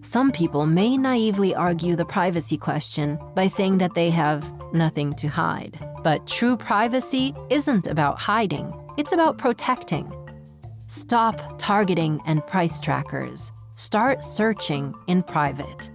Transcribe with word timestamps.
Some 0.00 0.30
people 0.30 0.64
may 0.64 0.96
naively 0.96 1.54
argue 1.54 1.96
the 1.96 2.04
privacy 2.04 2.56
question 2.56 3.18
by 3.34 3.48
saying 3.48 3.78
that 3.78 3.94
they 3.94 4.10
have 4.10 4.50
nothing 4.72 5.12
to 5.14 5.28
hide. 5.28 5.78
But 6.04 6.26
true 6.26 6.56
privacy 6.56 7.34
isn't 7.50 7.86
about 7.86 8.20
hiding, 8.20 8.72
it's 8.96 9.12
about 9.12 9.38
protecting. 9.38 10.12
Stop 10.86 11.58
targeting 11.58 12.20
and 12.26 12.46
price 12.46 12.80
trackers. 12.80 13.52
Start 13.74 14.22
searching 14.22 14.94
in 15.08 15.22
private. 15.22 15.90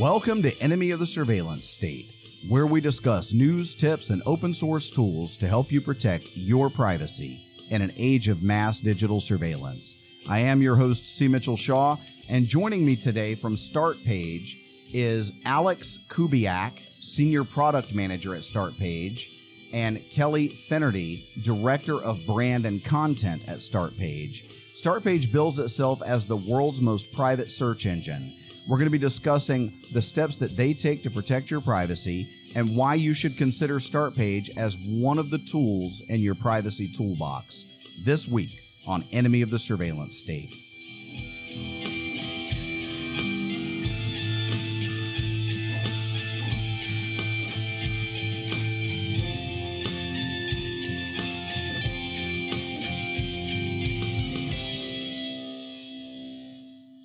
Welcome 0.00 0.40
to 0.44 0.58
Enemy 0.62 0.92
of 0.92 0.98
the 0.98 1.06
Surveillance 1.06 1.68
State, 1.68 2.14
where 2.48 2.66
we 2.66 2.80
discuss 2.80 3.34
news, 3.34 3.74
tips, 3.74 4.08
and 4.08 4.22
open 4.24 4.54
source 4.54 4.88
tools 4.88 5.36
to 5.36 5.46
help 5.46 5.70
you 5.70 5.82
protect 5.82 6.34
your 6.38 6.70
privacy 6.70 7.44
in 7.68 7.82
an 7.82 7.92
age 7.98 8.28
of 8.28 8.42
mass 8.42 8.80
digital 8.80 9.20
surveillance. 9.20 9.96
I 10.26 10.38
am 10.38 10.62
your 10.62 10.74
host, 10.74 11.04
C. 11.04 11.28
Mitchell 11.28 11.58
Shaw, 11.58 11.98
and 12.30 12.46
joining 12.46 12.82
me 12.82 12.96
today 12.96 13.34
from 13.34 13.56
StartPage 13.56 14.56
is 14.94 15.32
Alex 15.44 15.98
Kubiak, 16.08 16.82
Senior 17.02 17.44
Product 17.44 17.94
Manager 17.94 18.34
at 18.34 18.40
StartPage, 18.40 19.26
and 19.74 20.02
Kelly 20.10 20.48
Finnerty, 20.48 21.28
Director 21.44 22.00
of 22.00 22.24
Brand 22.26 22.64
and 22.64 22.82
Content 22.82 23.46
at 23.46 23.58
StartPage. 23.58 24.50
StartPage 24.82 25.30
bills 25.30 25.58
itself 25.58 26.00
as 26.00 26.24
the 26.24 26.38
world's 26.38 26.80
most 26.80 27.12
private 27.12 27.52
search 27.52 27.84
engine 27.84 28.34
we're 28.68 28.76
going 28.76 28.86
to 28.86 28.90
be 28.90 28.98
discussing 28.98 29.72
the 29.92 30.02
steps 30.02 30.36
that 30.38 30.56
they 30.56 30.74
take 30.74 31.02
to 31.02 31.10
protect 31.10 31.50
your 31.50 31.60
privacy 31.60 32.28
and 32.54 32.76
why 32.76 32.94
you 32.94 33.14
should 33.14 33.36
consider 33.36 33.76
StartPage 33.76 34.56
as 34.56 34.76
one 34.78 35.18
of 35.18 35.30
the 35.30 35.38
tools 35.38 36.02
in 36.08 36.20
your 36.20 36.34
privacy 36.34 36.92
toolbox 36.92 37.64
this 38.04 38.28
week 38.28 38.60
on 38.86 39.04
Enemy 39.12 39.42
of 39.42 39.50
the 39.50 39.58
Surveillance 39.58 40.16
State. 40.16 40.54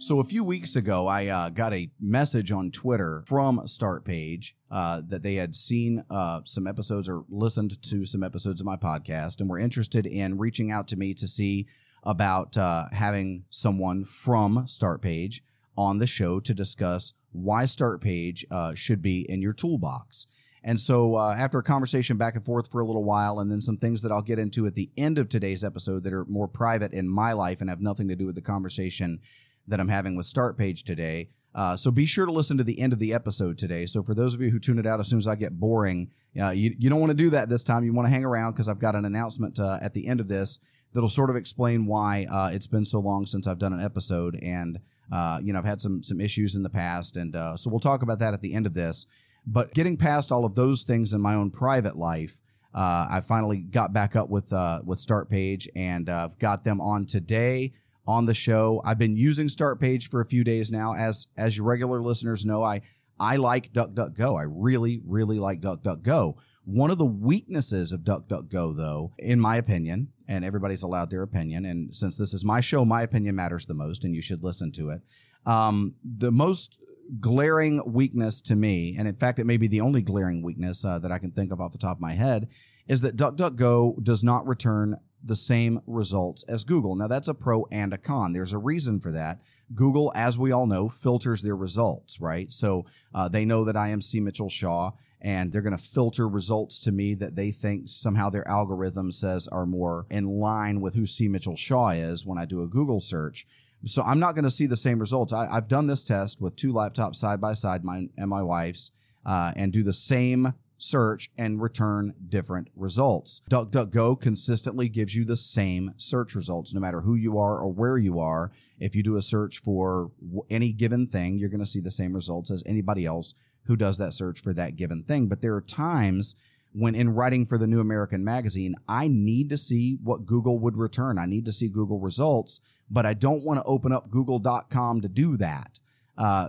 So 0.06 0.20
a 0.20 0.24
few 0.24 0.44
weeks 0.44 0.76
ago, 0.76 1.08
I 1.08 1.26
uh, 1.30 1.50
got 1.50 1.74
a 1.74 1.90
message 2.00 2.52
on 2.52 2.70
Twitter 2.70 3.24
from 3.26 3.60
StartPage 3.62 4.54
uh, 4.70 5.02
that 5.08 5.24
they 5.24 5.34
had 5.34 5.56
seen 5.56 6.04
uh, 6.12 6.42
some 6.46 6.68
episodes 6.68 7.10
or 7.10 7.24
listened 7.28 7.82
to 7.82 8.06
some 8.06 8.22
episodes 8.22 8.62
of 8.62 8.68
my 8.68 8.78
podcast 8.78 9.40
and 9.40 9.50
were 9.50 9.58
interested 9.58 10.06
in 10.06 10.38
reaching 10.38 10.72
out 10.72 10.88
to 10.90 10.96
me 10.96 11.16
to 11.16 11.28
see 11.28 11.66
about 12.04 12.56
uh, 12.56 12.84
having 12.92 13.46
someone 13.50 14.04
from 14.06 14.66
StartPage 14.68 15.40
on 15.76 15.98
the 15.98 16.06
show 16.06 16.40
to 16.40 16.54
discuss 16.54 17.14
why 17.32 17.64
StartPage 17.64 18.46
uh, 18.52 18.76
should 18.76 19.02
be 19.02 19.22
in 19.28 19.42
your 19.42 19.54
toolbox. 19.54 20.28
And 20.64 20.80
so, 20.80 21.16
uh, 21.16 21.34
after 21.36 21.58
a 21.58 21.64
conversation 21.64 22.18
back 22.18 22.36
and 22.36 22.46
forth 22.46 22.70
for 22.72 22.80
a 22.80 22.86
little 22.86 23.04
while, 23.04 23.40
and 23.40 23.52
then 23.52 23.62
some 23.62 23.78
things 23.78 24.04
that 24.04 24.12
I'll 24.12 24.22
get 24.22 24.38
into 24.38 24.68
at 24.68 24.76
the 24.76 24.92
end 24.98 25.18
of 25.18 25.30
today's 25.30 25.64
episode 25.64 26.04
that 26.04 26.14
are 26.14 26.26
more 26.26 26.48
private 26.48 26.94
in 26.94 27.10
my 27.10 27.34
life 27.34 27.62
and 27.62 27.72
have 27.72 27.82
nothing 27.82 28.08
to 28.10 28.16
do 28.16 28.28
with 28.28 28.36
the 28.36 28.42
conversation 28.42 29.20
that 29.68 29.80
I'm 29.80 29.90
having 29.90 30.16
with 30.16 30.26
StartPage 30.26 30.84
today. 30.84 31.30
Uh, 31.56 31.78
so 31.78 31.90
be 31.90 32.06
sure 32.06 32.26
to 32.26 32.32
listen 32.34 32.58
to 32.58 32.66
the 32.66 32.82
end 32.82 32.92
of 32.92 33.00
the 33.00 33.14
episode 33.14 33.58
today. 33.58 33.86
So 33.86 34.04
for 34.04 34.14
those 34.14 34.34
of 34.34 34.42
you 34.42 34.50
who 34.50 34.60
tune 34.60 34.78
it 34.78 34.86
out 34.86 35.00
as 35.00 35.08
soon 35.08 35.20
as 35.20 35.28
I 35.28 35.36
get 35.36 35.58
boring, 35.58 36.12
uh, 36.40 36.50
you, 36.50 36.76
you 36.78 36.90
don't 36.90 37.00
want 37.00 37.12
to 37.12 37.16
do 37.16 37.30
that 37.30 37.48
this 37.48 37.64
time. 37.64 37.86
You 37.86 37.94
want 37.94 38.08
to 38.08 38.14
hang 38.14 38.26
around 38.26 38.52
because 38.52 38.68
I've 38.68 38.80
got 38.80 38.94
an 38.94 39.06
announcement 39.06 39.58
uh, 39.58 39.80
at 39.82 39.94
the 39.94 40.06
end 40.06 40.20
of 40.20 40.28
this 40.28 40.60
that'll 40.94 41.08
sort 41.08 41.30
of 41.30 41.38
explain 41.38 41.86
why 41.86 42.28
uh, 42.30 42.50
it's 42.54 42.68
been 42.68 42.84
so 42.84 43.00
long 43.00 43.26
since 43.26 43.48
I've 43.48 43.58
done 43.58 43.72
an 43.72 43.82
episode. 43.82 44.38
And, 44.44 44.80
uh, 45.14 45.40
you 45.42 45.54
know, 45.54 45.60
I've 45.60 45.66
had 45.66 45.80
some, 45.80 46.04
some 46.04 46.20
issues 46.20 46.56
in 46.56 46.64
the 46.64 46.70
past. 46.70 47.16
And 47.16 47.34
uh, 47.38 47.56
so 47.56 47.70
we'll 47.70 47.80
talk 47.80 48.02
about 48.02 48.20
that 48.20 48.34
at 48.34 48.42
the 48.42 48.54
end 48.54 48.66
of 48.66 48.74
this. 48.74 49.06
But 49.48 49.74
getting 49.74 49.96
past 49.96 50.34
all 50.34 50.44
of 50.44 50.56
those 50.56 50.84
things 50.84 51.14
in 51.14 51.22
my 51.22 51.36
own 51.36 51.52
private 51.52 51.96
life, 51.96 52.42
I 52.74 53.22
finally 53.26 53.60
got 53.60 53.94
back 53.94 54.18
up 54.18 54.30
with, 54.30 54.52
with 54.84 55.00
StartPage 55.00 55.70
and 55.78 56.10
I've 56.10 56.38
got 56.38 56.66
them 56.66 56.82
on 56.82 57.06
today 57.06 57.72
on 58.08 58.26
the 58.26 58.34
show. 58.34 58.82
I've 58.86 59.00
been 59.00 59.16
using 59.16 59.48
StartPage 59.48 60.10
for 60.10 60.22
a 60.22 60.26
few 60.26 60.44
days 60.44 60.72
now. 60.72 60.94
As 60.94 61.28
as 61.38 61.58
your 61.58 61.66
regular 61.66 62.02
listeners 62.02 62.46
know, 62.46 62.64
I 62.64 62.82
I 63.20 63.38
like 63.38 63.72
DuckDuckGo. 63.74 64.40
I 64.40 64.44
really, 64.44 65.02
really 65.06 65.40
like 65.40 65.62
DuckDuckGo. 65.62 66.36
One 66.66 66.92
of 66.92 66.98
the 66.98 67.06
weaknesses 67.06 67.92
of 67.92 68.02
DuckDuckGo, 68.02 68.76
though, 68.76 69.14
in 69.20 69.40
my 69.40 69.58
opinion, 69.58 70.10
and 70.28 70.44
everybody's 70.44 70.84
allowed 70.84 71.12
their 71.12 71.22
opinion, 71.22 71.66
and 71.66 71.96
since 71.96 72.18
this 72.18 72.34
is 72.34 72.44
my 72.44 72.60
show, 72.60 72.84
my 72.84 73.04
opinion 73.04 73.36
matters 73.36 73.66
the 73.66 73.76
most, 73.76 74.04
and 74.04 74.16
you 74.16 74.22
should 74.22 74.44
listen 74.44 74.72
to 74.74 74.90
it. 74.90 75.02
Um, 75.46 75.94
the 76.04 76.32
most 76.32 76.78
glaring 77.20 77.82
weakness 77.86 78.42
to 78.42 78.56
me, 78.56 78.96
and 78.98 79.08
in 79.08 79.16
fact, 79.16 79.38
it 79.38 79.46
may 79.46 79.58
be 79.58 79.68
the 79.68 79.82
only 79.82 80.02
glaring 80.02 80.42
weakness 80.42 80.84
uh, 80.84 80.98
that 81.00 81.12
I 81.12 81.20
can 81.20 81.32
think 81.32 81.52
of 81.52 81.62
off 81.62 81.72
the 81.72 81.78
top 81.78 81.98
of 81.98 82.02
my 82.02 82.14
head, 82.14 82.48
is 82.88 83.02
that 83.02 83.16
DuckDuckGo 83.16 84.04
does 84.04 84.24
not 84.24 84.48
return 84.48 84.98
the 85.26 85.36
same 85.36 85.82
results 85.88 86.44
as 86.48 86.64
Google. 86.64 86.96
Now, 86.96 87.08
that's 87.08 87.28
a 87.28 87.34
pro 87.34 87.66
and 87.72 87.94
a 87.94 87.98
con. 87.98 88.32
There's 88.32 88.54
a 88.54 88.58
reason 88.58 89.00
for 89.00 89.12
that. 89.12 89.42
Google, 89.74 90.12
as 90.16 90.38
we 90.38 90.52
all 90.52 90.68
know, 90.68 90.88
filters 90.88 91.42
their 91.42 91.56
results, 91.56 92.22
right? 92.22 92.52
So 92.54 92.86
uh, 93.14 93.28
they 93.28 93.46
know 93.46 93.66
that 93.66 93.76
I 93.76 93.90
am 93.90 94.02
C. 94.02 94.20
Mitchell 94.20 94.50
Shaw, 94.50 94.92
and 95.22 95.52
they're 95.52 95.64
going 95.64 95.76
to 95.76 95.84
filter 95.84 96.28
results 96.28 96.80
to 96.82 96.92
me 96.92 97.16
that 97.16 97.36
they 97.36 97.52
think 97.52 97.90
somehow 97.90 98.30
their 98.30 98.48
algorithm 98.48 99.12
says 99.12 99.48
are 99.48 99.66
more 99.66 100.06
in 100.12 100.26
line 100.26 100.82
with 100.82 100.94
who 100.94 101.08
C. 101.08 101.28
Mitchell 101.28 101.56
Shaw 101.56 101.90
is 101.90 102.26
when 102.26 102.38
I 102.38 102.46
do 102.46 102.62
a 102.62 102.68
Google 102.68 103.02
search. 103.02 103.48
So 103.86 104.04
I'm 104.04 104.20
not 104.20 104.36
going 104.36 104.46
to 104.46 104.52
see 104.52 104.68
the 104.68 104.78
same 104.78 105.00
results. 105.00 105.34
I, 105.34 105.52
have 105.52 105.68
done 105.68 105.88
this 105.88 106.04
test 106.04 106.40
with 106.40 106.56
two 106.56 106.74
laptops 106.74 107.16
side 107.16 107.42
by 107.42 107.54
side, 107.54 107.84
mine 107.84 108.10
and 108.18 108.30
my 108.30 108.42
wife's, 108.42 108.92
uh, 109.26 109.52
and 109.56 109.74
do 109.74 109.84
the 109.84 109.94
same 109.94 110.54
search 110.78 111.30
and 111.38 111.62
return 111.62 112.14
different 112.30 112.70
results. 112.76 113.42
DuckDuckGo 113.50 114.20
consistently 114.20 114.90
gives 114.90 115.16
you 115.16 115.26
the 115.26 115.38
same 115.38 115.94
search 115.98 116.36
results, 116.36 116.74
no 116.74 116.80
matter 116.80 117.02
who 117.02 117.16
you 117.16 117.38
are 117.38 117.60
or 117.60 117.72
where 117.72 117.98
you 117.98 118.20
are. 118.20 118.52
If 118.80 118.96
you 118.96 119.04
do 119.04 119.16
a 119.16 119.22
search 119.22 119.60
for 119.60 120.12
any 120.50 120.72
given 120.74 121.08
thing, 121.08 121.38
you're 121.38 121.50
going 121.50 121.60
to 121.60 121.66
see 121.66 121.80
the 121.80 121.92
same 121.92 122.14
results 122.14 122.52
as 122.52 122.64
anybody 122.66 123.06
else 123.06 123.34
who 123.66 123.76
does 123.76 123.98
that 123.98 124.14
search 124.14 124.42
for 124.42 124.54
that 124.54 124.76
given 124.76 125.04
thing. 125.04 125.28
But 125.28 125.42
there 125.42 125.56
are 125.56 125.62
times 125.62 126.36
when 126.74 126.94
in 126.94 127.16
writing 127.16 127.46
for 127.46 127.58
the 127.58 127.68
New 127.68 127.80
American 127.80 128.24
Magazine, 128.24 128.76
I 128.88 129.08
need 129.08 129.50
to 129.50 129.58
see 129.58 129.98
what 130.04 130.26
Google 130.26 130.60
would 130.60 130.78
return. 130.78 131.18
I 131.18 131.26
need 131.26 131.46
to 131.46 131.54
see 131.54 131.70
Google 131.70 132.00
results, 132.00 132.60
but 132.92 133.06
I 133.06 133.14
don't 133.14 133.44
want 133.44 133.60
to 133.60 133.64
open 133.64 133.94
up 133.94 134.12
google.com 134.12 135.02
to 135.02 135.08
do 135.08 135.38
that. 135.38 135.80
Uh, 136.18 136.48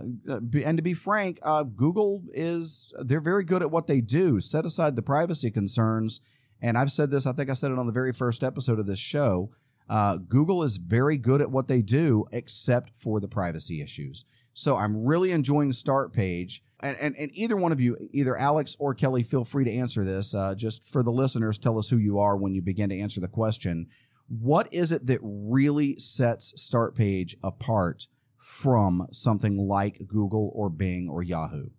and 0.63 0.77
to 0.77 0.81
be 0.81 0.93
frank, 0.93 1.39
uh, 1.41 1.63
Google 1.63 2.23
is 2.33 2.93
they're 2.99 3.19
very 3.19 3.43
good 3.43 3.61
at 3.61 3.71
what 3.71 3.87
they 3.87 4.01
do. 4.01 4.39
Set 4.39 4.65
aside 4.65 4.95
the 4.95 5.01
privacy 5.01 5.51
concerns, 5.51 6.21
and 6.61 6.77
I've 6.77 6.91
said 6.91 7.11
this. 7.11 7.25
I 7.25 7.33
think 7.33 7.49
I 7.49 7.53
said 7.53 7.71
it 7.71 7.79
on 7.79 7.85
the 7.85 7.91
very 7.91 8.13
first 8.13 8.43
episode 8.43 8.79
of 8.79 8.85
this 8.85 8.99
show. 8.99 9.49
Uh, 9.89 10.17
Google 10.17 10.63
is 10.63 10.77
very 10.77 11.17
good 11.17 11.41
at 11.41 11.51
what 11.51 11.67
they 11.67 11.81
do, 11.81 12.25
except 12.31 12.95
for 12.95 13.19
the 13.19 13.27
privacy 13.27 13.81
issues. 13.81 14.25
So 14.53 14.75
I'm 14.75 15.05
really 15.05 15.31
enjoying 15.31 15.71
StartPage. 15.71 16.61
And, 16.79 16.97
and, 16.97 17.15
and 17.15 17.31
either 17.33 17.55
one 17.55 17.71
of 17.71 17.79
you, 17.79 17.97
either 18.11 18.37
Alex 18.37 18.75
or 18.79 18.93
Kelly, 18.93 19.23
feel 19.23 19.45
free 19.45 19.65
to 19.65 19.71
answer 19.71 20.03
this. 20.03 20.33
Uh, 20.33 20.55
just 20.55 20.83
for 20.83 21.03
the 21.03 21.11
listeners, 21.11 21.57
tell 21.57 21.77
us 21.77 21.89
who 21.89 21.97
you 21.97 22.19
are 22.19 22.35
when 22.35 22.53
you 22.53 22.61
begin 22.61 22.89
to 22.89 22.99
answer 22.99 23.19
the 23.21 23.27
question. 23.27 23.87
What 24.27 24.67
is 24.73 24.91
it 24.91 25.05
that 25.07 25.19
really 25.21 25.97
sets 25.99 26.53
Start 26.61 26.95
Page 26.95 27.37
apart 27.43 28.07
from 28.37 29.07
something 29.11 29.57
like 29.57 30.01
Google 30.07 30.51
or 30.55 30.69
Bing 30.69 31.09
or 31.09 31.23
Yahoo? 31.23 31.69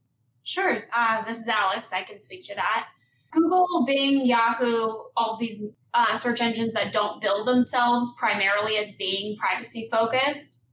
Sure. 0.45 0.85
Uh, 0.95 1.25
this 1.25 1.39
is 1.39 1.49
Alex. 1.49 1.93
I 1.93 2.03
can 2.03 2.21
speak 2.21 2.45
to 2.45 2.55
that. 2.55 2.87
Google, 3.31 3.85
Bing, 3.87 4.27
Yahoo, 4.27 4.91
all 5.17 5.37
these 5.39 5.61
uh, 5.93 6.17
search 6.17 6.41
engines 6.41 6.73
that 6.73 6.93
don't 6.93 7.21
build 7.21 7.47
themselves 7.47 8.15
primarily 8.19 8.77
as 8.79 8.93
being 8.95 9.37
privacy 9.37 9.89
focused 9.91 10.65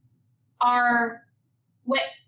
are 0.60 1.22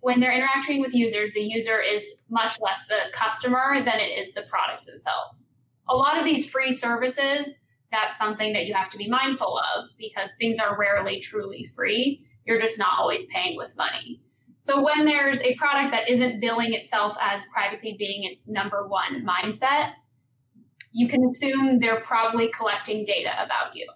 when 0.01 0.21
they're 0.21 0.33
interacting 0.33 0.81
with 0.81 0.95
users, 0.95 1.33
the 1.33 1.41
user 1.41 1.81
is 1.81 2.09
much 2.31 2.61
less 2.61 2.79
the 2.89 3.13
customer 3.13 3.83
than 3.85 3.99
it 3.99 4.19
is 4.19 4.33
the 4.33 4.43
product 4.43 4.87
themselves. 4.87 5.53
A 5.89 5.97
lot 5.97 6.19
of 6.19 6.25
these 6.25 6.49
free 6.49 6.71
services, 6.71 7.57
that's 7.91 8.17
something 8.17 8.53
that 8.53 8.67
you 8.67 8.75
have 8.75 8.91
to 8.91 8.99
be 8.99 9.09
mindful 9.09 9.59
of 9.59 9.87
because 9.99 10.31
things 10.39 10.59
are 10.59 10.79
rarely 10.79 11.19
truly 11.19 11.71
free. 11.75 12.25
You're 12.49 12.59
just 12.59 12.79
not 12.79 12.99
always 12.99 13.27
paying 13.27 13.59
with 13.59 13.77
money. 13.77 14.23
So 14.59 14.83
when 14.83 15.05
there's 15.05 15.43
a 15.43 15.55
product 15.57 15.93
that 15.93 16.09
isn't 16.09 16.41
billing 16.41 16.73
itself 16.73 17.15
as 17.21 17.45
privacy 17.53 17.95
being 17.99 18.25
its 18.25 18.49
number 18.49 18.89
one 18.89 19.23
mindset, 19.23 19.93
you 20.91 21.09
can 21.09 21.23
assume 21.29 21.79
they're 21.79 22.01
probably 22.01 22.51
collecting 22.51 23.05
data 23.05 23.33
about 23.45 23.77
you. 23.77 23.87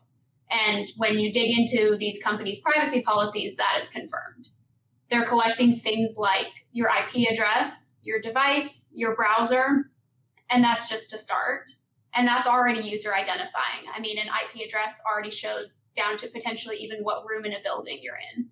And 0.51 0.87
when 0.99 1.19
you 1.19 1.33
dig 1.33 1.49
into 1.59 1.97
these 1.97 2.23
companies' 2.23 2.61
privacy 2.61 3.01
policies, 3.01 3.57
that 3.57 3.79
is 3.81 3.89
confirmed. 3.89 4.51
They're 5.09 5.25
collecting 5.25 5.75
things 5.75 6.17
like 6.19 6.67
your 6.73 6.91
IP 6.91 7.31
address, 7.31 7.99
your 8.03 8.21
device, 8.21 8.91
your 8.95 9.17
browser, 9.17 9.91
and 10.51 10.63
that's 10.63 10.91
just 10.91 11.09
to 11.11 11.19
start. 11.19 11.71
And 12.15 12.29
that's 12.29 12.47
already 12.47 12.81
user 12.81 13.15
identifying. 13.15 13.87
I 13.95 14.01
mean, 14.01 14.19
an 14.19 14.27
IP 14.27 14.67
address 14.67 15.01
already 15.11 15.31
shows 15.31 15.89
down 15.97 16.17
to 16.19 16.29
potentially 16.29 16.77
even 16.77 16.99
what 17.01 17.25
room 17.27 17.45
in 17.45 17.53
a 17.53 17.63
building 17.63 18.01
you're 18.03 18.19
in. 18.37 18.49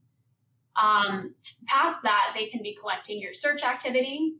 Um, 0.80 1.34
past 1.66 2.02
that, 2.04 2.32
they 2.34 2.46
can 2.46 2.62
be 2.62 2.74
collecting 2.80 3.20
your 3.20 3.34
search 3.34 3.62
activity, 3.62 4.36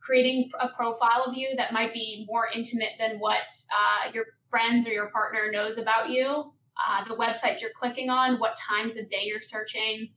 creating 0.00 0.50
a 0.60 0.68
profile 0.68 1.24
of 1.26 1.34
you 1.34 1.50
that 1.56 1.72
might 1.72 1.92
be 1.92 2.24
more 2.28 2.46
intimate 2.54 2.92
than 2.98 3.18
what 3.18 3.52
uh, 3.72 4.10
your 4.12 4.26
friends 4.48 4.86
or 4.86 4.92
your 4.92 5.10
partner 5.10 5.50
knows 5.50 5.78
about 5.78 6.10
you, 6.10 6.52
uh, 6.76 7.04
the 7.08 7.16
websites 7.16 7.60
you're 7.60 7.70
clicking 7.74 8.10
on, 8.10 8.38
what 8.38 8.56
times 8.56 8.96
of 8.96 9.08
day 9.08 9.22
you're 9.24 9.42
searching, 9.42 10.10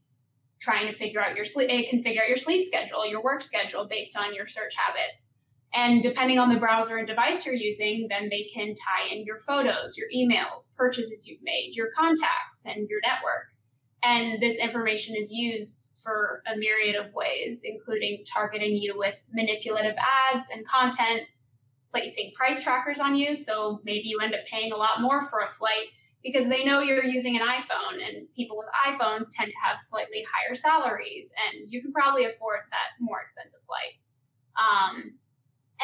trying 0.60 0.86
to 0.86 0.96
figure 0.96 1.22
out 1.22 1.36
your 1.36 1.44
sleep. 1.44 1.70
It 1.70 1.88
can 1.88 2.02
figure 2.02 2.22
out 2.22 2.28
your 2.28 2.36
sleep 2.36 2.64
schedule, 2.64 3.06
your 3.06 3.22
work 3.22 3.42
schedule 3.42 3.86
based 3.86 4.16
on 4.16 4.34
your 4.34 4.46
search 4.46 4.74
habits. 4.76 5.28
And 5.76 6.02
depending 6.02 6.38
on 6.38 6.48
the 6.48 6.58
browser 6.58 6.96
and 6.96 7.06
device 7.06 7.44
you're 7.44 7.54
using, 7.54 8.06
then 8.08 8.30
they 8.30 8.48
can 8.52 8.74
tie 8.74 9.12
in 9.12 9.24
your 9.24 9.38
photos, 9.38 9.94
your 9.98 10.08
emails, 10.08 10.74
purchases 10.74 11.26
you've 11.28 11.42
made, 11.42 11.72
your 11.74 11.88
contacts, 11.94 12.64
and 12.64 12.88
your 12.88 13.00
network. 13.02 13.52
And 14.02 14.40
this 14.40 14.58
information 14.58 15.14
is 15.14 15.30
used 15.30 15.90
for 16.02 16.42
a 16.46 16.56
myriad 16.56 16.96
of 16.96 17.12
ways, 17.12 17.60
including 17.62 18.24
targeting 18.26 18.76
you 18.76 18.94
with 18.96 19.20
manipulative 19.34 19.96
ads 20.32 20.46
and 20.50 20.66
content, 20.66 21.24
placing 21.90 22.32
price 22.34 22.62
trackers 22.62 22.98
on 22.98 23.14
you. 23.14 23.36
So 23.36 23.80
maybe 23.84 24.08
you 24.08 24.20
end 24.20 24.34
up 24.34 24.46
paying 24.50 24.72
a 24.72 24.76
lot 24.76 25.02
more 25.02 25.28
for 25.28 25.40
a 25.40 25.50
flight 25.50 25.88
because 26.22 26.48
they 26.48 26.64
know 26.64 26.80
you're 26.80 27.04
using 27.04 27.36
an 27.36 27.46
iPhone, 27.46 28.02
and 28.02 28.26
people 28.34 28.56
with 28.56 28.66
iPhones 28.86 29.28
tend 29.30 29.50
to 29.50 29.56
have 29.62 29.78
slightly 29.78 30.24
higher 30.32 30.54
salaries, 30.54 31.32
and 31.46 31.70
you 31.70 31.82
can 31.82 31.92
probably 31.92 32.24
afford 32.24 32.60
that 32.70 32.98
more 32.98 33.20
expensive 33.20 33.60
flight. 33.66 34.00
Um, 34.58 35.12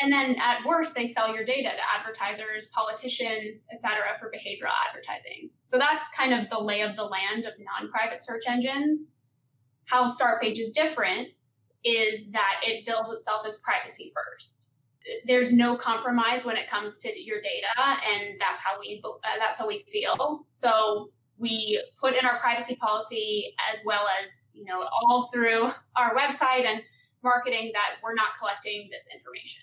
and 0.01 0.13
then 0.13 0.37
at 0.37 0.65
worst 0.67 0.95
they 0.95 1.07
sell 1.07 1.35
your 1.35 1.45
data 1.45 1.71
to 1.71 2.01
advertisers 2.01 2.69
politicians 2.69 3.67
etc 3.73 4.03
for 4.19 4.31
behavioral 4.31 4.73
advertising. 4.89 5.51
So 5.65 5.79
that's 5.79 6.05
kind 6.17 6.33
of 6.33 6.49
the 6.51 6.59
lay 6.59 6.83
of 6.83 6.97
the 6.97 7.05
land 7.05 7.45
of 7.45 7.53
non-private 7.59 8.23
search 8.25 8.45
engines. 8.47 9.13
How 9.87 10.07
startpage 10.07 10.59
is 10.59 10.71
different 10.71 11.29
is 11.85 12.31
that 12.31 12.61
it 12.63 12.87
bills 12.87 13.11
itself 13.13 13.47
as 13.47 13.59
privacy 13.59 14.13
first. 14.15 14.71
There's 15.27 15.53
no 15.53 15.77
compromise 15.77 16.45
when 16.45 16.57
it 16.57 16.71
comes 16.71 16.97
to 16.99 17.21
your 17.21 17.41
data 17.43 18.01
and 18.07 18.41
that's 18.41 18.63
how 18.63 18.79
we 18.79 19.03
uh, 19.05 19.11
that's 19.39 19.59
how 19.59 19.67
we 19.67 19.85
feel. 19.93 20.47
So 20.51 21.11
we 21.39 21.83
put 22.01 22.15
in 22.15 22.25
our 22.25 22.39
privacy 22.39 22.77
policy 22.77 23.55
as 23.73 23.81
well 23.85 24.07
as 24.23 24.51
you 24.55 24.65
know 24.65 24.85
all 24.93 25.29
through 25.35 25.73
our 25.97 26.15
website 26.15 26.65
and 26.65 26.81
marketing 27.25 27.71
that 27.75 27.97
we're 28.03 28.15
not 28.15 28.37
collecting 28.39 28.89
this 28.91 29.09
information 29.13 29.63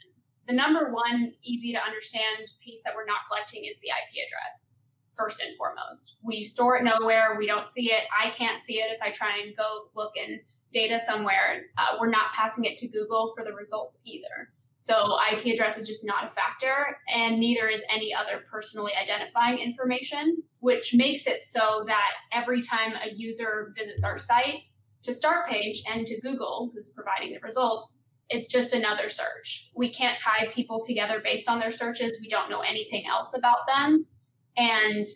the 0.49 0.55
number 0.55 0.91
one 0.91 1.31
easy 1.43 1.71
to 1.73 1.79
understand 1.79 2.47
piece 2.65 2.81
that 2.83 2.95
we're 2.95 3.05
not 3.05 3.19
collecting 3.27 3.65
is 3.65 3.79
the 3.81 3.89
IP 3.89 4.27
address, 4.27 4.79
first 5.15 5.43
and 5.43 5.55
foremost. 5.55 6.17
We 6.23 6.43
store 6.43 6.77
it 6.77 6.83
nowhere. 6.83 7.35
We 7.37 7.45
don't 7.45 7.67
see 7.67 7.91
it. 7.91 8.05
I 8.19 8.31
can't 8.31 8.63
see 8.63 8.79
it 8.79 8.87
if 8.91 8.99
I 8.99 9.11
try 9.11 9.39
and 9.45 9.55
go 9.55 9.89
look 9.95 10.13
in 10.17 10.39
data 10.73 10.99
somewhere. 11.05 11.65
Uh, 11.77 11.97
we're 12.01 12.09
not 12.09 12.33
passing 12.33 12.65
it 12.65 12.79
to 12.79 12.87
Google 12.87 13.31
for 13.37 13.45
the 13.45 13.53
results 13.53 14.01
either. 14.07 14.49
So 14.79 15.19
IP 15.31 15.53
address 15.53 15.77
is 15.77 15.85
just 15.85 16.03
not 16.03 16.25
a 16.25 16.29
factor, 16.31 16.97
and 17.13 17.39
neither 17.39 17.67
is 17.67 17.83
any 17.93 18.11
other 18.11 18.41
personally 18.49 18.93
identifying 18.99 19.59
information, 19.59 20.41
which 20.61 20.95
makes 20.95 21.27
it 21.27 21.43
so 21.43 21.83
that 21.85 22.11
every 22.31 22.61
time 22.61 22.93
a 22.93 23.13
user 23.13 23.71
visits 23.77 24.03
our 24.03 24.17
site 24.17 24.61
to 25.03 25.13
Start 25.13 25.47
Page 25.47 25.83
and 25.91 26.07
to 26.07 26.19
Google, 26.21 26.71
who's 26.73 26.91
providing 26.93 27.33
the 27.33 27.39
results, 27.41 28.05
it's 28.29 28.47
just 28.47 28.73
another 28.73 29.09
search. 29.09 29.69
We 29.75 29.91
can't 29.91 30.17
tie 30.17 30.47
people 30.53 30.81
together 30.81 31.19
based 31.23 31.49
on 31.49 31.59
their 31.59 31.71
searches. 31.71 32.19
We 32.21 32.27
don't 32.27 32.49
know 32.49 32.61
anything 32.61 33.05
else 33.07 33.35
about 33.35 33.67
them. 33.67 34.05
And 34.55 35.07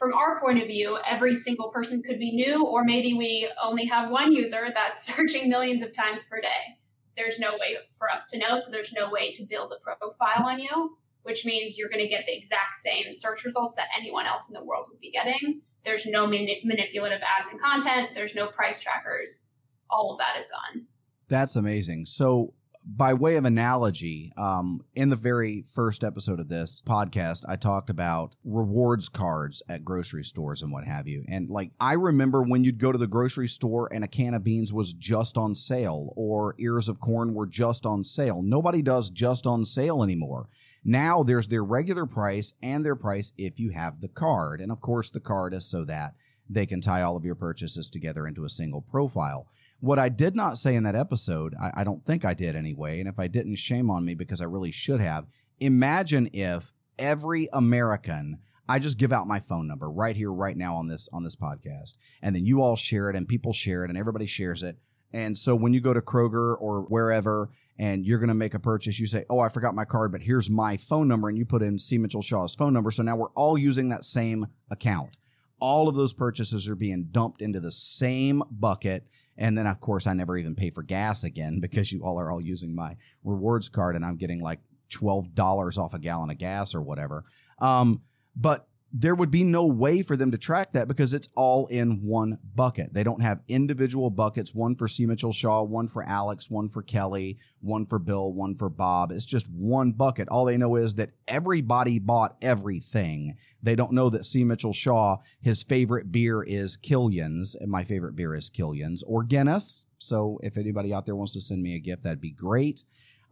from 0.00 0.14
our 0.14 0.40
point 0.40 0.60
of 0.60 0.66
view, 0.66 0.98
every 1.04 1.34
single 1.34 1.68
person 1.68 2.02
could 2.02 2.18
be 2.18 2.32
new, 2.32 2.64
or 2.64 2.84
maybe 2.84 3.12
we 3.12 3.50
only 3.62 3.84
have 3.84 4.10
one 4.10 4.32
user 4.32 4.68
that's 4.72 5.04
searching 5.14 5.48
millions 5.48 5.82
of 5.82 5.92
times 5.92 6.24
per 6.24 6.40
day. 6.40 6.78
There's 7.16 7.38
no 7.38 7.52
way 7.52 7.76
for 7.98 8.08
us 8.10 8.26
to 8.30 8.38
know, 8.38 8.56
so 8.56 8.70
there's 8.70 8.92
no 8.92 9.10
way 9.10 9.30
to 9.32 9.44
build 9.50 9.72
a 9.72 9.82
profile 9.82 10.46
on 10.46 10.58
you, 10.58 10.96
which 11.22 11.44
means 11.44 11.76
you're 11.76 11.90
going 11.90 12.02
to 12.02 12.08
get 12.08 12.24
the 12.26 12.36
exact 12.36 12.76
same 12.76 13.12
search 13.12 13.44
results 13.44 13.74
that 13.74 13.88
anyone 13.98 14.26
else 14.26 14.48
in 14.48 14.54
the 14.54 14.64
world 14.64 14.86
would 14.90 15.00
be 15.00 15.10
getting. 15.10 15.60
There's 15.84 16.06
no 16.06 16.26
mani- 16.26 16.62
manipulative 16.64 17.20
ads 17.20 17.48
and 17.50 17.60
content, 17.60 18.10
there's 18.14 18.34
no 18.34 18.46
price 18.46 18.80
trackers. 18.80 19.48
All 19.90 20.12
of 20.12 20.18
that 20.18 20.38
is 20.38 20.46
gone. 20.46 20.86
That's 21.28 21.56
amazing. 21.56 22.06
So, 22.06 22.54
by 22.84 23.14
way 23.14 23.36
of 23.36 23.44
analogy, 23.44 24.32
um, 24.36 24.80
in 24.94 25.10
the 25.10 25.16
very 25.16 25.64
first 25.74 26.02
episode 26.02 26.40
of 26.40 26.48
this 26.48 26.82
podcast, 26.86 27.44
I 27.46 27.56
talked 27.56 27.90
about 27.90 28.34
rewards 28.44 29.08
cards 29.08 29.62
at 29.68 29.84
grocery 29.84 30.24
stores 30.24 30.62
and 30.62 30.72
what 30.72 30.84
have 30.84 31.06
you. 31.06 31.24
And 31.28 31.50
like, 31.50 31.72
I 31.78 31.92
remember 31.92 32.42
when 32.42 32.64
you'd 32.64 32.78
go 32.78 32.90
to 32.90 32.98
the 32.98 33.06
grocery 33.06 33.48
store 33.48 33.92
and 33.92 34.02
a 34.02 34.08
can 34.08 34.34
of 34.34 34.44
beans 34.44 34.72
was 34.72 34.94
just 34.94 35.36
on 35.36 35.54
sale 35.54 36.12
or 36.16 36.54
ears 36.58 36.88
of 36.88 37.00
corn 37.00 37.34
were 37.34 37.46
just 37.46 37.84
on 37.84 38.02
sale. 38.02 38.42
Nobody 38.42 38.80
does 38.82 39.10
just 39.10 39.46
on 39.46 39.64
sale 39.64 40.02
anymore. 40.02 40.48
Now 40.82 41.22
there's 41.22 41.48
their 41.48 41.64
regular 41.64 42.06
price 42.06 42.54
and 42.62 42.84
their 42.84 42.96
price 42.96 43.32
if 43.36 43.60
you 43.60 43.70
have 43.70 44.00
the 44.00 44.08
card. 44.08 44.60
And 44.60 44.72
of 44.72 44.80
course, 44.80 45.10
the 45.10 45.20
card 45.20 45.52
is 45.52 45.70
so 45.70 45.84
that 45.84 46.14
they 46.48 46.66
can 46.66 46.80
tie 46.80 47.02
all 47.02 47.16
of 47.16 47.24
your 47.24 47.34
purchases 47.34 47.90
together 47.90 48.26
into 48.26 48.44
a 48.44 48.50
single 48.50 48.80
profile. 48.80 49.46
What 49.80 49.98
I 49.98 50.08
did 50.08 50.36
not 50.36 50.58
say 50.58 50.74
in 50.74 50.82
that 50.84 50.94
episode, 50.94 51.54
I, 51.60 51.72
I 51.76 51.84
don't 51.84 52.04
think 52.04 52.24
I 52.24 52.34
did 52.34 52.54
anyway, 52.54 53.00
and 53.00 53.08
if 53.08 53.18
I 53.18 53.28
didn't, 53.28 53.56
shame 53.56 53.90
on 53.90 54.04
me 54.04 54.14
because 54.14 54.40
I 54.40 54.44
really 54.44 54.70
should 54.70 55.00
have. 55.00 55.26
Imagine 55.58 56.28
if 56.32 56.72
every 56.98 57.48
American 57.52 58.38
I 58.70 58.78
just 58.78 58.98
give 58.98 59.12
out 59.12 59.26
my 59.26 59.40
phone 59.40 59.66
number 59.66 59.90
right 59.90 60.14
here, 60.14 60.32
right 60.32 60.56
now 60.56 60.76
on 60.76 60.86
this 60.86 61.08
on 61.12 61.24
this 61.24 61.34
podcast, 61.34 61.94
and 62.22 62.36
then 62.36 62.46
you 62.46 62.62
all 62.62 62.76
share 62.76 63.10
it, 63.10 63.16
and 63.16 63.26
people 63.26 63.52
share 63.52 63.84
it, 63.84 63.90
and 63.90 63.98
everybody 63.98 64.26
shares 64.26 64.62
it. 64.62 64.78
And 65.12 65.36
so 65.36 65.56
when 65.56 65.74
you 65.74 65.80
go 65.80 65.92
to 65.92 66.00
Kroger 66.00 66.54
or 66.60 66.82
wherever, 66.82 67.50
and 67.80 68.06
you're 68.06 68.20
going 68.20 68.28
to 68.28 68.34
make 68.34 68.54
a 68.54 68.60
purchase, 68.60 69.00
you 69.00 69.08
say, 69.08 69.24
"Oh, 69.28 69.40
I 69.40 69.48
forgot 69.48 69.74
my 69.74 69.84
card, 69.84 70.12
but 70.12 70.22
here's 70.22 70.48
my 70.48 70.76
phone 70.76 71.08
number," 71.08 71.28
and 71.28 71.36
you 71.36 71.44
put 71.44 71.62
in 71.62 71.80
C. 71.80 71.98
Mitchell 71.98 72.22
Shaw's 72.22 72.54
phone 72.54 72.72
number. 72.72 72.92
So 72.92 73.02
now 73.02 73.16
we're 73.16 73.30
all 73.30 73.58
using 73.58 73.88
that 73.88 74.04
same 74.04 74.46
account. 74.70 75.16
All 75.58 75.88
of 75.88 75.96
those 75.96 76.12
purchases 76.12 76.68
are 76.68 76.76
being 76.76 77.08
dumped 77.10 77.42
into 77.42 77.58
the 77.58 77.72
same 77.72 78.40
bucket 78.52 79.04
and 79.36 79.56
then, 79.56 79.66
of 79.66 79.80
course, 79.80 80.06
I 80.06 80.12
never 80.12 80.36
even 80.36 80.54
pay 80.54 80.70
for 80.70 80.82
gas 80.82 81.24
again 81.24 81.60
because 81.60 81.90
you 81.92 82.02
all 82.02 82.20
are 82.20 82.30
all 82.30 82.40
using 82.40 82.74
my 82.74 82.96
rewards 83.24 83.68
card 83.68 83.96
and 83.96 84.04
I'm 84.04 84.16
getting 84.16 84.40
like 84.40 84.60
$12 84.90 85.78
off 85.78 85.94
a 85.94 85.98
gallon 85.98 86.30
of 86.30 86.38
gas 86.38 86.74
or 86.74 86.82
whatever. 86.82 87.24
Um, 87.58 88.02
but 88.36 88.66
there 88.92 89.14
would 89.14 89.30
be 89.30 89.44
no 89.44 89.66
way 89.66 90.02
for 90.02 90.16
them 90.16 90.32
to 90.32 90.38
track 90.38 90.72
that 90.72 90.88
because 90.88 91.14
it's 91.14 91.28
all 91.36 91.66
in 91.68 92.02
one 92.02 92.38
bucket. 92.56 92.92
They 92.92 93.04
don't 93.04 93.22
have 93.22 93.40
individual 93.46 94.10
buckets, 94.10 94.52
one 94.52 94.74
for 94.74 94.88
C. 94.88 95.06
Mitchell 95.06 95.32
Shaw, 95.32 95.62
one 95.62 95.86
for 95.86 96.02
Alex, 96.02 96.50
one 96.50 96.68
for 96.68 96.82
Kelly, 96.82 97.38
one 97.60 97.86
for 97.86 98.00
Bill, 98.00 98.32
one 98.32 98.56
for 98.56 98.68
Bob. 98.68 99.12
It's 99.12 99.24
just 99.24 99.48
one 99.48 99.92
bucket. 99.92 100.28
All 100.28 100.44
they 100.44 100.56
know 100.56 100.74
is 100.74 100.94
that 100.94 101.10
everybody 101.28 102.00
bought 102.00 102.36
everything. 102.42 103.36
They 103.62 103.76
don't 103.76 103.92
know 103.92 104.10
that 104.10 104.26
C. 104.26 104.42
Mitchell 104.42 104.72
Shaw, 104.72 105.18
his 105.40 105.62
favorite 105.62 106.10
beer 106.10 106.42
is 106.42 106.76
Killian's, 106.76 107.54
and 107.54 107.70
my 107.70 107.84
favorite 107.84 108.16
beer 108.16 108.34
is 108.34 108.50
Killian's 108.50 109.04
or 109.04 109.22
Guinness. 109.22 109.86
So 109.98 110.40
if 110.42 110.56
anybody 110.56 110.92
out 110.92 111.06
there 111.06 111.16
wants 111.16 111.34
to 111.34 111.40
send 111.40 111.62
me 111.62 111.76
a 111.76 111.80
gift, 111.80 112.02
that'd 112.02 112.20
be 112.20 112.32
great. 112.32 112.82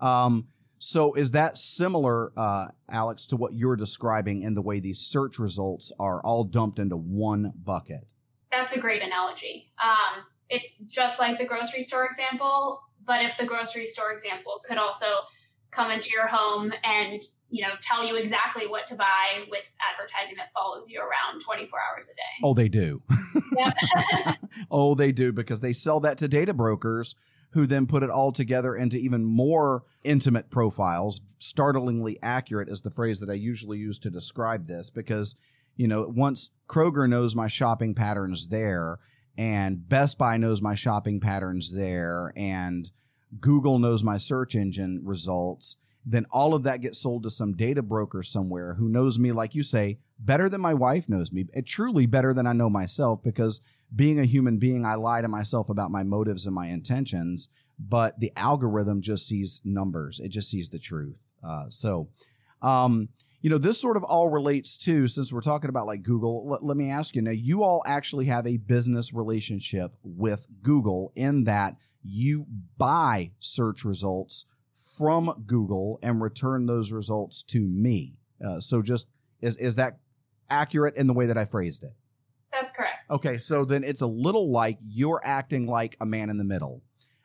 Um, 0.01 0.47
so 0.79 1.15
is 1.15 1.33
that 1.33 1.59
similar, 1.59 2.33
uh, 2.37 2.69
Alex, 2.91 3.27
to 3.27 3.37
what 3.37 3.55
you're 3.55 3.77
describing 3.77 4.43
in 4.43 4.55
the 4.55 4.63
way 4.63 4.81
these 4.81 5.01
search 5.01 5.39
results 5.39 5.93
are 5.99 6.23
all 6.23 6.45
dumped 6.45 6.79
into 6.79 6.97
one 6.97 7.53
bucket? 7.65 8.13
That's 8.51 8.73
a 8.73 8.79
great 8.79 9.03
analogy. 9.03 9.73
Um, 9.83 10.25
it's 10.49 10.79
just 10.89 11.19
like 11.19 11.39
the 11.39 11.47
grocery 11.47 11.83
store 11.83 12.07
example, 12.07 12.81
but 13.05 13.25
if 13.25 13.37
the 13.39 13.45
grocery 13.45 13.87
store 13.87 14.13
example 14.13 14.61
could 14.67 14.79
also 14.79 15.07
come 15.71 15.91
into 15.91 16.11
your 16.11 16.27
home 16.27 16.73
and 16.83 17.21
you 17.51 17.63
know 17.63 17.75
tell 17.83 18.07
you 18.07 18.17
exactly 18.17 18.67
what 18.67 18.87
to 18.87 18.95
buy 18.95 19.45
with 19.51 19.71
advertising 19.93 20.35
that 20.37 20.51
follows 20.55 20.89
you 20.89 20.99
around 20.99 21.41
24 21.41 21.79
hours 21.79 22.09
a 22.09 22.15
day. 22.15 22.23
Oh, 22.43 22.55
they 22.55 22.69
do. 22.69 23.03
oh, 24.71 24.95
they 24.95 25.13
do 25.13 25.33
because 25.33 25.61
they 25.61 25.73
sell 25.73 26.01
that 26.01 26.19
to 26.19 26.29
data 26.29 26.55
brokers 26.55 27.15
who 27.51 27.67
then 27.67 27.87
put 27.87 28.03
it 28.03 28.11
all 28.11 28.33
together 28.33 28.77
into 28.77 28.97
even 28.97 29.25
more 29.25 29.85
intimate 30.05 30.51
profiles. 30.51 31.21
Startlingly 31.39 32.19
accurate 32.23 32.69
is 32.69 32.83
the 32.83 32.91
phrase 32.91 33.21
that 33.21 33.31
I 33.31 33.35
usually 33.35 33.79
use 33.79 33.99
to 34.01 34.11
describe 34.11 34.67
this 34.67 34.91
because, 34.91 35.35
you 35.77 35.89
know, 35.89 36.07
once 36.15 36.51
Kroger 36.69 37.09
knows 37.09 37.35
my 37.35 37.49
shopping 37.49 37.95
patterns 37.95 38.49
there, 38.49 38.99
and 39.37 39.89
Best 39.89 40.19
Buy 40.19 40.37
knows 40.37 40.61
my 40.61 40.75
shopping 40.75 41.21
patterns 41.21 41.73
there, 41.73 42.33
and 42.37 42.91
Google 43.41 43.79
knows 43.79 44.03
my 44.03 44.17
search 44.17 44.55
engine 44.55 45.03
results, 45.05 45.77
then 46.05 46.27
all 46.31 46.55
of 46.55 46.63
that 46.65 46.81
gets 46.81 46.99
sold 46.99 47.23
to 47.23 47.31
some 47.31 47.55
data 47.55 47.83
broker 47.83 48.23
somewhere 48.23 48.75
who 48.75 48.89
knows 48.89 49.19
me, 49.19 49.31
like 49.31 49.55
you 49.55 49.63
say, 49.63 49.99
better 50.19 50.49
than 50.49 50.61
my 50.61 50.75
wife 50.75 51.09
knows 51.09 51.33
me, 51.33 51.47
eh, 51.55 51.61
truly 51.65 52.07
better 52.07 52.35
than 52.35 52.47
I 52.47 52.53
know 52.53 52.71
myself 52.71 53.23
because 53.23 53.61
being 53.95 54.19
a 54.19 54.25
human 54.25 54.59
being, 54.59 54.85
I 54.85 54.95
lie 54.95 55.21
to 55.23 55.29
myself 55.29 55.69
about 55.69 55.91
my 55.91 56.03
motives 56.03 56.47
and 56.47 56.55
my 56.55 56.69
intentions, 56.69 57.49
but 57.79 58.19
the 58.21 58.33
algorithm 58.37 59.01
just 59.01 59.27
sees 59.27 59.61
numbers. 59.65 60.21
It 60.21 60.29
just 60.29 60.51
sees 60.51 60.69
the 60.69 60.79
truth. 60.79 61.29
Uh, 61.43 61.67
so, 61.69 62.09
um, 62.63 63.09
you 63.41 63.51
know, 63.51 63.59
this 63.59 63.81
sort 63.81 63.97
of 63.97 64.03
all 64.03 64.29
relates 64.29 64.77
to, 64.79 65.07
since 65.07 65.33
we're 65.33 65.41
talking 65.41 65.71
about 65.71 65.87
like 65.87 66.03
Google, 66.03 66.49
let, 66.49 66.65
let 66.65 66.77
me 66.77 66.91
ask 66.91 67.15
you 67.15 67.23
now, 67.23 67.31
you 67.31 67.63
all 67.63 67.83
actually 67.87 68.27
have 68.27 68.47
a 68.47 68.57
business 68.57 69.15
relationship 69.15 69.93
with 70.03 70.47
Google 70.63 71.13
in 71.15 71.45
that 71.45 71.77
you 72.03 72.47
buy 72.77 73.31
search 73.39 73.85
results 73.85 74.45
from 74.97 75.45
Google 75.47 75.99
and 76.03 76.21
return 76.21 76.67
those 76.67 76.93
results 76.93 77.43
to 77.45 77.61
me. 77.61 78.17
Uh, 78.45 78.61
so 78.61 78.83
just 78.83 79.07
is 79.41 79.57
is 79.57 79.77
that 79.77 79.99
accurate 80.51 80.97
in 80.97 81.07
the 81.07 81.13
way 81.13 81.27
that 81.27 81.39
I 81.39 81.45
phrased 81.45 81.83
it? 81.83 81.93
That's 82.53 82.73
correct. 82.73 83.11
Okay, 83.11 83.39
so 83.39 83.65
then 83.65 83.85
it's 83.85 84.01
a 84.01 84.07
little 84.07 84.51
like 84.51 84.79
you're 84.87 85.21
acting 85.23 85.67
like 85.67 85.97
a 86.01 86.07
man 86.07 86.31
in 86.31 86.39
the 86.39 86.45
middle. 86.45 86.83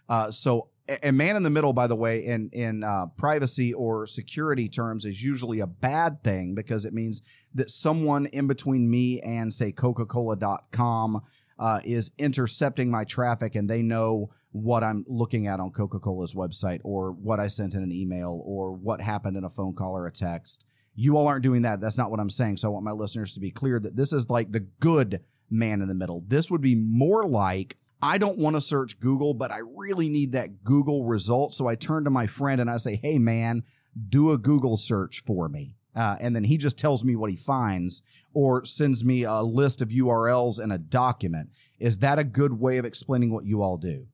Uh, 0.09 0.31
so 0.31 0.69
a 1.01 1.11
man 1.11 1.37
in 1.37 1.43
the 1.43 1.49
middle, 1.49 1.71
by 1.71 1.87
the 1.87 1.95
way, 1.95 2.25
in 2.25 2.49
in 2.51 2.83
uh, 2.83 3.05
privacy 3.17 3.73
or 3.73 4.05
security 4.05 4.67
terms, 4.67 5.05
is 5.05 5.23
usually 5.23 5.61
a 5.61 5.67
bad 5.67 6.21
thing 6.23 6.55
because 6.55 6.83
it 6.83 6.93
means 6.93 7.21
that 7.55 7.69
someone 7.69 8.25
in 8.27 8.47
between 8.47 8.89
me 8.89 9.21
and 9.21 9.53
say 9.53 9.71
Coca-Cola.com 9.71 11.21
uh, 11.57 11.79
is 11.85 12.11
intercepting 12.17 12.91
my 12.91 13.05
traffic, 13.05 13.55
and 13.55 13.69
they 13.69 13.81
know 13.81 14.29
what 14.51 14.83
I'm 14.83 15.05
looking 15.07 15.47
at 15.47 15.59
on 15.59 15.71
Coca 15.71 15.99
Cola's 15.99 16.33
website 16.33 16.81
or 16.83 17.11
what 17.11 17.39
I 17.39 17.47
sent 17.47 17.73
in 17.73 17.83
an 17.83 17.91
email 17.91 18.41
or 18.45 18.71
what 18.71 19.01
happened 19.01 19.37
in 19.37 19.43
a 19.43 19.49
phone 19.49 19.73
call 19.73 19.97
or 19.97 20.05
a 20.05 20.11
text. 20.11 20.65
You 20.95 21.17
all 21.17 21.27
aren't 21.27 21.43
doing 21.43 21.63
that. 21.63 21.81
That's 21.81 21.97
not 21.97 22.11
what 22.11 22.19
I'm 22.19 22.29
saying. 22.29 22.57
So 22.57 22.67
I 22.67 22.71
want 22.71 22.85
my 22.85 22.91
listeners 22.91 23.33
to 23.33 23.39
be 23.39 23.51
clear 23.51 23.79
that 23.79 23.95
this 23.95 24.13
is 24.13 24.29
like 24.29 24.51
the 24.51 24.59
good 24.59 25.21
man 25.49 25.81
in 25.81 25.87
the 25.87 25.95
middle. 25.95 26.23
This 26.27 26.51
would 26.51 26.61
be 26.61 26.75
more 26.75 27.27
like 27.27 27.77
I 28.01 28.17
don't 28.17 28.37
want 28.37 28.57
to 28.57 28.61
search 28.61 28.99
Google, 28.99 29.33
but 29.33 29.51
I 29.51 29.59
really 29.59 30.09
need 30.09 30.33
that 30.33 30.63
Google 30.65 31.05
result. 31.05 31.53
So 31.53 31.67
I 31.67 31.75
turn 31.75 32.03
to 32.03 32.09
my 32.09 32.27
friend 32.27 32.59
and 32.59 32.69
I 32.69 32.75
say, 32.75 32.99
hey, 33.01 33.17
man, 33.17 33.63
do 34.09 34.31
a 34.31 34.37
Google 34.37 34.75
search 34.75 35.23
for 35.25 35.47
me. 35.47 35.77
Uh, 35.95 36.17
and 36.19 36.35
then 36.35 36.43
he 36.43 36.57
just 36.57 36.77
tells 36.77 37.05
me 37.05 37.15
what 37.15 37.29
he 37.29 37.35
finds 37.35 38.01
or 38.33 38.65
sends 38.65 39.05
me 39.05 39.23
a 39.23 39.41
list 39.41 39.81
of 39.81 39.89
URLs 39.89 40.59
and 40.59 40.73
a 40.73 40.77
document. 40.77 41.49
Is 41.79 41.99
that 41.99 42.19
a 42.19 42.23
good 42.23 42.59
way 42.59 42.77
of 42.77 42.85
explaining 42.85 43.31
what 43.31 43.45
you 43.45 43.61
all 43.61 43.77
do? 43.77 44.07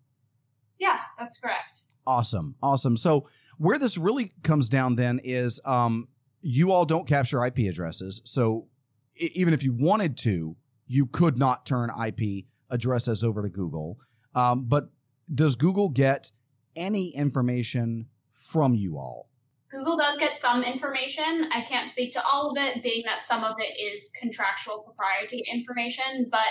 Yeah, 0.78 1.00
that's 1.18 1.40
correct. 1.40 1.82
Awesome. 2.06 2.56
Awesome. 2.62 2.98
So 2.98 3.28
where 3.58 3.80
this 3.80 3.98
really 3.98 4.34
comes 4.44 4.70
down 4.70 4.98
then 4.98 5.20
is 5.24 5.60
um, 5.66 6.10
you 6.42 6.72
all 6.72 6.86
don't 6.86 7.08
capture 7.08 7.44
IP 7.46 7.60
addresses. 7.70 8.22
So 8.26 8.68
I- 9.20 9.32
even 9.34 9.54
if 9.54 9.64
you 9.64 9.74
wanted 9.74 10.18
to, 10.20 10.56
you 10.88 11.06
could 11.06 11.38
not 11.38 11.66
turn 11.66 11.90
IP 11.90 12.46
addresses 12.70 13.24
over 13.24 13.42
to 13.42 13.50
Google. 13.50 14.00
Um, 14.36 14.66
but 14.66 14.90
does 15.34 15.56
Google 15.56 15.90
get 15.90 16.32
any 16.76 17.10
information 17.16 18.08
from 18.30 18.74
you 18.74 18.98
all? 18.98 19.30
Google 19.70 19.98
does 19.98 20.18
get 20.18 20.36
some 20.36 20.64
information. 20.64 21.50
I 21.54 21.62
can't 21.62 21.88
speak 21.88 22.12
to 22.14 22.24
all 22.24 22.50
of 22.50 22.58
it, 22.58 22.82
being 22.82 23.04
that 23.06 23.22
some 23.22 23.44
of 23.44 23.56
it 23.60 23.80
is 23.80 24.10
contractual 24.20 24.80
proprietary 24.80 25.44
information, 25.52 26.28
but 26.32 26.48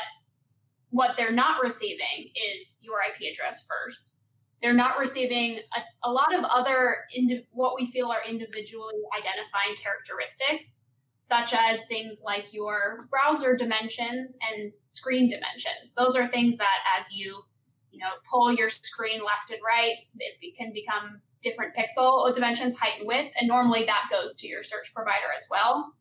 what 0.91 1.17
they're 1.17 1.33
not 1.33 1.63
receiving 1.63 2.31
is 2.55 2.79
your 2.81 2.99
IP 3.03 3.33
address 3.33 3.67
first. 3.67 4.15
They're 4.63 4.75
not 4.75 4.99
receiving 4.99 5.61
a, 5.77 6.09
a 6.09 6.11
lot 6.11 6.35
of 6.35 6.45
other 6.45 6.97
indi- 7.15 7.47
what 7.53 7.75
we 7.77 7.87
feel 7.87 8.09
are 8.09 8.23
individually 8.29 8.95
identifying 9.17 9.77
characteristics, 9.83 10.83
such 11.17 11.53
as 11.53 11.81
things 11.85 12.21
like 12.25 12.53
your 12.53 13.07
browser 13.11 13.55
dimensions 13.55 14.37
and 14.51 14.73
screen 14.85 15.29
dimensions. 15.29 15.93
Those 15.97 16.17
are 16.17 16.27
things 16.27 16.57
that, 16.59 16.79
as 16.99 17.13
you 17.13 17.43
you 17.91 18.01
know 18.01 18.11
pull 18.31 18.53
your 18.53 18.71
screen 18.71 19.21
left 19.21 19.51
and 19.51 19.61
right, 19.65 19.97
it 20.19 20.57
can 20.57 20.73
become 20.73 21.21
different 21.43 21.73
pixel 21.77 22.33
dimensions, 22.35 22.77
height 22.77 22.99
and 22.99 23.07
width, 23.07 23.35
and 23.39 23.49
normally 23.49 23.85
that 23.85 24.09
goes 24.11 24.35
to 24.37 24.49
your 24.49 24.63
search 24.63 24.93
provider 24.95 25.31
as 25.37 25.47
well. 25.51 25.95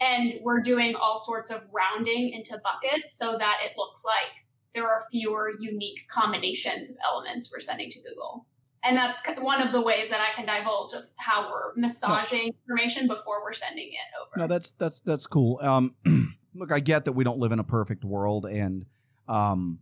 And 0.00 0.40
we're 0.42 0.62
doing 0.62 0.94
all 0.94 1.18
sorts 1.18 1.50
of 1.50 1.62
rounding 1.72 2.30
into 2.30 2.58
buckets 2.64 3.16
so 3.16 3.36
that 3.38 3.58
it 3.64 3.72
looks 3.76 4.02
like 4.04 4.44
there 4.74 4.88
are 4.88 5.02
fewer 5.10 5.52
unique 5.58 6.06
combinations 6.08 6.90
of 6.90 6.96
elements 7.04 7.50
we're 7.52 7.60
sending 7.60 7.90
to 7.90 7.98
Google. 8.00 8.46
And 8.82 8.96
that's 8.96 9.20
one 9.40 9.60
of 9.60 9.72
the 9.72 9.82
ways 9.82 10.08
that 10.08 10.20
I 10.20 10.34
can 10.34 10.46
divulge 10.46 10.94
of 10.94 11.04
how 11.16 11.50
we're 11.50 11.74
massaging 11.76 12.46
no. 12.46 12.52
information 12.62 13.06
before 13.06 13.42
we're 13.42 13.52
sending 13.52 13.88
it 13.88 14.20
over. 14.20 14.40
No, 14.40 14.46
that's 14.46 14.70
that's 14.72 15.00
that's 15.00 15.26
cool. 15.26 15.58
Um, 15.60 15.94
look, 16.54 16.72
I 16.72 16.80
get 16.80 17.04
that 17.04 17.12
we 17.12 17.22
don't 17.22 17.38
live 17.38 17.52
in 17.52 17.58
a 17.58 17.64
perfect 17.64 18.04
world, 18.04 18.46
and 18.46 18.86
um, 19.28 19.80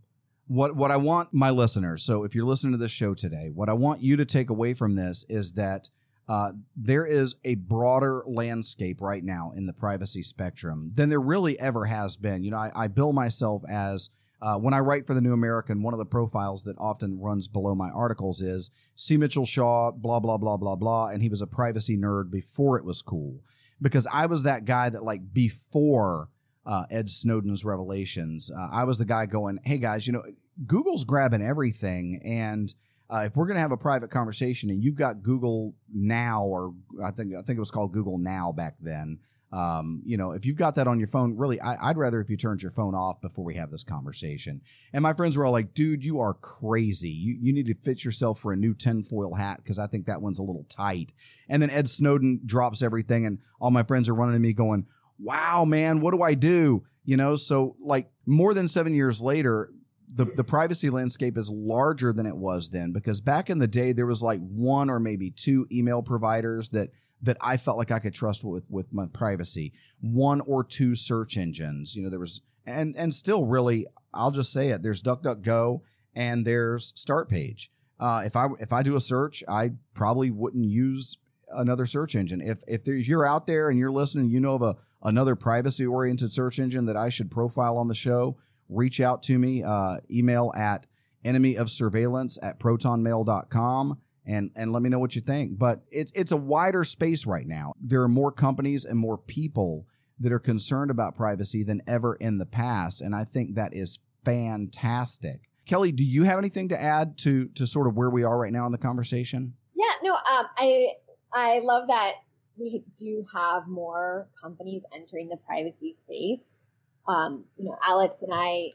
what 0.49 0.75
what 0.75 0.91
I 0.91 0.97
want 0.97 1.33
my 1.33 1.51
listeners. 1.51 2.03
So, 2.03 2.25
if 2.25 2.35
you're 2.35 2.45
listening 2.45 2.73
to 2.73 2.79
this 2.79 2.91
show 2.91 3.15
today, 3.15 3.51
what 3.55 3.69
I 3.69 3.75
want 3.75 4.03
you 4.03 4.17
to 4.17 4.25
take 4.25 4.51
away 4.51 4.75
from 4.75 4.97
this 4.97 5.25
is 5.29 5.53
that 5.53 5.89
uh, 6.29 6.53
there 6.77 7.07
is 7.07 7.37
a 7.45 7.55
broader 7.55 8.25
landscape 8.27 9.01
right 9.01 9.23
now 9.23 9.53
in 9.57 9.67
the 9.67 9.73
privacy 9.73 10.23
spectrum 10.23 10.91
than 10.95 11.09
there 11.09 11.21
really 11.21 11.59
ever 11.61 11.87
has 11.87 12.17
been. 12.17 12.43
You 12.43 12.51
know, 12.51 12.59
I, 12.59 12.73
I 12.75 12.89
bill 12.89 13.13
myself 13.13 13.63
as 13.69 14.11
uh, 14.41 14.57
when 14.57 14.75
I 14.75 14.81
write 14.81 15.07
for 15.07 15.15
the 15.15 15.21
New 15.21 15.33
American, 15.33 15.83
one 15.83 15.95
of 15.95 15.99
the 15.99 16.07
profiles 16.07 16.63
that 16.65 16.77
often 16.79 17.21
runs 17.21 17.49
below 17.49 17.75
my 17.75 17.91
articles 17.91 18.41
is 18.41 18.71
C. 18.95 19.17
Mitchell 19.17 19.47
Shaw, 19.47 19.91
blah, 19.91 20.21
blah, 20.21 20.37
blah, 20.37 20.57
blah, 20.57 20.77
blah. 20.77 21.09
And 21.09 21.23
he 21.23 21.29
was 21.29 21.43
a 21.43 21.47
privacy 21.47 21.97
nerd 21.97 22.31
before 22.31 22.79
it 22.79 22.85
was 22.85 23.03
cool. 23.03 23.41
Because 23.81 24.07
I 24.13 24.27
was 24.27 24.45
that 24.45 24.65
guy 24.65 24.89
that, 24.91 25.05
like, 25.05 25.33
before 25.33 26.29
uh, 26.67 26.85
Ed 26.91 27.11
Snowden's 27.11 27.65
revelations, 27.65 28.51
uh, 28.51 28.69
I 28.73 28.85
was 28.85 28.99
the 28.99 29.05
guy 29.05 29.27
going, 29.27 29.59
hey, 29.65 29.79
guys, 29.79 30.07
you 30.07 30.13
know, 30.13 30.23
Google's 30.67 31.05
grabbing 31.05 31.43
everything. 31.43 32.21
And 32.25 32.73
uh, 33.11 33.25
if 33.27 33.37
we're 33.37 33.47
going 33.47 33.57
to 33.57 33.61
have 33.61 33.73
a 33.73 33.77
private 33.77 34.11
conversation 34.11 34.71
and 34.71 34.83
you've 34.83 34.97
got 34.97 35.23
Google 35.23 35.75
Now, 35.93 36.45
or 36.45 36.75
I 37.03 37.11
think, 37.11 37.35
I 37.35 37.43
think 37.43 37.57
it 37.57 37.61
was 37.61 37.71
called 37.71 37.93
Google 37.93 38.19
Now 38.19 38.53
back 38.53 38.77
then, 38.81 39.19
um, 39.51 40.03
you 40.05 40.19
know, 40.19 40.33
if 40.33 40.45
you've 40.45 40.57
got 40.57 40.75
that 40.75 40.87
on 40.87 40.99
your 40.99 41.09
phone, 41.09 41.37
really, 41.37 41.59
I, 41.61 41.89
would 41.89 41.97
rather 41.97 42.21
if 42.21 42.29
you 42.29 42.37
turned 42.37 42.63
your 42.63 42.71
phone 42.71 42.95
off 42.95 43.21
before 43.23 43.45
we 43.45 43.55
have 43.55 43.71
this 43.71 43.83
conversation. 43.83 44.61
And 44.93 45.03
my 45.03 45.15
friends 45.15 45.37
were 45.37 45.47
all 45.47 45.53
like, 45.53 45.73
dude, 45.73 46.05
you 46.05 46.21
are 46.21 46.35
crazy. 46.35 47.09
You, 47.09 47.39
you 47.41 47.53
need 47.55 47.67
to 47.67 47.75
fit 47.75 48.05
yourself 48.05 48.41
for 48.41 48.53
a 48.53 48.57
new 48.57 48.75
tinfoil 48.75 49.35
hat 49.35 49.61
because 49.63 49.79
I 49.79 49.87
think 49.87 50.07
that 50.07 50.21
one's 50.21 50.39
a 50.39 50.43
little 50.43 50.67
tight. 50.69 51.13
And 51.49 51.63
then 51.63 51.71
Ed 51.71 51.89
Snowden 51.89 52.41
drops 52.45 52.83
everything, 52.83 53.25
and 53.25 53.39
all 53.59 53.71
my 53.71 53.85
friends 53.85 54.09
are 54.09 54.15
running 54.15 54.35
to 54.35 54.41
me 54.41 54.53
going, 54.53 54.87
wow, 55.19 55.65
man, 55.65 56.01
what 56.01 56.13
do 56.13 56.23
I 56.23 56.35
do? 56.35 56.85
You 57.05 57.17
know, 57.17 57.35
so 57.35 57.75
like 57.81 58.11
more 58.27 58.53
than 58.53 58.69
seven 58.69 58.95
years 58.95 59.23
later, 59.23 59.71
the, 60.15 60.27
the 60.27 60.45
privacy 60.45 60.91
landscape 60.91 61.37
is 61.39 61.51
larger 61.51 62.13
than 62.13 62.27
it 62.27 62.37
was 62.37 62.71
then 62.71 62.93
because 62.93 63.21
back 63.21 63.51
in 63.51 63.59
the 63.59 63.67
day 63.67 63.93
there 63.93 64.07
was 64.07 64.23
like 64.23 64.41
one 64.41 64.89
or 64.91 64.99
maybe 64.99 65.31
two 65.31 65.67
email 65.71 66.03
providers 66.03 66.69
that 66.71 66.91
that 67.23 67.37
I 67.41 67.57
felt 67.57 67.79
like 67.79 67.91
I 67.91 67.99
could 67.99 68.15
trust 68.15 68.45
with 68.45 68.65
with 68.69 68.93
my 68.93 69.07
privacy. 69.07 69.73
One 70.01 70.41
or 70.43 70.65
two 70.65 70.95
search 70.95 71.37
engines. 71.37 71.95
You 71.95 72.03
know, 72.03 72.11
there 72.11 72.21
was 72.21 72.43
and 72.67 72.97
and 72.97 73.15
still 73.15 73.45
really, 73.45 73.87
I'll 74.13 74.31
just 74.31 74.53
say 74.53 74.71
it. 74.71 74.83
There's 74.83 75.03
DuckDuckGo 75.03 75.81
and 76.15 76.47
there's 76.47 76.93
Startpage. 76.93 77.69
Uh, 77.99 78.23
if 78.25 78.37
I 78.37 78.49
if 78.61 78.73
I 78.73 78.83
do 78.83 78.97
a 78.97 79.01
search, 79.01 79.43
I 79.49 79.73
probably 79.95 80.31
wouldn't 80.31 80.65
use 80.65 81.19
another 81.51 81.87
search 81.87 82.15
engine. 82.15 82.41
If 82.41 82.59
if, 82.69 82.85
there, 82.85 82.97
if 82.97 83.09
you're 83.09 83.27
out 83.27 83.47
there 83.47 83.69
and 83.71 83.79
you're 83.79 83.91
listening, 83.91 84.31
you 84.31 84.41
know 84.41 84.55
of 84.55 84.63
a 84.63 84.77
another 85.03 85.35
privacy 85.35 85.87
oriented 85.87 86.33
search 86.33 86.59
engine 86.59 86.87
that 86.87 86.97
I 86.97 87.09
should 87.09 87.31
profile 87.31 87.79
on 87.79 87.89
the 87.89 87.95
show, 87.95 88.37
reach 88.69 89.01
out 89.01 89.23
to 89.25 89.39
me. 89.39 89.65
Uh, 89.65 89.99
email 90.11 90.53
at 90.57 90.87
enemy 91.25 91.57
of 91.57 91.71
surveillance 91.71 92.39
at 92.43 92.61
protonmail.com 92.61 93.99
and 94.29 94.51
and 94.55 94.73
let 94.73 94.83
me 94.83 94.91
know 94.91 94.99
what 94.99 95.17
you 95.17 95.23
think. 95.23 95.59
But 95.59 95.81
it's 95.91 96.13
it's 96.15 96.33
a 96.33 96.37
wider 96.37 96.85
space 96.85 97.27
right 97.27 97.47
now. 97.47 97.73
There 97.81 98.03
are 98.03 98.09
more 98.09 98.31
companies 98.31 98.85
and 98.85 98.99
more 98.99 99.19
people 99.19 99.87
that 100.21 100.33
are 100.33 100.39
concerned 100.39 100.91
about 100.91 101.17
privacy 101.17 101.65
than 101.65 101.83
ever 101.89 102.15
in 102.17 102.39
the 102.39 102.47
past, 102.47 103.01
and 103.01 103.15
I 103.15 103.25
think 103.25 103.55
that 103.55 103.75
is 103.75 103.99
fantastic. 104.25 105.41
Kelly, 105.67 105.93
do 105.93 106.05
you 106.05 106.25
have 106.25 106.39
anything 106.39 106.69
to 106.69 106.81
add 106.81 107.19
to 107.19 107.49
to 107.49 107.67
sort 107.67 107.89
of 107.89 107.97
where 107.97 108.11
we 108.11 108.23
are 108.23 108.39
right 108.39 108.53
now 108.53 108.67
in 108.67 108.73
the 108.73 108.79
conversation? 108.79 109.55
Yeah, 109.75 109.93
no, 110.03 110.15
um, 110.15 110.47
I 110.57 110.89
I 111.33 111.61
love 111.65 111.89
that 111.89 112.13
we 112.59 112.83
do 112.97 113.25
have 113.35 113.69
more 113.69 114.29
companies 114.41 114.85
entering 114.95 115.29
the 115.29 115.37
privacy 115.37 115.93
space. 115.93 116.69
Um, 117.07 117.45
you 117.57 117.65
know, 117.65 117.77
Alex 117.87 118.23
and 118.23 118.33
I 118.35 118.71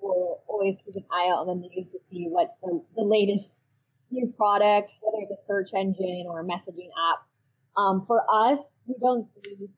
will 0.00 0.42
always 0.48 0.76
keep 0.76 0.96
an 0.96 1.04
eye 1.12 1.28
out 1.30 1.46
on 1.46 1.46
the 1.46 1.68
news 1.68 1.92
to 1.92 1.98
see 1.98 2.26
what 2.28 2.56
the, 2.62 2.82
the 2.96 3.04
latest 3.04 3.65
new 4.16 4.32
product, 4.36 4.94
whether 5.02 5.22
it's 5.22 5.30
a 5.30 5.36
search 5.36 5.70
engine 5.74 6.24
or 6.28 6.40
a 6.40 6.44
messaging 6.44 6.88
app. 7.10 7.18
Um, 7.76 8.02
for 8.04 8.24
us, 8.32 8.82
we 8.86 8.94
don't 9.00 9.22
see 9.22 9.68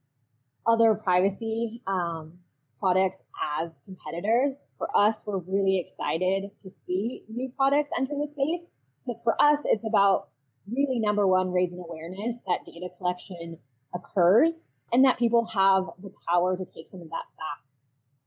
other 0.67 0.95
privacy 0.95 1.83
um, 1.87 2.39
products 2.79 3.25
as 3.61 3.83
competitors. 3.85 4.67
For 4.79 4.89
us, 4.97 5.25
we're 5.27 5.39
really 5.39 5.79
excited 5.79 6.51
to 6.61 6.71
see 6.71 7.25
new 7.29 7.53
products 7.57 7.91
enter 7.99 8.15
the 8.19 8.27
space 8.27 8.71
because 9.05 9.21
for 9.23 9.41
us, 9.43 9.65
it's 9.65 9.85
about 9.87 10.29
really 10.71 11.01
number 11.01 11.27
one, 11.27 11.51
raising 11.51 11.81
awareness 11.81 12.39
that 12.47 12.61
data 12.65 12.89
collection 12.97 13.59
occurs 13.95 14.73
and 14.93 15.05
that 15.05 15.19
people 15.19 15.47
have 15.47 15.85
the 16.01 16.13
power 16.29 16.57
to 16.57 16.65
take 16.65 16.87
some 16.87 17.01
of 17.01 17.11
that 17.11 17.25
back. 17.37 17.65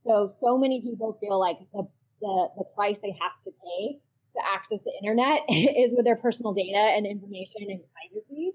So, 0.06 0.28
so 0.28 0.58
many 0.58 0.82
people 0.82 1.18
feel 1.22 1.40
like 1.40 1.58
the 1.74 1.88
the, 2.22 2.50
the 2.58 2.64
price 2.76 3.00
they 3.00 3.16
have 3.20 3.42
to 3.44 3.52
pay 3.52 4.00
to 4.36 4.42
access 4.54 4.82
the 4.82 4.94
internet 5.02 5.42
is 5.50 5.94
with 5.96 6.06
their 6.06 6.16
personal 6.16 6.54
data 6.54 6.94
and 6.96 7.06
information 7.06 7.68
and 7.70 7.82
privacy. 7.94 8.54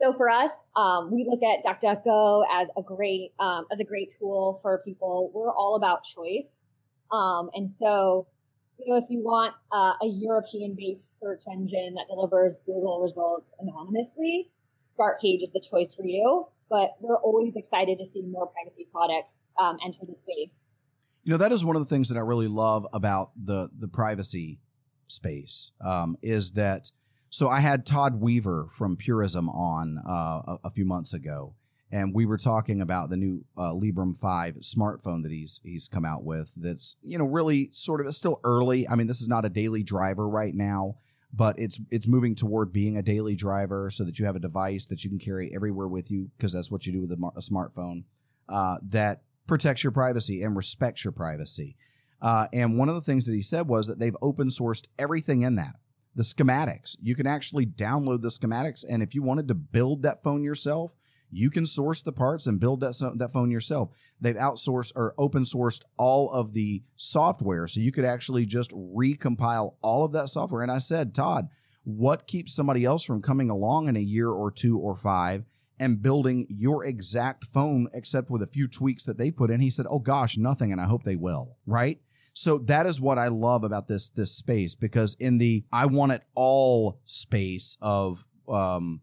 So 0.00 0.14
for 0.14 0.30
us, 0.30 0.64
um, 0.76 1.10
we 1.12 1.26
look 1.28 1.40
at 1.42 1.62
DuckDuckGo 1.62 2.44
as 2.50 2.70
a 2.76 2.82
great 2.82 3.32
um, 3.38 3.66
as 3.70 3.80
a 3.80 3.84
great 3.84 4.14
tool 4.18 4.58
for 4.62 4.80
people. 4.82 5.30
We're 5.34 5.52
all 5.52 5.74
about 5.74 6.04
choice, 6.04 6.68
um, 7.12 7.50
and 7.52 7.70
so 7.70 8.26
you 8.78 8.90
know 8.90 8.96
if 8.96 9.04
you 9.10 9.20
want 9.22 9.52
uh, 9.70 9.92
a 10.02 10.06
European-based 10.06 11.20
search 11.20 11.42
engine 11.52 11.94
that 11.96 12.06
delivers 12.08 12.60
Google 12.64 13.00
results 13.02 13.54
anonymously, 13.60 14.50
Startpage 14.98 15.42
is 15.42 15.52
the 15.52 15.60
choice 15.60 15.94
for 15.94 16.06
you. 16.06 16.46
But 16.70 16.92
we're 17.00 17.18
always 17.18 17.56
excited 17.56 17.98
to 17.98 18.06
see 18.06 18.22
more 18.22 18.46
privacy 18.46 18.86
products 18.90 19.40
um, 19.60 19.76
enter 19.84 20.06
the 20.08 20.14
space. 20.14 20.64
You 21.24 21.32
know 21.32 21.38
that 21.38 21.52
is 21.52 21.62
one 21.62 21.76
of 21.76 21.82
the 21.82 21.94
things 21.94 22.08
that 22.08 22.16
I 22.16 22.22
really 22.22 22.48
love 22.48 22.86
about 22.94 23.32
the 23.36 23.68
the 23.78 23.88
privacy 23.88 24.60
space 25.10 25.72
um, 25.84 26.16
is 26.22 26.52
that 26.52 26.90
so 27.30 27.48
I 27.48 27.60
had 27.60 27.86
Todd 27.86 28.20
Weaver 28.20 28.66
from 28.70 28.96
Purism 28.96 29.48
on 29.48 29.98
uh, 29.98 30.54
a, 30.54 30.58
a, 30.64 30.70
few 30.70 30.84
months 30.84 31.14
ago, 31.14 31.54
and 31.92 32.12
we 32.12 32.26
were 32.26 32.36
talking 32.36 32.80
about 32.80 33.08
the 33.08 33.16
new 33.16 33.44
uh, 33.56 33.72
Librem 33.72 34.16
Five 34.16 34.56
smartphone 34.56 35.22
that 35.22 35.30
he's 35.30 35.60
he's 35.62 35.86
come 35.86 36.04
out 36.04 36.24
with. 36.24 36.50
That's 36.56 36.96
you 37.02 37.18
know 37.18 37.24
really 37.24 37.70
sort 37.72 38.00
of 38.00 38.08
it's 38.08 38.16
still 38.16 38.40
early. 38.42 38.88
I 38.88 38.96
mean, 38.96 39.06
this 39.06 39.20
is 39.20 39.28
not 39.28 39.44
a 39.44 39.48
daily 39.48 39.84
driver 39.84 40.28
right 40.28 40.54
now, 40.54 40.96
but 41.32 41.56
it's 41.56 41.78
it's 41.90 42.08
moving 42.08 42.34
toward 42.34 42.72
being 42.72 42.96
a 42.96 43.02
daily 43.02 43.36
driver, 43.36 43.90
so 43.90 44.02
that 44.04 44.18
you 44.18 44.26
have 44.26 44.36
a 44.36 44.40
device 44.40 44.86
that 44.86 45.04
you 45.04 45.10
can 45.10 45.20
carry 45.20 45.54
everywhere 45.54 45.88
with 45.88 46.10
you 46.10 46.30
because 46.36 46.52
that's 46.52 46.70
what 46.70 46.84
you 46.84 46.92
do 46.92 47.00
with 47.00 47.12
a, 47.12 47.30
a 47.36 47.40
smartphone 47.40 48.02
uh, 48.48 48.78
that 48.82 49.22
protects 49.46 49.84
your 49.84 49.92
privacy 49.92 50.42
and 50.42 50.56
respects 50.56 51.04
your 51.04 51.12
privacy. 51.12 51.76
Uh, 52.20 52.46
and 52.52 52.78
one 52.78 52.88
of 52.88 52.94
the 52.94 53.00
things 53.00 53.26
that 53.26 53.34
he 53.34 53.42
said 53.42 53.66
was 53.66 53.86
that 53.86 53.98
they've 53.98 54.16
open 54.20 54.48
sourced 54.48 54.86
everything 54.98 55.42
in 55.42 55.54
that 55.56 55.76
the 56.14 56.22
schematics. 56.22 56.96
You 57.00 57.14
can 57.14 57.26
actually 57.26 57.66
download 57.66 58.22
the 58.22 58.28
schematics, 58.28 58.84
and 58.88 59.02
if 59.02 59.14
you 59.14 59.22
wanted 59.22 59.48
to 59.48 59.54
build 59.54 60.02
that 60.02 60.22
phone 60.22 60.42
yourself, 60.42 60.96
you 61.30 61.50
can 61.50 61.64
source 61.64 62.02
the 62.02 62.12
parts 62.12 62.46
and 62.46 62.58
build 62.58 62.80
that 62.80 63.14
that 63.16 63.32
phone 63.32 63.50
yourself. 63.50 63.90
They've 64.20 64.34
outsourced 64.34 64.92
or 64.96 65.14
open 65.16 65.44
sourced 65.44 65.82
all 65.96 66.30
of 66.32 66.52
the 66.52 66.82
software, 66.96 67.68
so 67.68 67.80
you 67.80 67.92
could 67.92 68.04
actually 68.04 68.46
just 68.46 68.70
recompile 68.72 69.74
all 69.82 70.04
of 70.04 70.12
that 70.12 70.28
software. 70.28 70.62
And 70.62 70.72
I 70.72 70.78
said, 70.78 71.14
Todd, 71.14 71.48
what 71.84 72.26
keeps 72.26 72.54
somebody 72.54 72.84
else 72.84 73.04
from 73.04 73.22
coming 73.22 73.50
along 73.50 73.88
in 73.88 73.96
a 73.96 74.00
year 74.00 74.28
or 74.28 74.50
two 74.50 74.78
or 74.78 74.96
five 74.96 75.44
and 75.78 76.02
building 76.02 76.46
your 76.50 76.84
exact 76.84 77.46
phone, 77.46 77.88
except 77.94 78.30
with 78.30 78.42
a 78.42 78.46
few 78.46 78.66
tweaks 78.66 79.04
that 79.04 79.16
they 79.16 79.30
put 79.30 79.50
in? 79.50 79.60
He 79.60 79.70
said, 79.70 79.86
Oh 79.88 80.00
gosh, 80.00 80.36
nothing, 80.36 80.72
and 80.72 80.80
I 80.80 80.86
hope 80.86 81.04
they 81.04 81.16
will. 81.16 81.56
Right? 81.66 82.00
So 82.32 82.58
that 82.58 82.86
is 82.86 83.00
what 83.00 83.18
I 83.18 83.28
love 83.28 83.64
about 83.64 83.88
this 83.88 84.10
this 84.10 84.32
space 84.32 84.74
because 84.74 85.14
in 85.18 85.38
the 85.38 85.64
I 85.72 85.86
want 85.86 86.12
it 86.12 86.22
all 86.34 87.00
space 87.04 87.76
of 87.80 88.24
um, 88.48 89.00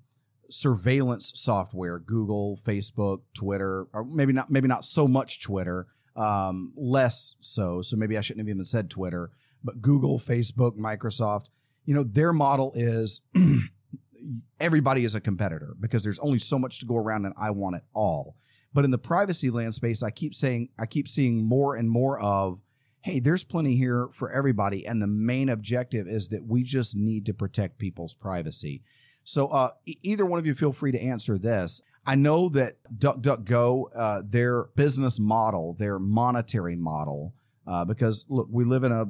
surveillance 0.50 1.32
software, 1.36 2.00
Google, 2.00 2.58
Facebook, 2.64 3.22
Twitter, 3.34 3.88
or 3.94 4.06
maybe 4.06 4.34
not 4.34 4.50
maybe 4.50 4.68
not 4.68 4.86
so 4.86 5.08
much 5.08 5.42
Twitter, 5.42 5.88
um, 6.16 6.74
less 6.76 7.36
so. 7.42 7.82
So 7.82 7.98
maybe 7.98 8.18
I 8.18 8.22
shouldn't 8.22 8.48
have 8.48 8.54
even 8.54 8.66
said 8.66 8.90
Twitter, 8.90 9.32
but 9.64 9.82
Google, 9.82 10.20
Facebook, 10.20 10.78
Microsoft. 10.78 11.46
You 11.86 11.96
know, 11.96 12.04
their 12.04 12.34
model 12.34 12.74
is 12.76 13.22
everybody 14.60 15.06
is 15.06 15.16
a 15.16 15.22
competitor 15.22 15.76
because 15.80 16.04
there's 16.04 16.20
only 16.20 16.40
so 16.40 16.60
much 16.60 16.80
to 16.80 16.86
go 16.86 16.98
around, 16.98 17.26
and 17.26 17.34
I 17.38 17.52
want 17.52 17.76
it 17.76 17.84
all. 17.94 18.36
But 18.74 18.86
in 18.86 18.92
the 18.92 18.98
privacy 18.98 19.50
land 19.50 19.74
space, 19.74 20.04
I 20.04 20.12
keep 20.12 20.36
saying 20.36 20.70
I 20.78 20.86
keep 20.86 21.08
seeing 21.08 21.44
more 21.44 21.76
and 21.76 21.90
more 21.90 22.20
of 22.20 22.62
hey, 23.02 23.20
there's 23.20 23.44
plenty 23.44 23.76
here 23.76 24.10
for 24.12 24.32
everybody. 24.32 24.86
And 24.86 25.02
the 25.02 25.08
main 25.08 25.50
objective 25.50 26.08
is 26.08 26.28
that 26.30 26.46
we 26.46 26.64
just 26.64 26.96
need 26.96 27.26
to 27.28 27.34
protect 27.34 27.78
people's 27.78 28.16
privacy. 28.16 28.82
So, 29.24 29.48
uh, 29.48 29.72
e- 29.86 29.98
either 30.04 30.26
one 30.26 30.40
of 30.40 30.46
you 30.46 30.54
feel 30.54 30.72
free 30.72 30.92
to 30.92 31.02
answer 31.02 31.38
this. 31.38 31.82
I 32.06 32.16
know 32.16 32.48
that 32.50 32.78
DuckDuckGo, 32.98 33.86
uh, 33.94 34.22
their 34.26 34.64
business 34.76 35.20
model, 35.20 35.74
their 35.74 36.00
monetary 36.00 36.78
model, 36.78 37.34
uh, 37.68 37.84
because 37.84 38.24
look, 38.30 38.48
we 38.50 38.64
live 38.64 38.86
in 38.86 38.94
a 38.94 39.06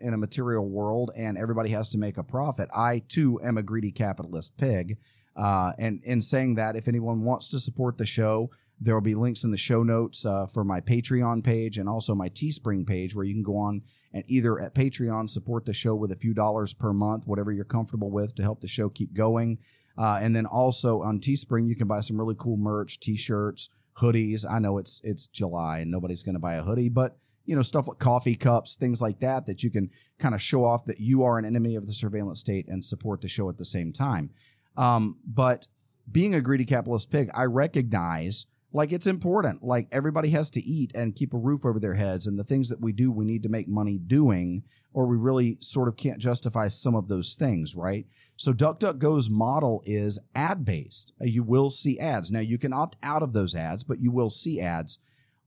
in 0.00 0.14
a 0.14 0.16
material 0.16 0.66
world, 0.66 1.10
and 1.16 1.36
everybody 1.36 1.70
has 1.70 1.88
to 1.90 1.98
make 1.98 2.16
a 2.16 2.22
profit. 2.22 2.68
I 2.74 3.00
too 3.08 3.40
am 3.42 3.58
a 3.58 3.62
greedy 3.64 3.90
capitalist 3.90 4.56
pig, 4.56 4.96
uh, 5.36 5.72
and 5.78 6.00
in 6.04 6.20
saying 6.20 6.54
that, 6.54 6.76
if 6.76 6.86
anyone 6.86 7.24
wants 7.24 7.48
to 7.48 7.58
support 7.58 7.98
the 7.98 8.06
show, 8.06 8.50
there 8.80 8.94
will 8.94 9.00
be 9.00 9.14
links 9.14 9.44
in 9.44 9.50
the 9.50 9.56
show 9.56 9.82
notes 9.82 10.26
uh, 10.26 10.46
for 10.46 10.64
my 10.64 10.80
Patreon 10.80 11.42
page 11.44 11.78
and 11.78 11.88
also 11.88 12.14
my 12.14 12.28
Teespring 12.28 12.86
page 12.86 13.14
where 13.14 13.24
you 13.24 13.34
can 13.34 13.42
go 13.42 13.56
on 13.56 13.82
and 14.12 14.24
either 14.26 14.60
at 14.60 14.74
Patreon 14.74 15.28
support 15.28 15.64
the 15.64 15.72
show 15.72 15.94
with 15.94 16.12
a 16.12 16.16
few 16.16 16.34
dollars 16.34 16.74
per 16.74 16.92
month, 16.92 17.26
whatever 17.26 17.52
you're 17.52 17.64
comfortable 17.64 18.10
with 18.10 18.34
to 18.34 18.42
help 18.42 18.60
the 18.60 18.68
show 18.68 18.88
keep 18.88 19.14
going. 19.14 19.58
Uh, 19.96 20.18
and 20.20 20.34
then 20.34 20.46
also 20.46 21.02
on 21.02 21.20
Teespring, 21.20 21.68
you 21.68 21.76
can 21.76 21.86
buy 21.86 22.00
some 22.00 22.18
really 22.18 22.34
cool 22.36 22.56
merch, 22.56 22.98
t-shirts, 22.98 23.68
hoodies. 23.96 24.44
I 24.48 24.58
know 24.58 24.78
it's 24.78 25.00
it's 25.04 25.28
July 25.28 25.78
and 25.78 25.90
nobody's 25.90 26.22
going 26.22 26.34
to 26.34 26.40
buy 26.40 26.54
a 26.54 26.62
hoodie, 26.62 26.88
but 26.88 27.16
you 27.44 27.54
know 27.54 27.62
stuff 27.62 27.86
like 27.88 27.98
coffee 27.98 28.34
cups, 28.34 28.74
things 28.74 29.00
like 29.00 29.20
that 29.20 29.46
that 29.46 29.62
you 29.62 29.70
can 29.70 29.90
kind 30.18 30.34
of 30.34 30.42
show 30.42 30.64
off 30.64 30.84
that 30.86 31.00
you 31.00 31.22
are 31.22 31.38
an 31.38 31.44
enemy 31.44 31.76
of 31.76 31.86
the 31.86 31.92
surveillance 31.92 32.40
state 32.40 32.66
and 32.68 32.84
support 32.84 33.20
the 33.20 33.28
show 33.28 33.48
at 33.48 33.58
the 33.58 33.64
same 33.64 33.92
time. 33.92 34.30
Um, 34.76 35.18
but 35.24 35.66
being 36.10 36.34
a 36.34 36.40
greedy 36.40 36.64
capitalist 36.64 37.10
pig, 37.10 37.30
I 37.34 37.44
recognize 37.44 38.46
like 38.74 38.92
it's 38.92 39.06
important. 39.06 39.62
Like 39.62 39.86
everybody 39.92 40.30
has 40.30 40.50
to 40.50 40.60
eat 40.60 40.90
and 40.96 41.14
keep 41.14 41.32
a 41.32 41.38
roof 41.38 41.64
over 41.64 41.78
their 41.78 41.94
heads 41.94 42.26
and 42.26 42.36
the 42.36 42.44
things 42.44 42.68
that 42.68 42.80
we 42.80 42.92
do 42.92 43.10
we 43.10 43.24
need 43.24 43.44
to 43.44 43.48
make 43.48 43.68
money 43.68 43.98
doing 43.98 44.64
or 44.92 45.06
we 45.06 45.16
really 45.16 45.56
sort 45.60 45.88
of 45.88 45.96
can't 45.96 46.18
justify 46.18 46.66
some 46.66 46.96
of 46.96 47.06
those 47.06 47.36
things 47.36 47.76
right? 47.76 48.04
So 48.36 48.52
duckduckgo's 48.52 49.30
model 49.30 49.80
is 49.86 50.18
ad 50.34 50.64
based 50.64 51.12
uh, 51.22 51.24
you 51.24 51.44
will 51.44 51.70
see 51.70 52.00
ads. 52.00 52.32
Now 52.32 52.40
you 52.40 52.58
can 52.58 52.72
opt 52.72 52.96
out 53.02 53.22
of 53.22 53.32
those 53.32 53.54
ads 53.54 53.84
but 53.84 54.00
you 54.00 54.10
will 54.10 54.28
see 54.28 54.60
ads. 54.60 54.98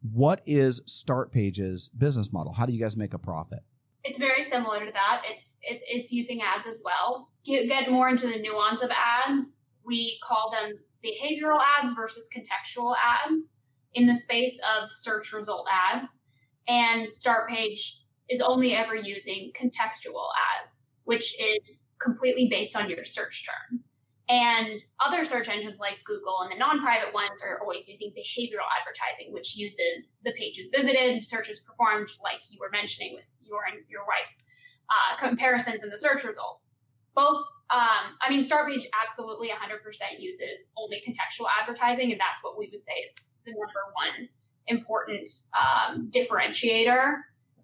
What 0.02 0.42
is 0.46 0.80
Startpage's 0.88 1.90
business 1.90 2.32
model? 2.32 2.54
How 2.54 2.66
do 2.66 2.72
you 2.72 2.80
guys 2.80 2.96
make 2.96 3.14
a 3.14 3.20
profit? 3.20 3.60
It's 4.06 4.20
very 4.20 4.44
similar 4.44 4.86
to 4.86 4.92
that. 4.94 5.24
It's 5.30 5.58
it, 5.62 5.82
it's 5.86 6.14
using 6.14 6.42
ads 6.42 6.66
as 6.66 6.82
well. 6.86 7.30
Get, 7.44 7.68
get 7.68 7.92
more 7.92 8.08
into 8.08 8.28
the 8.28 8.40
nuance 8.40 8.82
of 8.82 8.90
ads. 8.90 9.50
We 9.84 10.18
call 10.24 10.52
them 10.52 10.78
behavioral 11.04 11.60
ads 11.80 11.94
versus 11.94 12.30
contextual 12.36 12.96
ads 13.04 13.54
in 13.94 14.08
the 14.08 14.16
space 14.16 14.60
of 14.78 14.90
search 14.90 15.34
result 15.34 15.68
ads. 15.72 16.20
And 16.68 17.08
Startpage 17.08 17.96
is 18.30 18.42
only 18.42 18.74
ever 18.74 18.96
using 18.96 19.52
contextual 19.56 20.28
ads, 20.62 20.84
which 21.06 21.36
is 21.40 21.84
completely 22.02 22.48
based 22.50 22.76
on 22.76 22.90
your 22.90 23.06
search 23.06 23.46
term. 23.46 23.82
And 24.30 24.84
other 25.06 25.24
search 25.24 25.48
engines 25.48 25.80
like 25.80 26.00
Google 26.06 26.42
and 26.42 26.52
the 26.52 26.58
non 26.58 26.82
private 26.82 27.14
ones 27.14 27.42
are 27.42 27.62
always 27.62 27.88
using 27.88 28.12
behavioral 28.12 28.68
advertising, 28.78 29.32
which 29.32 29.56
uses 29.56 30.18
the 30.26 30.34
pages 30.34 30.70
visited, 30.76 31.24
searches 31.24 31.62
performed, 31.62 32.10
like 32.22 32.42
you 32.50 32.60
were 32.60 32.70
mentioning 32.70 33.14
with 33.16 33.24
your 33.40 33.62
and 33.72 33.84
your 33.88 34.02
wife's 34.06 34.44
uh, 34.90 35.18
comparisons 35.18 35.82
in 35.82 35.90
the 35.90 35.98
search 35.98 36.26
results. 36.26 36.84
Both 37.16 37.46
um, 37.70 38.16
I 38.22 38.30
mean, 38.30 38.42
Startpage 38.42 38.86
absolutely 39.04 39.50
100% 39.50 40.20
uses 40.20 40.72
only 40.78 41.02
contextual 41.06 41.48
advertising, 41.62 42.12
and 42.12 42.20
that's 42.20 42.44
what 42.44 42.58
we 42.58 42.70
would 42.72 42.84
say 42.84 42.94
is 43.06 43.14
the 43.46 43.52
number 43.52 43.84
one 43.94 44.30
important 44.68 45.30
um, 45.58 46.10
differentiator 46.12 47.16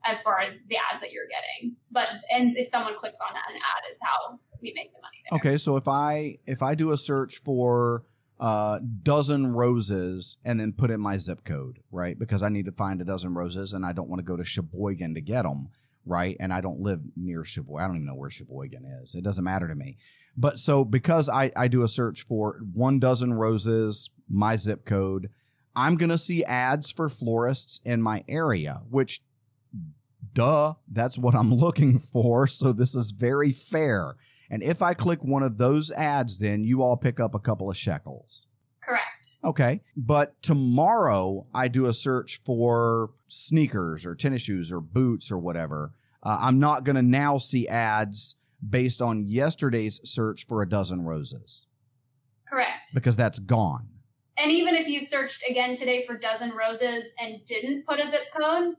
as 0.06 0.22
far 0.22 0.42
as 0.42 0.60
the 0.68 0.76
ads 0.76 1.02
that 1.02 1.12
you're 1.12 1.28
getting. 1.28 1.76
But 1.92 2.14
and 2.30 2.58
if 2.58 2.68
someone 2.68 2.96
clicks 2.98 3.20
on 3.22 3.36
an 3.36 3.56
ad, 3.56 3.84
is 3.90 3.98
how 4.02 4.40
we 4.62 4.74
make 4.76 4.94
the 4.94 5.00
money. 5.02 5.24
There. 5.30 5.38
Okay, 5.38 5.58
so 5.58 5.78
if 5.78 5.88
I 5.88 6.38
if 6.46 6.62
I 6.62 6.76
do 6.76 6.92
a 6.92 6.98
search 6.98 7.42
for 7.44 8.04
uh, 8.40 8.80
dozen 9.04 9.54
roses 9.54 10.38
and 10.44 10.60
then 10.60 10.74
put 10.74 10.92
in 10.92 11.00
my 11.00 11.18
zip 11.18 11.46
code, 11.46 11.80
right? 11.92 12.20
Because 12.20 12.44
I 12.44 12.50
need 12.50 12.66
to 12.66 12.72
find 12.74 13.00
a 13.00 13.06
dozen 13.06 13.34
roses 13.34 13.72
and 13.72 13.86
I 13.86 13.94
don't 13.94 14.10
want 14.10 14.20
to 14.20 14.26
go 14.26 14.36
to 14.36 14.44
Sheboygan 14.44 15.16
to 15.16 15.22
get 15.22 15.44
them 15.44 15.70
right? 16.06 16.36
And 16.40 16.54
I 16.54 16.62
don't 16.62 16.82
live 16.82 17.02
near 17.16 17.44
Sheboygan. 17.44 17.84
I 17.84 17.88
don't 17.88 17.96
even 17.98 18.08
know 18.08 18.16
where 18.16 18.30
Sheboygan 18.30 18.86
is. 19.04 19.16
It 19.16 19.24
doesn't 19.24 19.44
matter 19.44 19.68
to 19.68 19.76
me. 19.76 19.98
But 20.36 20.58
so 20.58 20.84
because 20.84 21.30
I, 21.30 21.52
I 21.56 21.68
do 21.68 21.84
a 21.84 21.88
search 21.88 22.24
for 22.24 22.60
one 22.74 23.00
dozen 23.00 23.34
roses, 23.34 24.10
my 24.30 24.56
zip 24.56 24.86
code, 24.86 25.30
I'm 25.76 25.96
going 25.96 26.10
to 26.10 26.18
see 26.18 26.44
ads 26.44 26.92
for 26.92 27.10
florists 27.10 27.80
in 27.84 28.02
my 28.02 28.24
area, 28.28 28.82
which, 28.90 29.22
duh, 30.34 30.74
that's 30.92 31.18
what 31.18 31.36
I'm 31.36 31.54
looking 31.54 32.00
for. 32.00 32.48
So 32.48 32.74
this 32.74 32.96
is 32.96 33.12
very 33.12 33.52
fair. 33.52 34.16
And 34.50 34.62
if 34.62 34.82
I 34.82 34.94
click 34.94 35.24
one 35.24 35.44
of 35.44 35.58
those 35.58 35.92
ads, 35.92 36.40
then 36.40 36.64
you 36.64 36.84
all 36.84 36.98
pick 36.98 37.20
up 37.20 37.34
a 37.34 37.40
couple 37.40 37.70
of 37.70 37.78
shekels. 37.78 38.48
Okay. 39.44 39.82
But 39.98 40.42
tomorrow 40.42 41.48
I 41.54 41.68
do 41.68 41.88
a 41.88 41.94
search 41.94 42.42
for 42.46 43.12
sneakers 43.28 44.06
or 44.06 44.16
tennis 44.16 44.42
shoes 44.42 44.72
or 44.72 44.80
boots 44.80 45.32
or 45.32 45.38
whatever. 45.38 45.94
Uh, 46.22 46.38
I'm 46.40 46.60
not 46.60 46.84
going 46.84 46.96
to 46.96 47.02
now 47.02 47.38
see 47.38 47.68
ads 47.68 48.36
based 48.68 49.02
on 49.02 49.28
yesterday's 49.28 50.00
search 50.04 50.48
for 50.48 50.62
a 50.62 50.70
dozen 50.70 51.04
roses. 51.04 51.68
Correct. 52.50 52.94
Because 52.94 53.18
that's 53.18 53.40
gone. 53.40 53.90
And 54.38 54.52
even 54.52 54.76
if 54.76 54.88
you 54.88 55.02
searched 55.02 55.44
again 55.48 55.76
today 55.76 56.06
for 56.08 56.18
dozen 56.18 56.52
roses 56.52 57.14
and 57.20 57.44
didn't 57.46 57.86
put 57.86 58.00
a 58.00 58.08
zip 58.08 58.24
code, 58.36 58.76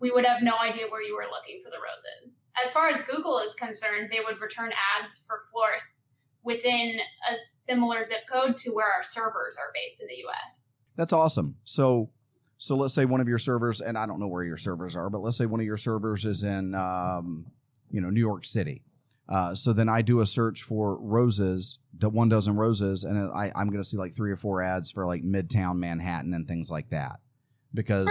we 0.00 0.10
would 0.10 0.24
have 0.24 0.42
no 0.42 0.54
idea 0.58 0.86
where 0.90 1.02
you 1.02 1.14
were 1.14 1.26
looking 1.30 1.62
for 1.64 1.70
the 1.70 1.76
roses. 1.76 2.44
As 2.62 2.70
far 2.70 2.88
as 2.88 3.02
Google 3.04 3.38
is 3.38 3.54
concerned, 3.54 4.08
they 4.10 4.20
would 4.24 4.40
return 4.40 4.72
ads 5.00 5.22
for 5.26 5.42
florists 5.50 6.10
within 6.46 7.00
a 7.30 7.36
similar 7.36 8.04
zip 8.04 8.20
code 8.32 8.56
to 8.56 8.70
where 8.70 8.86
our 8.86 9.02
servers 9.02 9.58
are 9.58 9.72
based 9.74 10.00
in 10.00 10.06
the 10.06 10.24
US. 10.28 10.70
That's 10.96 11.12
awesome. 11.12 11.56
So 11.64 12.10
so 12.58 12.76
let's 12.76 12.94
say 12.94 13.04
one 13.04 13.20
of 13.20 13.28
your 13.28 13.38
servers, 13.38 13.80
and 13.80 13.98
I 13.98 14.06
don't 14.06 14.18
know 14.18 14.28
where 14.28 14.44
your 14.44 14.56
servers 14.56 14.96
are, 14.96 15.10
but 15.10 15.20
let's 15.20 15.36
say 15.36 15.44
one 15.44 15.60
of 15.60 15.66
your 15.66 15.76
servers 15.76 16.24
is 16.24 16.42
in, 16.42 16.74
um, 16.74 17.46
you 17.90 18.00
know, 18.00 18.08
New 18.08 18.20
York 18.20 18.46
City. 18.46 18.82
Uh, 19.28 19.54
so 19.54 19.72
then 19.72 19.88
I 19.88 20.02
do 20.02 20.20
a 20.20 20.26
search 20.26 20.62
for 20.62 20.96
roses, 20.96 21.80
one 22.00 22.28
dozen 22.28 22.56
roses, 22.56 23.04
and 23.04 23.18
I, 23.30 23.52
I'm 23.54 23.66
going 23.68 23.82
to 23.82 23.84
see 23.84 23.96
like 23.96 24.14
three 24.14 24.30
or 24.30 24.36
four 24.36 24.62
ads 24.62 24.90
for 24.90 25.04
like 25.04 25.22
Midtown 25.22 25.76
Manhattan 25.76 26.32
and 26.32 26.46
things 26.46 26.70
like 26.70 26.88
that, 26.90 27.16
because 27.74 28.08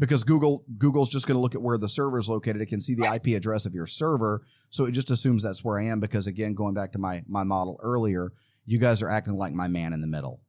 because 0.00 0.24
Google 0.24 0.64
Google's 0.78 1.10
just 1.10 1.26
going 1.26 1.36
to 1.36 1.40
look 1.40 1.54
at 1.54 1.62
where 1.62 1.76
the 1.76 1.88
server 1.88 2.18
is 2.18 2.28
located. 2.28 2.62
It 2.62 2.66
can 2.66 2.80
see 2.80 2.94
the 2.94 3.04
IP 3.04 3.36
address 3.36 3.66
of 3.66 3.74
your 3.74 3.86
server, 3.86 4.42
so 4.70 4.86
it 4.86 4.92
just 4.92 5.10
assumes 5.10 5.42
that's 5.42 5.62
where 5.62 5.78
I 5.78 5.84
am. 5.84 6.00
Because 6.00 6.26
again, 6.26 6.54
going 6.54 6.74
back 6.74 6.92
to 6.92 6.98
my 6.98 7.22
my 7.28 7.44
model 7.44 7.78
earlier, 7.82 8.32
you 8.64 8.78
guys 8.78 9.02
are 9.02 9.10
acting 9.10 9.36
like 9.36 9.52
my 9.52 9.68
man 9.68 9.92
in 9.92 10.00
the 10.00 10.06
middle. 10.06 10.40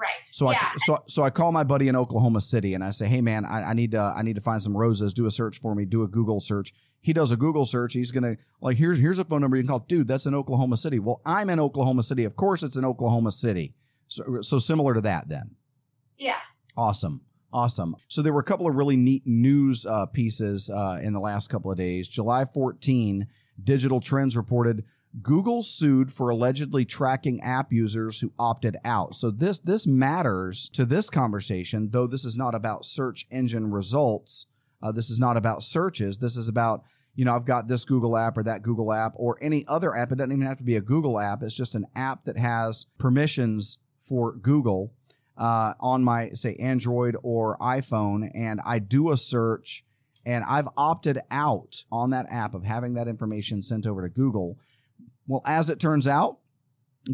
Right. 0.00 0.08
So 0.26 0.50
yeah. 0.50 0.58
I 0.60 0.76
so 0.78 1.02
so 1.08 1.24
I 1.24 1.30
call 1.30 1.50
my 1.50 1.64
buddy 1.64 1.88
in 1.88 1.96
Oklahoma 1.96 2.40
City 2.40 2.72
and 2.72 2.84
I 2.84 2.90
say, 2.90 3.08
hey 3.08 3.20
man, 3.20 3.44
I, 3.44 3.64
I 3.64 3.72
need 3.74 3.90
to 3.90 4.14
I 4.16 4.22
need 4.22 4.36
to 4.36 4.40
find 4.40 4.62
some 4.62 4.76
roses. 4.76 5.12
Do 5.12 5.26
a 5.26 5.30
search 5.30 5.60
for 5.60 5.74
me. 5.74 5.84
Do 5.84 6.04
a 6.04 6.08
Google 6.08 6.40
search. 6.40 6.72
He 7.00 7.12
does 7.12 7.32
a 7.32 7.36
Google 7.36 7.66
search. 7.66 7.94
He's 7.94 8.12
gonna 8.12 8.36
like 8.62 8.76
here's 8.76 8.98
here's 8.98 9.18
a 9.18 9.24
phone 9.24 9.40
number 9.40 9.56
you 9.56 9.64
can 9.64 9.68
call. 9.68 9.80
Dude, 9.80 10.06
that's 10.06 10.26
in 10.26 10.36
Oklahoma 10.36 10.76
City. 10.76 11.00
Well, 11.00 11.20
I'm 11.26 11.50
in 11.50 11.58
Oklahoma 11.58 12.04
City. 12.04 12.24
Of 12.24 12.36
course, 12.36 12.62
it's 12.62 12.76
in 12.76 12.84
Oklahoma 12.84 13.32
City. 13.32 13.74
So 14.06 14.40
so 14.40 14.60
similar 14.60 14.94
to 14.94 15.00
that 15.00 15.28
then. 15.28 15.56
Yeah. 16.16 16.38
Awesome. 16.76 17.22
Awesome. 17.52 17.96
So 18.08 18.22
there 18.22 18.32
were 18.32 18.40
a 18.40 18.44
couple 18.44 18.68
of 18.68 18.76
really 18.76 18.96
neat 18.96 19.26
news 19.26 19.84
uh, 19.84 20.06
pieces 20.06 20.70
uh, 20.70 21.00
in 21.02 21.12
the 21.12 21.20
last 21.20 21.48
couple 21.48 21.70
of 21.70 21.78
days. 21.78 22.06
July 22.06 22.44
14, 22.44 23.26
Digital 23.62 24.00
Trends 24.00 24.36
reported 24.36 24.84
Google 25.22 25.64
sued 25.64 26.12
for 26.12 26.30
allegedly 26.30 26.84
tracking 26.84 27.40
app 27.40 27.72
users 27.72 28.20
who 28.20 28.32
opted 28.38 28.76
out. 28.84 29.16
So 29.16 29.30
this 29.30 29.58
this 29.58 29.86
matters 29.86 30.68
to 30.74 30.84
this 30.84 31.10
conversation, 31.10 31.90
though 31.90 32.06
this 32.06 32.24
is 32.24 32.36
not 32.36 32.54
about 32.54 32.84
search 32.84 33.26
engine 33.30 33.72
results. 33.72 34.46
Uh, 34.82 34.92
this 34.92 35.10
is 35.10 35.18
not 35.18 35.36
about 35.36 35.64
searches. 35.64 36.18
This 36.18 36.36
is 36.36 36.46
about 36.46 36.84
you 37.16 37.24
know 37.24 37.34
I've 37.34 37.44
got 37.44 37.66
this 37.66 37.84
Google 37.84 38.16
app 38.16 38.38
or 38.38 38.44
that 38.44 38.62
Google 38.62 38.92
app 38.92 39.14
or 39.16 39.36
any 39.40 39.64
other 39.66 39.96
app. 39.96 40.12
It 40.12 40.18
doesn't 40.18 40.32
even 40.32 40.46
have 40.46 40.58
to 40.58 40.64
be 40.64 40.76
a 40.76 40.80
Google 40.80 41.18
app. 41.18 41.42
It's 41.42 41.56
just 41.56 41.74
an 41.74 41.86
app 41.96 42.24
that 42.24 42.38
has 42.38 42.86
permissions 42.96 43.78
for 43.98 44.36
Google 44.36 44.92
uh, 45.40 45.74
on 45.80 46.04
my 46.04 46.30
say 46.34 46.54
Android 46.60 47.16
or 47.24 47.58
iPhone, 47.58 48.30
and 48.34 48.60
I 48.64 48.78
do 48.78 49.10
a 49.10 49.16
search. 49.16 49.84
And 50.26 50.44
I've 50.44 50.68
opted 50.76 51.18
out 51.30 51.82
on 51.90 52.10
that 52.10 52.26
app 52.30 52.54
of 52.54 52.62
having 52.62 52.92
that 52.94 53.08
information 53.08 53.62
sent 53.62 53.86
over 53.86 54.02
to 54.02 54.10
Google 54.10 54.58
well, 55.30 55.42
as 55.46 55.70
it 55.70 55.78
turns 55.78 56.08
out, 56.08 56.38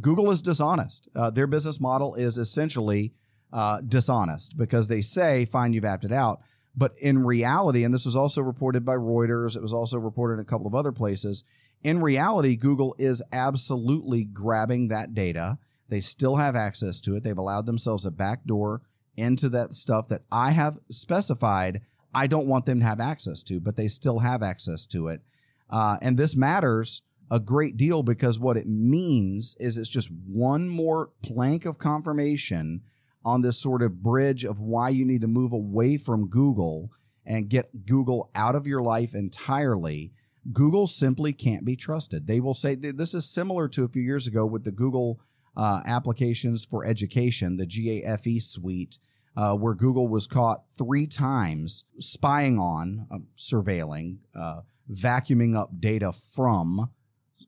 Google 0.00 0.30
is 0.30 0.40
dishonest. 0.40 1.06
Uh, 1.14 1.28
their 1.28 1.46
business 1.46 1.78
model 1.78 2.14
is 2.14 2.38
essentially 2.38 3.12
uh, 3.52 3.82
dishonest 3.82 4.56
because 4.56 4.88
they 4.88 5.02
say, 5.02 5.44
fine, 5.44 5.74
you've 5.74 5.84
opted 5.84 6.14
out. 6.14 6.40
But 6.74 6.98
in 6.98 7.26
reality, 7.26 7.84
and 7.84 7.92
this 7.92 8.06
was 8.06 8.16
also 8.16 8.40
reported 8.40 8.86
by 8.86 8.94
Reuters, 8.94 9.54
it 9.54 9.60
was 9.60 9.74
also 9.74 9.98
reported 9.98 10.34
in 10.34 10.40
a 10.40 10.44
couple 10.44 10.66
of 10.66 10.74
other 10.74 10.92
places. 10.92 11.44
In 11.82 12.00
reality, 12.00 12.56
Google 12.56 12.96
is 12.98 13.22
absolutely 13.32 14.24
grabbing 14.24 14.88
that 14.88 15.12
data. 15.12 15.58
They 15.88 16.00
still 16.00 16.36
have 16.36 16.56
access 16.56 17.00
to 17.02 17.16
it. 17.16 17.22
They've 17.22 17.36
allowed 17.36 17.66
themselves 17.66 18.04
a 18.04 18.10
back 18.10 18.44
door 18.44 18.82
into 19.16 19.48
that 19.50 19.74
stuff 19.74 20.08
that 20.08 20.22
I 20.30 20.50
have 20.50 20.78
specified 20.90 21.82
I 22.16 22.26
don't 22.26 22.46
want 22.46 22.64
them 22.64 22.80
to 22.80 22.86
have 22.86 22.98
access 22.98 23.42
to, 23.42 23.60
but 23.60 23.76
they 23.76 23.88
still 23.88 24.20
have 24.20 24.42
access 24.42 24.86
to 24.86 25.08
it. 25.08 25.20
Uh, 25.68 25.98
and 26.00 26.16
this 26.16 26.34
matters 26.34 27.02
a 27.30 27.38
great 27.38 27.76
deal 27.76 28.02
because 28.02 28.38
what 28.38 28.56
it 28.56 28.66
means 28.66 29.54
is 29.60 29.76
it's 29.76 29.90
just 29.90 30.10
one 30.26 30.66
more 30.66 31.10
plank 31.22 31.66
of 31.66 31.76
confirmation 31.76 32.80
on 33.22 33.42
this 33.42 33.58
sort 33.58 33.82
of 33.82 34.02
bridge 34.02 34.44
of 34.44 34.60
why 34.60 34.88
you 34.88 35.04
need 35.04 35.20
to 35.20 35.26
move 35.26 35.52
away 35.52 35.98
from 35.98 36.28
Google 36.28 36.90
and 37.26 37.50
get 37.50 37.84
Google 37.84 38.30
out 38.34 38.54
of 38.54 38.66
your 38.66 38.82
life 38.82 39.14
entirely. 39.14 40.12
Google 40.54 40.86
simply 40.86 41.34
can't 41.34 41.66
be 41.66 41.76
trusted. 41.76 42.26
They 42.26 42.40
will 42.40 42.54
say 42.54 42.76
this 42.76 43.12
is 43.12 43.28
similar 43.28 43.68
to 43.68 43.84
a 43.84 43.88
few 43.88 44.02
years 44.02 44.26
ago 44.26 44.46
with 44.46 44.64
the 44.64 44.70
Google 44.70 45.20
uh, 45.56 45.80
applications 45.86 46.64
for 46.64 46.84
education, 46.84 47.56
the 47.56 47.66
GAFE 47.66 48.42
suite, 48.42 48.98
uh, 49.36 49.54
where 49.54 49.74
Google 49.74 50.08
was 50.08 50.26
caught 50.26 50.64
three 50.76 51.06
times 51.06 51.84
spying 51.98 52.58
on, 52.58 53.06
uh, 53.10 53.18
surveilling, 53.38 54.18
uh, 54.34 54.60
vacuuming 54.90 55.56
up 55.56 55.80
data 55.80 56.12
from 56.12 56.90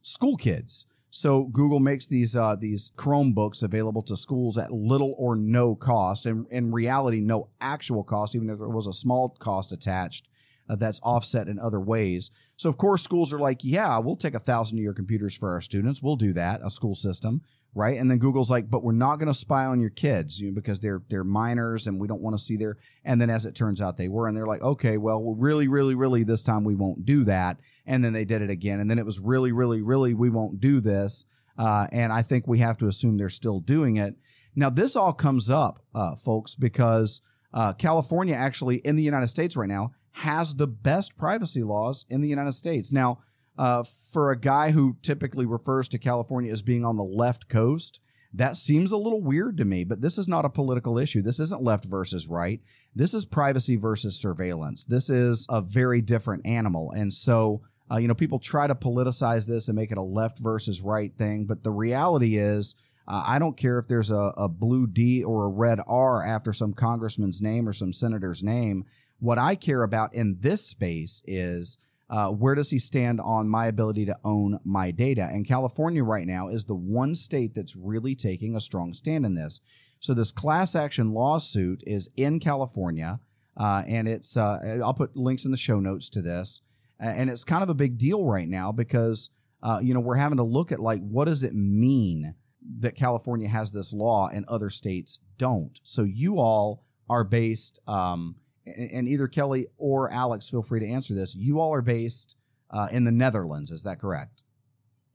school 0.03 0.37
kids. 0.37 0.87
So 1.11 1.45
Google 1.45 1.81
makes 1.81 2.07
these 2.07 2.37
uh, 2.37 2.57
these 2.57 2.93
Chromebooks 2.97 3.63
available 3.63 4.03
to 4.03 4.17
schools 4.17 4.59
at 4.59 4.73
little 4.73 5.15
or 5.17 5.37
no 5.37 5.75
cost, 5.75 6.27
and 6.27 6.47
in 6.51 6.71
reality, 6.71 7.21
no 7.21 7.49
actual 7.61 8.05
cost, 8.05 8.35
even 8.35 8.51
if 8.51 8.59
there 8.59 8.69
was 8.69 8.87
a 8.87 8.93
small 8.93 9.31
cost 9.39 9.73
attached. 9.73 10.29
Uh, 10.71 10.77
that's 10.77 11.01
offset 11.03 11.49
in 11.49 11.59
other 11.59 11.81
ways. 11.81 12.31
So 12.57 12.69
of 12.69 12.77
course, 12.77 13.03
schools 13.03 13.33
are 13.33 13.39
like, 13.39 13.65
yeah, 13.65 13.97
we'll 13.97 14.17
take 14.17 14.35
a 14.35 14.39
thousand 14.39 14.77
of 14.77 14.83
your 14.83 14.93
computers 14.93 15.35
for 15.35 15.51
our 15.51 15.63
students. 15.63 16.03
We'll 16.03 16.17
do 16.17 16.35
that. 16.35 16.61
A 16.63 16.71
school 16.71 16.95
system, 16.95 17.41
right? 17.75 17.99
And 17.99 18.11
then 18.11 18.19
Google's 18.19 18.51
like, 18.51 18.71
but 18.71 18.83
we're 18.83 18.93
not 18.93 19.19
going 19.19 19.29
to 19.29 19.35
spy 19.35 19.67
on 19.67 19.81
your 19.81 19.91
kids, 19.91 20.41
you 20.41 20.49
know, 20.49 20.55
because 20.55 20.81
they're 20.81 21.03
they're 21.09 21.25
minors 21.25 21.87
and 21.87 22.01
we 22.01 22.09
don't 22.09 22.21
want 22.21 22.37
to 22.37 22.43
see 22.43 22.57
their. 22.57 22.77
And 23.05 23.21
then 23.21 23.31
as 23.31 23.47
it 23.47 23.55
turns 23.55 23.81
out, 23.81 23.97
they 23.97 24.09
were, 24.09 24.27
and 24.27 24.37
they're 24.37 24.47
like, 24.47 24.63
okay, 24.63 24.97
well, 24.97 25.35
really, 25.39 25.69
really, 25.69 25.95
really, 25.95 26.25
this 26.25 26.43
time 26.43 26.65
we 26.65 26.75
won't 26.75 27.05
do 27.05 27.25
that. 27.25 27.59
And 27.87 28.05
then 28.05 28.13
they 28.13 28.25
did 28.25 28.43
it 28.43 28.51
again, 28.51 28.81
and 28.81 28.91
then 28.91 28.99
it 28.99 29.07
was 29.07 29.21
really, 29.21 29.53
really, 29.53 29.83
really, 29.83 30.15
we 30.15 30.31
won't 30.31 30.61
do 30.61 30.81
this. 30.81 31.25
Uh, 31.57 31.87
and 31.91 32.13
I 32.13 32.23
think 32.23 32.47
we 32.47 32.59
have 32.59 32.79
to 32.79 32.87
assume 32.87 33.17
they're 33.17 33.29
still 33.29 33.61
doing 33.61 33.97
it. 33.97 34.15
Now, 34.55 34.71
this 34.71 34.97
all 34.97 35.13
comes 35.13 35.51
up, 35.51 35.81
uh, 35.95 36.17
folks, 36.17 36.55
because 36.55 37.21
uh, 37.53 37.73
California 37.75 38.35
actually 38.35 38.77
in 38.77 38.97
the 38.97 39.03
United 39.03 39.29
States 39.29 39.57
right 39.57 39.69
now 39.69 39.93
has 40.13 40.55
the 40.55 40.67
best 40.67 41.17
privacy 41.17 41.63
laws 41.63 42.05
in 42.11 42.21
the 42.21 42.29
United 42.29 42.53
States. 42.53 42.93
Now, 42.93 43.21
uh, 43.59 43.83
for 43.83 44.31
a 44.31 44.39
guy 44.39 44.71
who 44.71 44.97
typically 45.03 45.45
refers 45.45 45.89
to 45.89 45.99
California 45.99 46.53
as 46.53 46.63
being 46.63 46.85
on 46.85 46.97
the 46.97 47.05
left 47.05 47.49
coast, 47.49 48.01
that 48.33 48.57
seems 48.57 48.93
a 48.93 48.97
little 48.97 49.23
weird 49.23 49.57
to 49.57 49.65
me, 49.65 49.85
but 49.85 50.01
this 50.01 50.19
is 50.19 50.29
not 50.29 50.45
a 50.45 50.51
political 50.51 50.99
issue. 50.99 51.23
This 51.23 51.41
isn't 51.41 51.63
left 51.63 51.85
versus 51.85 52.29
right. 52.29 52.61
This 52.95 53.15
is 53.15 53.25
privacy 53.25 53.77
versus 53.77 54.21
surveillance. 54.21 54.85
This 54.85 55.11
is 55.11 55.47
a 55.49 55.61
very 55.61 56.01
different 56.01 56.47
animal. 56.47 56.93
And 56.93 57.13
so, 57.13 57.63
uh, 57.91 57.97
you 57.97 58.07
know, 58.07 58.15
people 58.15 58.39
try 58.39 58.67
to 58.67 58.75
politicize 58.75 59.47
this 59.47 59.69
and 59.69 59.77
make 59.77 59.91
it 59.91 59.99
a 59.99 60.03
left 60.03 60.39
versus 60.39 60.81
right 60.83 61.13
thing, 61.17 61.47
but 61.47 61.65
the 61.65 61.71
reality 61.71 62.37
is, 62.37 62.75
uh, 63.09 63.25
I 63.27 63.39
don't 63.39 63.57
care 63.57 63.79
if 63.79 63.89
there's 63.89 64.11
a, 64.11 64.35
a 64.37 64.49
blue 64.49 64.87
D 64.87 65.25
or 65.25 65.47
a 65.47 65.49
red 65.49 65.81
R 65.87 66.23
after 66.25 66.53
some 66.53 66.75
congressman's 66.75 67.41
name 67.41 67.67
or 67.67 67.73
some 67.73 67.93
senator's 67.95 68.43
name. 68.43 68.85
What 69.21 69.39
I 69.39 69.55
care 69.55 69.83
about 69.83 70.15
in 70.15 70.37
this 70.41 70.67
space 70.67 71.23
is 71.27 71.79
uh, 72.11 72.31
where 72.31 72.55
does 72.55 72.71
he 72.71 72.79
stand 72.79 73.21
on 73.21 73.49
my 73.49 73.67
ability 73.67 74.07
to 74.07 74.19
own 74.25 74.59
my 74.65 74.91
data? 74.91 75.29
And 75.31 75.47
California 75.47 76.03
right 76.03 76.27
now 76.27 76.49
is 76.49 76.65
the 76.65 76.75
one 76.75 77.15
state 77.15 77.55
that's 77.55 77.77
really 77.77 78.15
taking 78.15 78.57
a 78.57 78.61
strong 78.61 78.95
stand 78.95 79.27
in 79.27 79.35
this. 79.35 79.61
So 80.01 80.15
this 80.15 80.33
class 80.33 80.75
action 80.75 81.13
lawsuit 81.13 81.83
is 81.87 82.09
in 82.17 82.41
California, 82.41 83.21
uh, 83.57 83.83
and 83.87 84.09
it's 84.09 84.37
uh, 84.37 84.79
I'll 84.83 84.95
put 84.95 85.17
links 85.17 85.45
in 85.45 85.51
the 85.51 85.57
show 85.57 85.81
notes 85.81 86.09
to 86.11 86.23
this, 86.23 86.63
and 87.01 87.29
it's 87.29 87.45
kind 87.45 87.63
of 87.63 87.69
a 87.69 87.75
big 87.75 87.99
deal 87.99 88.25
right 88.25 88.49
now 88.49 88.73
because 88.73 89.31
uh, 89.63 89.81
you 89.83 89.93
know 89.93 90.01
we're 90.01 90.15
having 90.15 90.39
to 90.39 90.45
look 90.45 90.73
at 90.73 90.81
like 90.81 91.01
what 91.01 91.27
does 91.27 91.43
it 91.43 91.55
mean 91.55 92.35
that 92.81 92.95
California 92.95 93.49
has 93.49 93.73
this 93.73 93.93
law 93.93 94.29
and 94.33 94.45
other 94.47 94.71
states 94.71 95.19
don't. 95.37 95.81
So 95.83 96.05
you 96.05 96.39
all 96.39 96.85
are 97.09 97.25
based. 97.25 97.81
Um, 97.87 98.37
and 98.77 99.09
either 99.09 99.29
Kelly 99.29 99.67
or 99.77 100.11
Alex, 100.11 100.49
feel 100.49 100.63
free 100.63 100.81
to 100.81 100.87
answer 100.87 101.15
this. 101.15 101.35
You 101.35 101.61
all 101.61 101.73
are 101.73 101.83
based 101.83 102.37
uh, 102.71 102.89
in 102.91 103.05
the 103.05 103.13
Netherlands, 103.13 103.71
is 103.71 103.83
that 103.85 104.01
correct? 104.01 104.43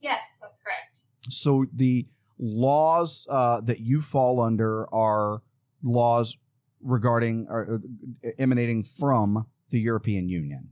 Yes, 0.00 0.24
that's 0.40 0.58
correct. 0.58 1.00
So 1.28 1.66
the 1.72 2.06
laws 2.38 3.26
uh, 3.30 3.60
that 3.62 3.80
you 3.80 4.02
fall 4.02 4.40
under 4.40 4.92
are 4.92 5.42
laws 5.82 6.36
regarding 6.82 7.46
or 7.48 7.80
uh, 8.24 8.28
emanating 8.38 8.82
from 8.82 9.46
the 9.70 9.80
European 9.80 10.28
Union. 10.28 10.68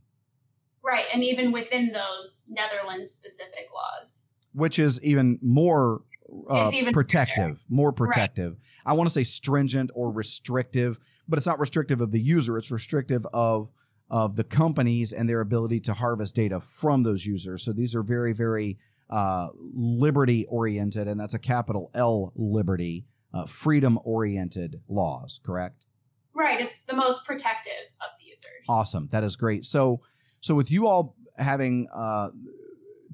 Right, 0.84 1.06
and 1.12 1.22
even 1.22 1.52
within 1.52 1.92
those 1.92 2.42
Netherlands 2.48 3.10
specific 3.10 3.68
laws, 3.72 4.30
which 4.52 4.78
is 4.78 5.00
even 5.02 5.38
more 5.40 6.02
uh, 6.48 6.70
even 6.72 6.92
protective, 6.92 7.58
stricter. 7.58 7.64
more 7.68 7.92
protective. 7.92 8.52
Right. 8.52 8.92
I 8.92 8.92
want 8.94 9.08
to 9.08 9.12
say 9.12 9.24
stringent 9.24 9.90
or 9.94 10.10
restrictive, 10.10 10.98
but 11.28 11.38
it's 11.38 11.46
not 11.46 11.58
restrictive 11.58 12.00
of 12.00 12.10
the 12.10 12.20
user. 12.20 12.58
It's 12.58 12.70
restrictive 12.70 13.26
of 13.32 13.70
of 14.10 14.36
the 14.36 14.44
companies 14.44 15.14
and 15.14 15.26
their 15.26 15.40
ability 15.40 15.80
to 15.80 15.94
harvest 15.94 16.34
data 16.34 16.60
from 16.60 17.02
those 17.02 17.24
users. 17.24 17.62
So 17.62 17.72
these 17.72 17.94
are 17.94 18.02
very, 18.02 18.34
very 18.34 18.78
uh, 19.08 19.48
liberty 19.74 20.44
oriented, 20.50 21.08
and 21.08 21.18
that's 21.18 21.32
a 21.32 21.38
capital 21.38 21.90
L 21.94 22.30
liberty, 22.36 23.06
uh, 23.32 23.46
freedom 23.46 23.98
oriented 24.04 24.80
laws. 24.88 25.40
Correct? 25.42 25.86
Right. 26.34 26.60
It's 26.60 26.80
the 26.80 26.94
most 26.94 27.24
protective 27.24 27.72
of 28.02 28.08
the 28.18 28.26
users. 28.26 28.66
Awesome. 28.68 29.08
That 29.12 29.24
is 29.24 29.34
great. 29.34 29.64
So, 29.64 30.00
so 30.40 30.54
with 30.54 30.70
you 30.70 30.86
all 30.86 31.16
having 31.38 31.88
uh, 31.94 32.28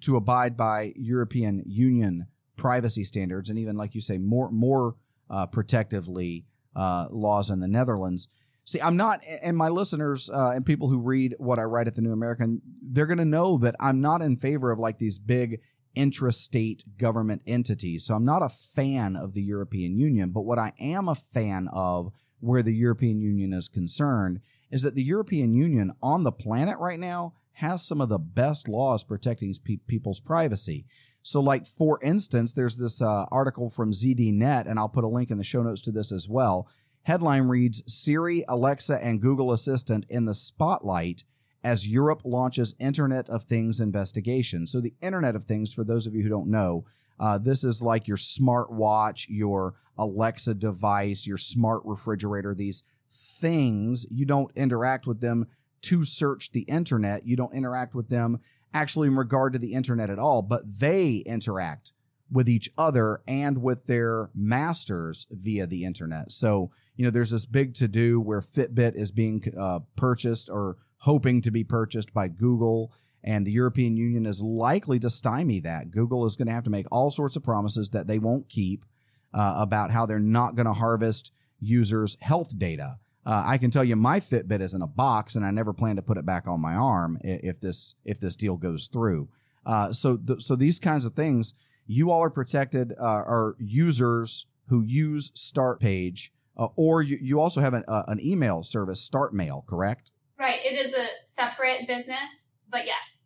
to 0.01 0.17
abide 0.17 0.57
by 0.57 0.93
European 0.97 1.63
Union 1.67 2.27
privacy 2.57 3.05
standards, 3.05 3.51
and 3.51 3.59
even 3.59 3.77
like 3.77 3.95
you 3.95 4.01
say, 4.01 4.19
more 4.19 4.51
more 4.51 4.97
uh, 5.31 5.47
protectively 5.47 6.45
uh, 6.79 7.07
laws 7.11 7.51
in 7.51 7.61
the 7.61 7.69
Netherlands. 7.69 8.29
See, 8.65 8.81
I'm 8.81 8.97
not, 8.97 9.21
and 9.43 9.57
my 9.57 9.71
listeners 9.71 10.31
uh, 10.31 10.53
and 10.55 10.65
people 10.65 10.89
who 10.89 10.99
read 10.99 11.35
what 11.39 11.59
I 11.59 11.63
write 11.63 11.89
at 11.89 11.97
the 11.97 12.03
New 12.03 12.13
American, 12.13 12.61
they're 12.83 13.07
going 13.07 13.19
to 13.19 13.25
know 13.25 13.59
that 13.59 13.75
I'm 13.81 14.01
not 14.01 14.23
in 14.23 14.37
favor 14.37 14.71
of 14.71 14.79
like 14.79 14.99
these 14.99 15.19
big 15.19 15.61
intrastate 15.97 16.83
government 16.99 17.43
entities. 17.47 18.05
So 18.05 18.15
I'm 18.15 18.27
not 18.27 18.43
a 18.43 18.49
fan 18.51 19.17
of 19.17 19.33
the 19.33 19.43
European 19.43 19.99
Union. 19.99 20.31
But 20.31 20.43
what 20.43 20.59
I 20.59 20.73
am 20.79 21.09
a 21.09 21.15
fan 21.15 21.69
of, 21.73 22.13
where 22.41 22.63
the 22.63 22.75
European 22.75 23.21
Union 23.21 23.53
is 23.53 23.69
concerned, 23.69 24.41
is 24.71 24.83
that 24.83 24.95
the 24.95 25.03
European 25.03 25.55
Union 25.55 25.93
on 26.03 26.23
the 26.23 26.31
planet 26.33 26.79
right 26.79 27.01
now 27.01 27.33
has 27.53 27.85
some 27.85 28.01
of 28.01 28.09
the 28.09 28.19
best 28.19 28.69
laws 28.69 29.03
protecting 29.03 29.53
pe- 29.65 29.81
people's 29.89 30.21
privacy. 30.21 30.85
So, 31.29 31.41
like 31.41 31.67
for 31.67 31.99
instance, 32.03 32.55
there's 32.55 32.79
this 32.79 33.03
uh, 33.03 33.27
article 33.31 33.69
from 33.69 33.93
ZDNet, 33.93 34.67
and 34.67 34.79
I'll 34.79 34.89
put 34.89 35.05
a 35.05 35.09
link 35.09 35.31
in 35.31 35.37
the 35.37 35.45
show 35.45 35.63
notes 35.63 35.83
to 35.83 35.93
this 35.93 36.11
as 36.11 36.27
well. 36.27 36.67
Headline 37.03 37.49
reads 37.49 37.83
Siri, 37.87 38.47
Alexa, 38.49 39.05
and 39.05 39.21
Google 39.21 39.53
Assistant 39.53 40.07
in 40.09 40.25
the 40.25 40.35
spotlight 40.35 41.25
as 41.63 41.87
Europe 41.87 42.23
launches 42.25 42.75
Internet 42.79 43.29
of 43.29 43.45
Things 43.45 43.79
investigation. 43.79 44.67
So, 44.67 44.81
the 44.81 44.95
Internet 45.03 45.37
of 45.37 45.45
Things, 45.45 45.75
for 45.75 45.85
those 45.85 46.07
of 46.07 46.15
you 46.15 46.23
who 46.23 46.31
don't 46.31 46.49
know, 46.49 46.87
uh, 47.21 47.37
this 47.37 47.63
is 47.63 47.83
like 47.83 48.09
your 48.09 48.17
smartwatch, 48.17 49.27
your 49.29 49.75
Alexa 49.99 50.55
device, 50.55 51.27
your 51.27 51.37
smart 51.37 51.83
refrigerator, 51.85 52.55
these 52.55 52.85
things. 53.13 54.07
You 54.11 54.25
don't 54.25 54.51
interact 54.57 55.07
with 55.07 55.21
them 55.21 55.47
to 55.83 56.05
search 56.05 56.53
the 56.53 56.63
internet. 56.63 57.27
You 57.27 57.37
don't 57.37 57.55
interact 57.55 57.95
with 57.95 58.09
them 58.09 58.41
actually 58.75 59.09
in 59.09 59.17
regard 59.17 59.53
to 59.53 59.59
the 59.59 59.73
internet 59.73 60.11
at 60.11 60.19
all, 60.19 60.43
but 60.43 60.63
they 60.79 61.17
interact 61.27 61.93
with 62.31 62.49
each 62.49 62.71
other 62.77 63.23
and 63.27 63.63
with 63.63 63.87
their 63.87 64.31
masters 64.35 65.27
via 65.31 65.67
the 65.67 65.85
internet. 65.85 66.31
So, 66.31 66.71
you 66.97 67.05
know, 67.05 67.11
there's 67.11 67.31
this 67.31 67.47
big 67.47 67.75
to 67.75 67.89
do 67.89 68.21
where 68.21 68.41
Fitbit 68.41 68.95
is 68.95 69.11
being 69.11 69.43
uh, 69.59 69.81
purchased 69.97 70.51
or 70.51 70.77
hoping 70.99 71.41
to 71.43 71.51
be 71.51 71.65
purchased 71.65 72.13
by 72.13 72.29
Google. 72.29 72.93
And 73.25 73.47
the 73.47 73.53
European 73.53 73.97
Union 73.97 74.27
is 74.27 74.43
likely 74.43 74.99
to 75.01 75.11
stymie 75.11 75.61
that. 75.61 75.91
Google 75.91 76.27
is 76.27 76.37
going 76.37 76.49
to 76.49 76.55
have 76.55 76.65
to 76.65 76.71
make 76.71 76.87
all 76.93 77.11
sorts 77.11 77.37
of 77.37 77.43
promises 77.43 77.91
that 77.91 78.07
they 78.07 78.19
won't 78.19 78.49
keep 78.49 78.85
uh, 79.33 79.55
about 79.57 79.91
how 79.91 80.07
they're 80.07 80.19
not 80.19 80.55
going 80.55 80.67
to 80.67 80.73
harvest 80.73 81.33
users' 81.61 82.17
health 82.21 82.57
data. 82.59 82.99
Uh, 83.29 83.43
I 83.45 83.59
can 83.59 83.71
tell 83.71 83.85
you 83.85 83.95
my 83.95 84.21
Fitbit 84.21 84.63
is 84.63 84.73
in 84.73 84.81
a 84.81 84.87
box, 84.87 85.37
and 85.37 85.45
I 85.45 85.51
never 85.51 85.75
plan 85.75 85.97
to 85.97 86.03
put 86.03 86.17
it 86.17 86.25
back 86.25 86.49
on 86.49 86.61
my 86.61 86.75
arm 86.75 87.19
if 87.23 87.61
this 87.61 87.95
if 88.07 88.19
this 88.19 88.35
deal 88.35 88.57
goes 88.57 88.87
through. 88.87 89.29
Uh, 89.67 89.93
so 89.93 90.17
th- 90.17 90.41
so 90.43 90.57
these 90.57 90.79
kinds 90.79 91.05
of 91.05 91.13
things, 91.13 91.53
you 91.87 92.11
all 92.11 92.23
are 92.23 92.31
protected, 92.31 92.95
uh, 92.99 93.05
are 93.05 93.55
users 93.59 94.47
who 94.69 94.81
use 94.81 95.31
Start 95.35 95.79
Page, 95.79 96.33
uh, 96.57 96.69
or 96.75 97.03
you, 97.03 97.19
you 97.21 97.39
also 97.39 97.61
have 97.61 97.75
an, 97.75 97.85
uh, 97.87 98.05
an 98.09 98.19
email 98.25 98.63
service, 98.63 99.03
Start 99.03 99.35
Mail, 99.35 99.63
correct? 99.69 100.13
Right. 100.39 100.61
It 100.65 100.87
is 100.87 100.95
a 100.95 101.07
separate 101.27 101.87
business, 101.87 102.47
but 102.71 102.87
yes. 102.87 103.21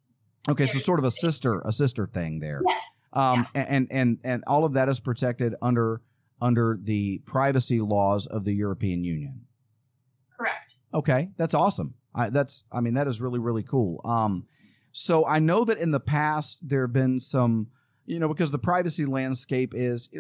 Okay, 0.49 0.67
so 0.67 0.81
sort 0.81 0.99
of 0.99 1.05
a 1.05 1.13
sister 1.13 1.63
a 1.65 1.73
sister 1.73 2.09
thing 2.09 2.41
there. 2.41 2.61
Yes. 2.67 2.83
Um, 3.13 3.47
yeah. 3.55 3.67
and 3.69 3.87
and 3.93 4.19
and 4.25 4.43
all 4.49 4.65
of 4.65 4.73
that 4.73 4.89
is 4.89 4.99
protected 4.99 5.55
under 5.63 6.01
under 6.41 6.77
the 6.83 7.19
privacy 7.19 7.79
laws 7.79 8.27
of 8.27 8.43
the 8.43 8.53
European 8.53 9.05
Union. 9.05 9.43
Okay, 10.95 11.31
that's 11.37 11.55
awesome. 11.55 11.95
I, 12.15 12.31
that's 12.31 12.65
I 12.71 12.81
mean 12.81 12.95
that 12.95 13.07
is 13.07 13.21
really 13.21 13.39
really 13.39 13.63
cool. 13.63 14.01
Um, 14.05 14.47
so 14.93 15.27
I 15.27 15.39
know 15.39 15.65
that 15.65 15.79
in 15.79 15.91
the 15.91 16.01
past 16.01 16.69
there 16.69 16.83
have 16.83 16.93
been 16.93 17.19
some, 17.19 17.69
you 18.05 18.19
know, 18.19 18.29
because 18.29 18.51
the 18.51 18.59
privacy 18.59 19.07
landscape 19.07 19.73
is, 19.75 20.11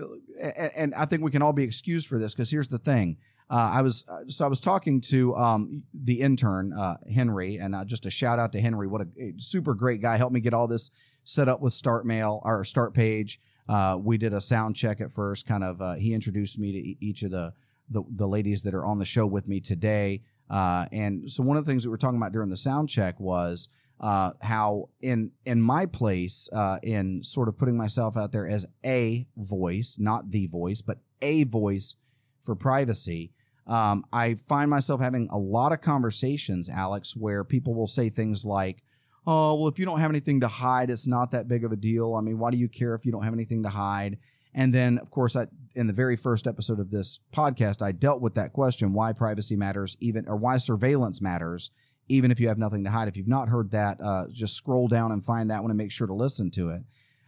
and, 0.40 0.94
I 0.94 1.04
think 1.04 1.22
we 1.22 1.30
can 1.30 1.42
all 1.42 1.52
be 1.52 1.62
excused 1.62 2.08
for 2.08 2.18
this 2.18 2.34
because 2.34 2.50
here's 2.50 2.68
the 2.68 2.78
thing. 2.78 3.18
Uh, 3.50 3.70
I 3.74 3.82
was 3.82 4.06
so 4.28 4.46
I 4.46 4.48
was 4.48 4.60
talking 4.60 5.02
to 5.02 5.36
um, 5.36 5.82
the 5.92 6.22
intern 6.22 6.72
uh, 6.72 6.96
Henry, 7.12 7.58
and 7.58 7.74
uh, 7.74 7.84
just 7.84 8.06
a 8.06 8.10
shout 8.10 8.38
out 8.38 8.52
to 8.52 8.60
Henry. 8.60 8.86
What 8.86 9.02
a, 9.02 9.06
a, 9.20 9.34
super 9.36 9.74
great 9.74 10.00
guy! 10.00 10.16
Helped 10.16 10.32
me 10.32 10.40
get 10.40 10.54
all 10.54 10.66
this 10.66 10.90
set 11.24 11.50
up 11.50 11.60
with 11.60 11.74
Start 11.74 12.06
Mail 12.06 12.40
or 12.44 12.64
Start 12.64 12.94
Page. 12.94 13.40
Uh, 13.68 13.98
we 14.00 14.16
did 14.16 14.32
a 14.32 14.40
sound 14.40 14.74
check 14.74 15.02
at 15.02 15.12
first. 15.12 15.46
Kind 15.46 15.64
of, 15.64 15.82
uh, 15.82 15.94
he 15.94 16.14
introduced 16.14 16.58
me 16.58 16.72
to 16.72 17.04
each 17.04 17.24
of 17.24 17.30
the 17.30 17.52
the, 17.90 18.02
the 18.16 18.26
ladies 18.26 18.62
that 18.62 18.72
are 18.72 18.86
on 18.86 18.98
the 18.98 19.04
show 19.04 19.26
with 19.26 19.48
me 19.48 19.60
today. 19.60 20.22
Uh, 20.52 20.86
and 20.92 21.30
so 21.30 21.42
one 21.42 21.56
of 21.56 21.64
the 21.64 21.70
things 21.70 21.82
that 21.82 21.88
we 21.88 21.94
are 21.94 21.98
talking 21.98 22.18
about 22.18 22.32
during 22.32 22.50
the 22.50 22.56
sound 22.56 22.90
check 22.90 23.18
was 23.18 23.70
uh, 24.00 24.32
how 24.42 24.90
in 25.00 25.30
in 25.46 25.62
my 25.62 25.86
place 25.86 26.48
uh, 26.52 26.78
in 26.82 27.22
sort 27.22 27.48
of 27.48 27.56
putting 27.56 27.76
myself 27.76 28.16
out 28.16 28.32
there 28.32 28.46
as 28.46 28.66
a 28.84 29.26
voice, 29.36 29.96
not 29.98 30.30
the 30.30 30.46
voice, 30.48 30.82
but 30.82 30.98
a 31.22 31.44
voice 31.44 31.96
for 32.44 32.54
privacy. 32.54 33.32
Um, 33.66 34.04
I 34.12 34.34
find 34.46 34.68
myself 34.68 35.00
having 35.00 35.28
a 35.30 35.38
lot 35.38 35.72
of 35.72 35.80
conversations, 35.80 36.68
Alex, 36.68 37.16
where 37.16 37.44
people 37.44 37.74
will 37.74 37.86
say 37.86 38.10
things 38.10 38.44
like, 38.44 38.82
"Oh, 39.26 39.54
well, 39.54 39.68
if 39.68 39.78
you 39.78 39.86
don't 39.86 40.00
have 40.00 40.10
anything 40.10 40.40
to 40.40 40.48
hide, 40.48 40.90
it's 40.90 41.06
not 41.06 41.30
that 41.30 41.48
big 41.48 41.64
of 41.64 41.72
a 41.72 41.76
deal. 41.76 42.14
I 42.14 42.20
mean, 42.20 42.38
why 42.38 42.50
do 42.50 42.58
you 42.58 42.68
care 42.68 42.94
if 42.94 43.06
you 43.06 43.12
don't 43.12 43.24
have 43.24 43.32
anything 43.32 43.62
to 43.62 43.70
hide?" 43.70 44.18
And 44.54 44.74
then, 44.74 44.98
of 44.98 45.10
course, 45.10 45.34
I, 45.36 45.46
in 45.74 45.86
the 45.86 45.92
very 45.92 46.16
first 46.16 46.46
episode 46.46 46.78
of 46.78 46.90
this 46.90 47.20
podcast, 47.34 47.82
I 47.82 47.92
dealt 47.92 48.20
with 48.20 48.34
that 48.34 48.52
question 48.52 48.92
why 48.92 49.12
privacy 49.12 49.56
matters, 49.56 49.96
even 50.00 50.28
or 50.28 50.36
why 50.36 50.58
surveillance 50.58 51.20
matters, 51.22 51.70
even 52.08 52.30
if 52.30 52.38
you 52.38 52.48
have 52.48 52.58
nothing 52.58 52.84
to 52.84 52.90
hide. 52.90 53.08
If 53.08 53.16
you've 53.16 53.28
not 53.28 53.48
heard 53.48 53.70
that, 53.70 53.98
uh, 54.00 54.26
just 54.30 54.54
scroll 54.54 54.88
down 54.88 55.12
and 55.12 55.24
find 55.24 55.50
that 55.50 55.62
one 55.62 55.70
and 55.70 55.78
make 55.78 55.90
sure 55.90 56.06
to 56.06 56.14
listen 56.14 56.50
to 56.52 56.70
it. 56.70 56.82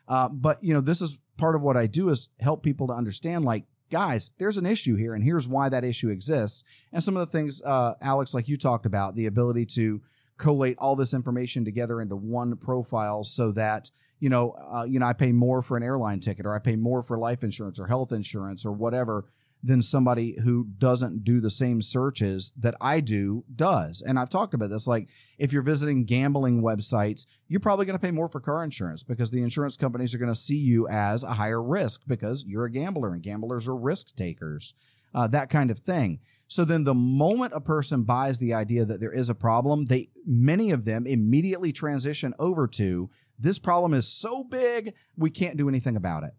Uh, 0.07 0.29
but 0.29 0.63
you 0.63 0.75
know, 0.75 0.83
this 0.83 1.01
is 1.01 1.19
part 1.39 1.57
of 1.57 1.63
what 1.63 1.77
I 1.77 1.87
do 1.87 2.11
is 2.11 2.29
help 2.41 2.63
people 2.63 2.89
to 2.89 2.93
understand, 2.93 3.45
like, 3.45 3.65
guys, 3.91 4.33
there's 4.39 4.57
an 4.57 4.67
issue 4.67 4.97
here, 4.97 5.15
and 5.15 5.25
here's 5.25 5.49
why 5.49 5.69
that 5.69 5.85
issue 5.85 6.11
exists. 6.11 6.65
And 6.93 7.03
some 7.03 7.17
of 7.17 7.27
the 7.27 7.33
things, 7.33 7.63
uh, 7.65 7.95
Alex, 8.03 8.35
like 8.35 8.49
you 8.49 8.59
talked 8.59 8.87
about, 8.87 9.15
the 9.15 9.27
ability 9.27 9.67
to 9.67 10.03
collate 10.37 10.77
all 10.79 10.97
this 10.97 11.15
information 11.15 11.65
together 11.65 12.01
into 12.01 12.17
one 12.17 12.57
profile 12.57 13.25
so 13.25 13.53
that 13.53 13.91
you 14.20 14.29
know, 14.29 14.57
uh, 14.72 14.85
you 14.85 14.98
know, 14.98 15.07
I 15.07 15.12
pay 15.12 15.33
more 15.33 15.62
for 15.62 15.77
an 15.77 15.83
airline 15.83 16.20
ticket 16.20 16.46
or 16.46 16.55
I 16.55 16.59
pay 16.59 16.77
more 16.77 17.03
for 17.03 17.18
life 17.18 17.44
insurance 17.44 17.79
or 17.79 17.87
health 17.87 18.12
insurance 18.12 18.64
or 18.64 18.72
whatever 18.72 19.27
than 19.64 19.81
somebody 19.81 20.38
who 20.44 20.66
doesn't 20.77 21.24
do 21.24 21.40
the 21.40 21.50
same 21.50 21.81
searches 21.81 22.53
that 22.59 22.74
I 22.83 23.00
do 23.00 23.44
does. 23.57 24.03
And 24.03 24.18
I've 24.18 24.29
talked 24.29 24.53
about 24.53 24.68
this. 24.68 24.87
Like, 24.87 25.09
if 25.38 25.55
you're 25.55 25.62
visiting 25.62 26.05
gambling 26.05 26.61
websites, 26.61 27.24
you're 27.48 27.61
probably 27.61 27.87
going 27.87 27.98
to 27.98 28.07
pay 28.07 28.11
more 28.11 28.29
for 28.29 28.40
car 28.40 28.62
insurance 28.62 29.03
because 29.03 29.31
the 29.31 29.42
insurance 29.42 29.79
companies 29.79 30.14
are 30.14 30.18
going 30.18 30.33
to 30.33 30.38
see 30.38 30.59
you 30.59 30.87
as 30.88 31.24
a 31.24 31.33
higher 31.33 31.62
risk 31.62 32.03
because 32.07 32.44
you're 32.46 32.66
a 32.66 32.70
gambler 32.70 33.14
and 33.14 33.22
gamblers 33.22 33.66
are 33.66 33.74
risk 33.74 34.14
takers, 34.14 34.74
uh, 35.14 35.27
that 35.29 35.48
kind 35.48 35.70
of 35.70 35.79
thing. 35.79 36.20
So 36.46 36.66
then 36.66 36.85
the 36.85 36.94
moment 36.94 37.55
a 37.55 37.61
person 37.61 38.03
buys 38.03 38.38
the 38.38 38.53
idea 38.53 38.85
that 38.85 39.00
there 39.00 39.12
is 39.12 39.31
a 39.31 39.35
problem, 39.35 39.87
they 39.87 40.11
many 40.27 40.72
of 40.72 40.85
them 40.85 41.07
immediately 41.07 41.72
transition 41.72 42.35
over 42.38 42.68
to 42.68 43.09
this 43.38 43.59
problem 43.59 43.94
is 43.94 44.07
so 44.07 44.44
big, 44.44 44.94
we 45.16 45.31
can't 45.31 45.57
do 45.57 45.68
anything 45.68 45.97
about 45.97 46.25
it. 46.25 46.33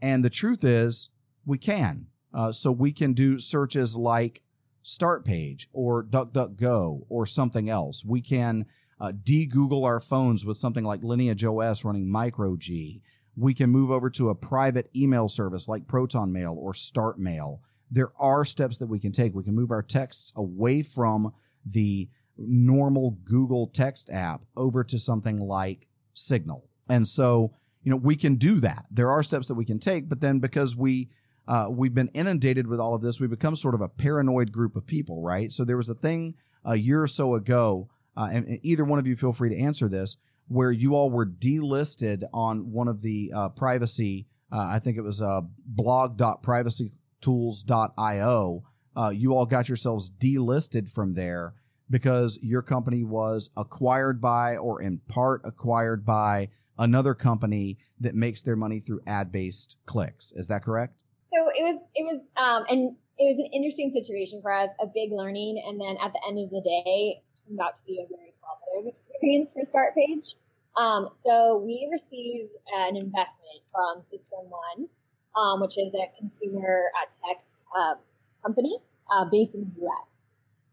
And 0.00 0.24
the 0.24 0.30
truth 0.30 0.64
is, 0.64 1.10
we 1.44 1.58
can. 1.58 2.06
Uh, 2.34 2.52
so 2.52 2.72
we 2.72 2.92
can 2.92 3.12
do 3.12 3.38
searches 3.38 3.96
like 3.96 4.42
Start 4.82 5.24
Page 5.24 5.68
or 5.72 6.02
DuckDuckGo 6.02 7.02
or 7.08 7.26
something 7.26 7.68
else. 7.68 8.04
We 8.04 8.20
can 8.20 8.66
uh, 9.00 9.12
de 9.22 9.46
Google 9.46 9.84
our 9.84 10.00
phones 10.00 10.44
with 10.44 10.56
something 10.56 10.84
like 10.84 11.02
Lineage 11.02 11.44
OS 11.44 11.84
running 11.84 12.06
MicroG. 12.06 13.00
We 13.36 13.54
can 13.54 13.70
move 13.70 13.90
over 13.90 14.10
to 14.10 14.30
a 14.30 14.34
private 14.34 14.90
email 14.94 15.28
service 15.28 15.68
like 15.68 15.88
Proton 15.88 16.32
Mail 16.32 16.56
or 16.58 16.74
Start 16.74 17.18
Mail. 17.18 17.60
There 17.90 18.12
are 18.18 18.44
steps 18.44 18.78
that 18.78 18.86
we 18.86 18.98
can 18.98 19.12
take. 19.12 19.34
We 19.34 19.44
can 19.44 19.54
move 19.54 19.70
our 19.70 19.82
texts 19.82 20.32
away 20.36 20.82
from 20.82 21.32
the 21.66 22.08
normal 22.38 23.18
Google 23.24 23.66
text 23.68 24.10
app 24.10 24.42
over 24.56 24.82
to 24.84 24.98
something 24.98 25.38
like 25.38 25.88
signal. 26.14 26.68
And 26.88 27.06
so, 27.06 27.52
you 27.82 27.90
know, 27.90 27.96
we 27.96 28.16
can 28.16 28.36
do 28.36 28.60
that. 28.60 28.86
There 28.90 29.10
are 29.10 29.22
steps 29.22 29.48
that 29.48 29.54
we 29.54 29.64
can 29.64 29.78
take, 29.78 30.08
but 30.08 30.20
then 30.20 30.38
because 30.38 30.76
we 30.76 31.10
uh, 31.48 31.66
we've 31.70 31.94
been 31.94 32.10
inundated 32.14 32.66
with 32.66 32.78
all 32.78 32.94
of 32.94 33.02
this, 33.02 33.20
we 33.20 33.26
become 33.26 33.56
sort 33.56 33.74
of 33.74 33.80
a 33.80 33.88
paranoid 33.88 34.52
group 34.52 34.76
of 34.76 34.86
people, 34.86 35.22
right? 35.22 35.50
So 35.50 35.64
there 35.64 35.76
was 35.76 35.88
a 35.88 35.94
thing 35.94 36.34
a 36.64 36.76
year 36.76 37.02
or 37.02 37.08
so 37.08 37.34
ago, 37.34 37.88
uh, 38.16 38.28
and, 38.32 38.60
either 38.62 38.84
one 38.84 39.00
of 39.00 39.08
you 39.08 39.16
feel 39.16 39.32
free 39.32 39.50
to 39.50 39.58
answer 39.58 39.88
this, 39.88 40.16
where 40.46 40.70
you 40.70 40.94
all 40.94 41.10
were 41.10 41.26
delisted 41.26 42.22
on 42.32 42.70
one 42.70 42.86
of 42.86 43.02
the 43.02 43.32
uh, 43.34 43.48
privacy. 43.48 44.28
Uh, 44.52 44.70
I 44.72 44.78
think 44.78 44.98
it 44.98 45.02
was 45.02 45.20
uh, 45.20 45.40
blog.privacytools.io. 45.66 48.62
Uh, 48.94 49.08
you 49.08 49.34
all 49.34 49.46
got 49.46 49.68
yourselves 49.68 50.10
delisted 50.10 50.90
from 50.90 51.14
there 51.14 51.54
because 51.90 52.38
your 52.42 52.62
company 52.62 53.04
was 53.04 53.50
acquired 53.56 54.20
by 54.20 54.56
or 54.56 54.80
in 54.80 54.98
part 55.08 55.42
acquired 55.44 56.04
by 56.04 56.48
another 56.78 57.14
company 57.14 57.78
that 58.00 58.14
makes 58.14 58.42
their 58.42 58.56
money 58.56 58.80
through 58.80 59.00
ad-based 59.06 59.76
clicks. 59.86 60.32
Is 60.32 60.46
that 60.48 60.64
correct? 60.64 61.02
So 61.26 61.48
it 61.48 61.62
was 61.62 61.88
it 61.94 62.04
was 62.04 62.32
um 62.36 62.64
and 62.68 62.96
it 63.18 63.24
was 63.24 63.38
an 63.38 63.48
interesting 63.52 63.90
situation 63.90 64.40
for 64.42 64.52
us, 64.52 64.70
a 64.80 64.86
big 64.86 65.12
learning, 65.12 65.62
and 65.66 65.80
then 65.80 65.96
at 66.02 66.12
the 66.12 66.20
end 66.26 66.38
of 66.38 66.50
the 66.50 66.60
day, 66.60 67.22
turned 67.46 67.60
out 67.60 67.76
to 67.76 67.84
be 67.84 68.00
a 68.00 68.06
very 68.08 68.32
positive 68.42 68.88
experience 68.88 69.52
for 69.52 69.64
Start 69.64 69.94
Page. 69.94 70.36
Um, 70.76 71.08
so 71.12 71.58
we 71.58 71.88
received 71.90 72.54
an 72.74 72.96
investment 72.96 73.60
from 73.70 74.02
System 74.02 74.40
One, 74.48 74.88
um, 75.36 75.60
which 75.60 75.78
is 75.78 75.94
a 75.94 76.08
consumer 76.18 76.86
uh, 76.96 77.28
tech 77.28 77.44
uh, 77.76 77.94
company 78.42 78.78
uh, 79.12 79.26
based 79.26 79.54
in 79.54 79.60
the 79.62 79.82
U.S. 79.82 80.18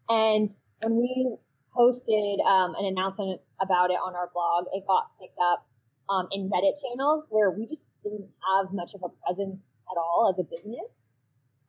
And 0.08 0.48
when 0.82 0.96
we 0.96 1.36
posted 1.74 2.40
um, 2.40 2.74
an 2.74 2.84
announcement 2.84 3.40
about 3.60 3.90
it 3.90 3.98
on 4.04 4.14
our 4.14 4.30
blog, 4.32 4.66
it 4.72 4.84
got 4.86 5.10
picked 5.20 5.38
up 5.40 5.66
um, 6.08 6.28
in 6.32 6.50
Reddit 6.50 6.80
channels 6.82 7.28
where 7.30 7.50
we 7.50 7.66
just 7.66 7.90
didn't 8.02 8.28
have 8.56 8.72
much 8.72 8.94
of 8.94 9.02
a 9.04 9.08
presence 9.24 9.70
at 9.90 9.98
all 9.98 10.28
as 10.30 10.38
a 10.38 10.44
business. 10.44 10.98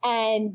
And 0.03 0.53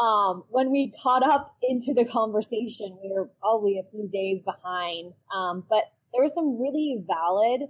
um, 0.00 0.44
when 0.48 0.70
we 0.70 0.92
caught 1.02 1.22
up 1.22 1.56
into 1.62 1.92
the 1.94 2.04
conversation, 2.04 2.98
we 3.02 3.12
were 3.12 3.30
probably 3.40 3.78
a 3.78 3.90
few 3.90 4.08
days 4.08 4.42
behind. 4.42 5.14
Um, 5.34 5.64
but 5.68 5.84
there 6.12 6.22
were 6.22 6.28
some 6.28 6.60
really 6.60 7.04
valid 7.06 7.68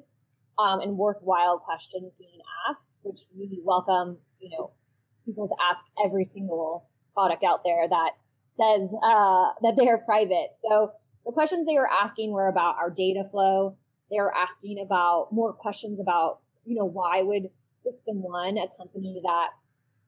um, 0.58 0.80
and 0.80 0.96
worthwhile 0.96 1.58
questions 1.58 2.14
being 2.18 2.40
asked, 2.68 2.96
which 3.02 3.20
we 3.36 3.60
welcome, 3.64 4.18
you 4.40 4.50
know, 4.50 4.72
people 5.24 5.48
to 5.48 5.54
ask 5.70 5.84
every 6.04 6.24
single 6.24 6.88
product 7.14 7.44
out 7.44 7.62
there 7.64 7.88
that 7.88 8.12
says 8.60 8.88
uh, 9.02 9.50
that 9.62 9.76
they 9.76 9.88
are 9.88 9.98
private. 9.98 10.50
So 10.54 10.92
the 11.24 11.32
questions 11.32 11.66
they 11.66 11.74
were 11.74 11.88
asking 11.88 12.32
were 12.32 12.48
about 12.48 12.76
our 12.76 12.90
data 12.90 13.24
flow. 13.24 13.76
They 14.10 14.18
were 14.18 14.34
asking 14.34 14.80
about 14.80 15.28
more 15.32 15.52
questions 15.52 16.00
about, 16.00 16.40
you 16.64 16.74
know, 16.74 16.84
why 16.84 17.22
would 17.22 17.50
System 17.84 18.22
One, 18.22 18.58
a 18.58 18.66
company 18.76 19.20
that 19.22 19.50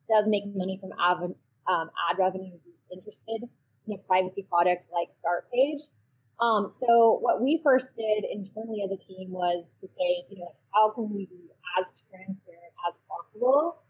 does 0.09 0.27
make 0.29 0.45
money 0.55 0.79
from 0.81 0.91
ad, 0.99 1.35
um, 1.67 1.91
ad 2.11 2.19
revenue, 2.19 2.59
be 2.65 2.73
interested 2.93 3.49
in 3.87 3.95
a 3.95 3.99
privacy 3.99 4.47
product 4.49 4.87
like 4.93 5.13
Start 5.13 5.51
Page? 5.53 5.81
Um, 6.41 6.71
so 6.71 7.19
what 7.21 7.43
we 7.43 7.61
first 7.63 7.95
did 7.95 8.25
internally 8.25 8.83
as 8.83 8.91
a 8.91 8.97
team 8.97 9.31
was 9.31 9.77
to 9.81 9.87
say, 9.87 10.25
you 10.31 10.39
know, 10.39 10.55
how 10.73 10.91
can 10.91 11.13
we 11.13 11.27
be 11.27 11.51
as 11.79 11.93
transparent 12.09 12.73
as 12.89 13.01
possible, 13.09 13.83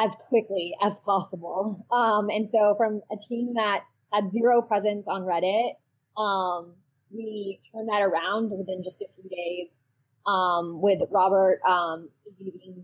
as 0.00 0.16
quickly 0.28 0.74
as 0.82 0.98
possible? 1.00 1.86
Um, 1.92 2.30
and 2.30 2.48
so 2.48 2.74
from 2.76 3.02
a 3.12 3.16
team 3.16 3.54
that 3.54 3.84
had 4.12 4.28
zero 4.28 4.62
presence 4.62 5.06
on 5.06 5.22
Reddit, 5.22 5.72
um, 6.20 6.74
we 7.12 7.60
turned 7.72 7.88
that 7.88 8.02
around 8.02 8.52
within 8.56 8.82
just 8.82 9.02
a 9.02 9.08
few 9.08 9.28
days 9.28 9.82
um, 10.26 10.80
with 10.80 11.00
Robert 11.10 11.60
um, 11.68 12.08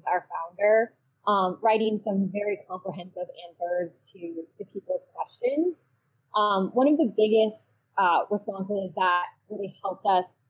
our 0.06 0.24
founder, 0.28 0.92
um, 1.26 1.58
writing 1.62 1.98
some 1.98 2.30
very 2.32 2.58
comprehensive 2.68 3.28
answers 3.48 4.10
to 4.12 4.44
the 4.58 4.64
people's 4.64 5.06
questions. 5.14 5.86
Um, 6.36 6.70
one 6.74 6.86
of 6.86 6.98
the 6.98 7.12
biggest 7.16 7.82
uh, 7.98 8.20
responses 8.30 8.92
that 8.94 9.24
really 9.48 9.74
helped 9.82 10.06
us 10.06 10.48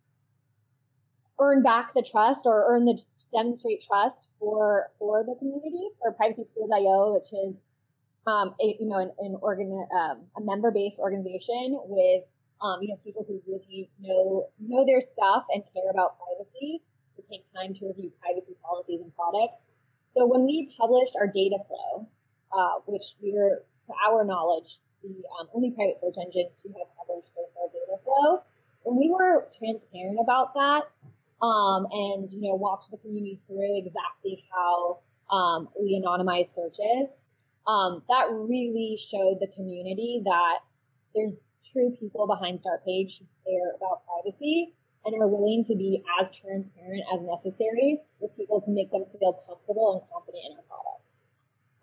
earn 1.38 1.62
back 1.62 1.94
the 1.94 2.03
trust 2.03 2.46
or 2.46 2.64
earn 2.68 2.85
the 2.85 3.01
demonstrate 3.33 3.83
trust 3.83 4.31
for 4.38 4.88
for 4.99 5.25
the 5.25 5.35
community 5.38 5.88
for 6.01 6.12
Privacy 6.12 6.44
Tools 6.44 6.70
IO, 6.75 7.14
which 7.14 7.33
is 7.33 7.62
um, 8.27 8.55
a, 8.61 8.77
you 8.79 8.88
know 8.88 8.99
an, 8.99 9.12
an 9.18 9.37
organ 9.40 9.87
um, 9.94 10.22
a 10.37 10.40
member 10.40 10.70
based 10.70 10.99
organization 10.99 11.79
with 11.87 12.25
um, 12.62 12.81
you 12.83 12.88
know 12.88 12.96
people 13.05 13.25
who 13.27 13.40
really 13.46 13.90
know 14.01 14.49
know 14.61 14.85
their 14.87 15.01
stuff 15.01 15.46
and 15.53 15.62
care 15.75 15.90
about 15.90 16.16
privacy 16.18 16.83
to 17.16 17.22
take 17.22 17.44
time 17.53 17.75
to 17.75 17.87
review 17.87 18.12
privacy 18.20 18.55
policies 18.62 19.01
and 19.01 19.14
products. 19.14 19.68
So 20.16 20.27
when 20.27 20.44
we 20.44 20.72
published 20.79 21.16
our 21.18 21.27
data 21.27 21.57
flow, 21.68 22.09
uh, 22.57 22.81
which 22.87 23.14
we're 23.20 23.62
to 23.87 23.92
our 24.07 24.25
knowledge 24.25 24.79
the 25.03 25.22
um, 25.38 25.49
only 25.55 25.70
private 25.70 25.99
search 25.99 26.16
engine 26.18 26.49
to 26.57 26.68
have 26.68 26.88
published 26.96 27.35
their 27.35 27.46
full 27.55 27.70
data 27.72 28.01
flow. 28.03 28.42
When 28.83 28.96
we 28.96 29.11
were 29.11 29.49
transparent 29.57 30.18
about 30.20 30.55
that, 30.55 30.83
um, 31.42 31.87
and 31.90 32.31
you 32.33 32.49
know 32.49 32.55
walked 32.55 32.90
the 32.90 32.99
community 32.99 33.40
through 33.46 33.79
exactly 33.79 34.44
how 34.51 34.99
um, 35.31 35.68
we 35.81 36.01
anonymize 36.01 36.46
searches, 36.46 37.29
um, 37.66 38.03
that 38.09 38.27
really 38.31 38.96
showed 38.96 39.38
the 39.40 39.49
community 39.55 40.22
that 40.25 40.59
there's 41.14 41.44
true 41.72 41.90
people 41.99 42.27
behind 42.27 42.61
Start 42.61 42.85
Page 42.85 43.18
who 43.18 43.27
care 43.44 43.75
about 43.77 44.03
privacy 44.07 44.75
and 45.05 45.20
are 45.20 45.29
willing 45.29 45.64
to 45.64 45.75
be 45.77 46.03
as 46.20 46.31
transparent 46.31 47.03
as 47.14 47.22
necessary 47.22 48.01
with 48.20 48.37
people 48.37 48.61
to 48.61 48.70
make 48.70 48.90
them 48.90 49.05
feel 49.18 49.33
comfortable 49.46 49.92
and 49.92 50.11
confident 50.11 50.42
in 50.51 50.57
our 50.57 50.62
product. 50.62 51.03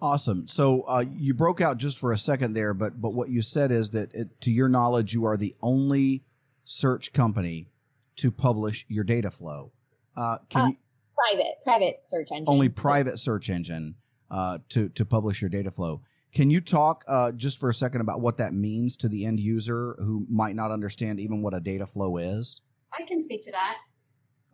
Awesome. 0.01 0.47
So 0.47 0.81
uh, 0.81 1.05
you 1.09 1.33
broke 1.33 1.61
out 1.61 1.77
just 1.77 1.97
for 1.97 2.11
a 2.11 2.17
second 2.17 2.53
there, 2.53 2.73
but 2.73 2.99
but 2.99 3.13
what 3.13 3.29
you 3.29 3.41
said 3.41 3.71
is 3.71 3.91
that, 3.91 4.13
it, 4.13 4.41
to 4.41 4.51
your 4.51 4.67
knowledge, 4.67 5.13
you 5.13 5.25
are 5.25 5.37
the 5.37 5.55
only 5.61 6.23
search 6.65 7.13
company 7.13 7.69
to 8.17 8.31
publish 8.31 8.85
your 8.87 9.03
data 9.03 9.31
flow. 9.31 9.71
Uh, 10.15 10.37
can 10.49 10.61
uh, 10.61 10.67
you, 10.67 10.77
private 11.15 11.53
private 11.63 11.97
search 12.03 12.31
engine 12.31 12.45
only 12.47 12.69
private 12.69 13.19
search 13.19 13.49
engine 13.49 13.95
uh, 14.31 14.59
to 14.69 14.89
to 14.89 15.05
publish 15.05 15.41
your 15.41 15.49
data 15.49 15.71
flow. 15.71 16.01
Can 16.33 16.49
you 16.49 16.61
talk 16.61 17.03
uh, 17.07 17.31
just 17.31 17.59
for 17.59 17.69
a 17.69 17.73
second 17.73 18.01
about 18.01 18.19
what 18.19 18.37
that 18.37 18.53
means 18.53 18.97
to 18.97 19.07
the 19.07 19.25
end 19.25 19.39
user 19.39 19.95
who 19.99 20.25
might 20.29 20.55
not 20.55 20.71
understand 20.71 21.19
even 21.19 21.43
what 21.43 21.53
a 21.53 21.59
data 21.59 21.85
flow 21.85 22.17
is? 22.17 22.61
I 22.91 23.03
can 23.03 23.21
speak 23.21 23.43
to 23.43 23.51
that. 23.51 23.77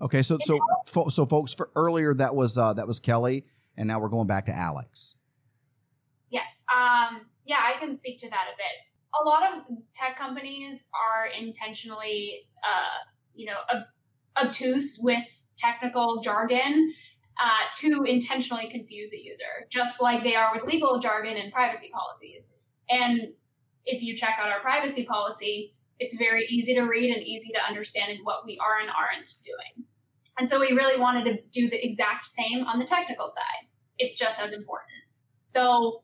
Okay, 0.02 0.22
so 0.22 0.38
so 0.42 0.60
so 1.10 1.26
folks, 1.26 1.54
for 1.54 1.70
earlier 1.76 2.14
that 2.16 2.36
was 2.36 2.58
uh, 2.58 2.74
that 2.74 2.88
was 2.88 3.00
Kelly, 3.00 3.46
and 3.78 3.88
now 3.88 4.00
we're 4.00 4.10
going 4.10 4.28
back 4.28 4.46
to 4.46 4.56
Alex. 4.56 5.16
Yes. 6.30 6.64
Um, 6.74 7.26
yeah, 7.46 7.60
I 7.64 7.78
can 7.80 7.96
speak 7.96 8.20
to 8.20 8.30
that 8.30 8.46
a 8.54 8.58
bit. 8.58 9.22
A 9.22 9.28
lot 9.28 9.44
of 9.44 9.64
tech 9.94 10.18
companies 10.18 10.84
are 10.94 11.28
intentionally, 11.28 12.48
uh, 12.64 13.10
you 13.40 13.46
know, 13.46 13.58
ob- 13.74 14.46
obtuse 14.46 15.00
with 15.02 15.24
technical 15.58 16.22
jargon 16.22 16.94
uh, 17.42 17.64
to 17.76 18.04
intentionally 18.04 18.70
confuse 18.70 19.12
the 19.12 19.18
user, 19.18 19.66
just 19.70 20.02
like 20.02 20.24
they 20.24 20.36
are 20.36 20.52
with 20.54 20.64
legal 20.66 21.00
jargon 21.00 21.38
and 21.38 21.52
privacy 21.54 21.90
policies. 21.94 22.48
And 22.90 23.30
if 23.86 24.04
you 24.04 24.16
check 24.16 24.36
out 24.42 24.52
our 24.52 24.60
privacy 24.60 25.06
policy, 25.06 25.74
it's 26.00 26.16
very 26.18 26.44
easy 26.50 26.76
to 26.76 26.82
read 26.82 27.14
and 27.14 27.24
easy 27.24 27.52
to 27.54 27.60
understand 27.68 28.20
what 28.24 28.46
we 28.46 28.60
are 28.60 28.80
and 28.82 28.90
aren't 28.90 29.34
doing. 29.46 29.88
And 30.38 30.50
so 30.50 30.60
we 30.60 30.68
really 30.68 31.00
wanted 31.00 31.26
to 31.26 31.38
do 31.52 31.70
the 31.70 31.86
exact 31.86 32.26
same 32.26 32.66
on 32.66 32.78
the 32.78 32.86
technical 32.86 33.30
side. 33.30 33.68
It's 33.98 34.18
just 34.18 34.42
as 34.42 34.52
important. 34.52 35.00
So 35.44 36.04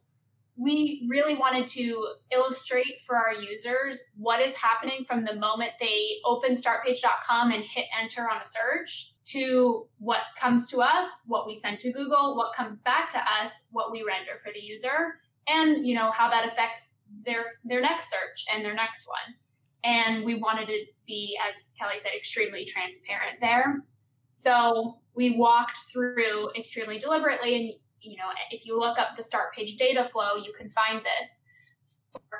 we 0.57 1.05
really 1.09 1.35
wanted 1.35 1.67
to 1.67 2.07
illustrate 2.31 3.01
for 3.05 3.15
our 3.17 3.33
users 3.33 4.01
what 4.17 4.41
is 4.41 4.55
happening 4.55 5.03
from 5.05 5.25
the 5.25 5.35
moment 5.35 5.71
they 5.79 6.17
open 6.23 6.53
startpage.com 6.53 7.51
and 7.51 7.63
hit 7.63 7.85
enter 8.01 8.29
on 8.29 8.41
a 8.41 8.45
search 8.45 9.13
to 9.25 9.87
what 9.97 10.21
comes 10.39 10.67
to 10.67 10.81
us, 10.81 11.21
what 11.25 11.47
we 11.47 11.55
send 11.55 11.79
to 11.79 11.91
Google, 11.91 12.37
what 12.37 12.53
comes 12.53 12.81
back 12.81 13.09
to 13.09 13.19
us, 13.19 13.51
what 13.71 13.91
we 13.91 14.03
render 14.03 14.39
for 14.43 14.51
the 14.53 14.59
user, 14.59 15.19
and 15.47 15.85
you 15.85 15.95
know 15.95 16.11
how 16.11 16.29
that 16.29 16.47
affects 16.47 16.99
their 17.25 17.45
their 17.63 17.81
next 17.81 18.09
search 18.09 18.45
and 18.53 18.63
their 18.63 18.73
next 18.73 19.07
one. 19.07 19.35
And 19.83 20.25
we 20.25 20.35
wanted 20.39 20.65
to 20.67 20.79
be, 21.05 21.37
as 21.47 21.73
Kelly 21.77 21.99
said, 21.99 22.11
extremely 22.15 22.65
transparent 22.65 23.39
there. 23.39 23.83
So 24.31 24.97
we 25.13 25.37
walked 25.37 25.77
through 25.91 26.49
extremely 26.57 26.97
deliberately 26.97 27.55
and 27.55 27.73
you 28.05 28.17
know, 28.17 28.29
if 28.51 28.65
you 28.65 28.79
look 28.79 28.99
up 28.99 29.15
the 29.17 29.23
start 29.23 29.53
page 29.53 29.77
data 29.77 30.07
flow, 30.11 30.35
you 30.35 30.53
can 30.57 30.69
find 30.69 31.01
this. 31.01 31.43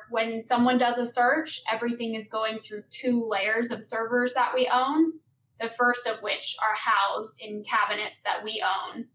When 0.10 0.41
someone 0.41 0.78
does 0.78 0.97
a 0.97 1.06
search, 1.06 1.62
everything 1.71 2.15
is 2.15 2.28
going 2.28 2.60
through 2.60 2.84
two 2.89 3.28
layers 3.28 3.71
of 3.71 3.84
servers 3.84 4.34
that 4.34 4.51
we 4.54 4.69
own. 4.71 5.13
The 5.60 5.69
first 5.69 6.06
of 6.08 6.21
which 6.21 6.56
are 6.62 6.75
housed 6.75 7.41
in 7.41 7.63
cabinets 7.63 8.21
that 8.25 8.43
we 8.43 8.63
own, 8.63 9.06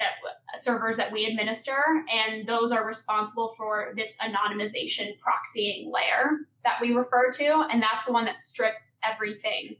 that 0.00 0.60
servers 0.60 0.96
that 0.96 1.12
we 1.12 1.26
administer, 1.26 1.76
and 2.10 2.46
those 2.46 2.72
are 2.72 2.86
responsible 2.86 3.50
for 3.56 3.92
this 3.96 4.16
anonymization 4.22 5.12
proxying 5.20 5.92
layer 5.92 6.38
that 6.64 6.78
we 6.80 6.92
refer 6.92 7.30
to, 7.32 7.66
and 7.70 7.82
that's 7.82 8.06
the 8.06 8.12
one 8.12 8.24
that 8.24 8.40
strips 8.40 8.96
everything 9.04 9.76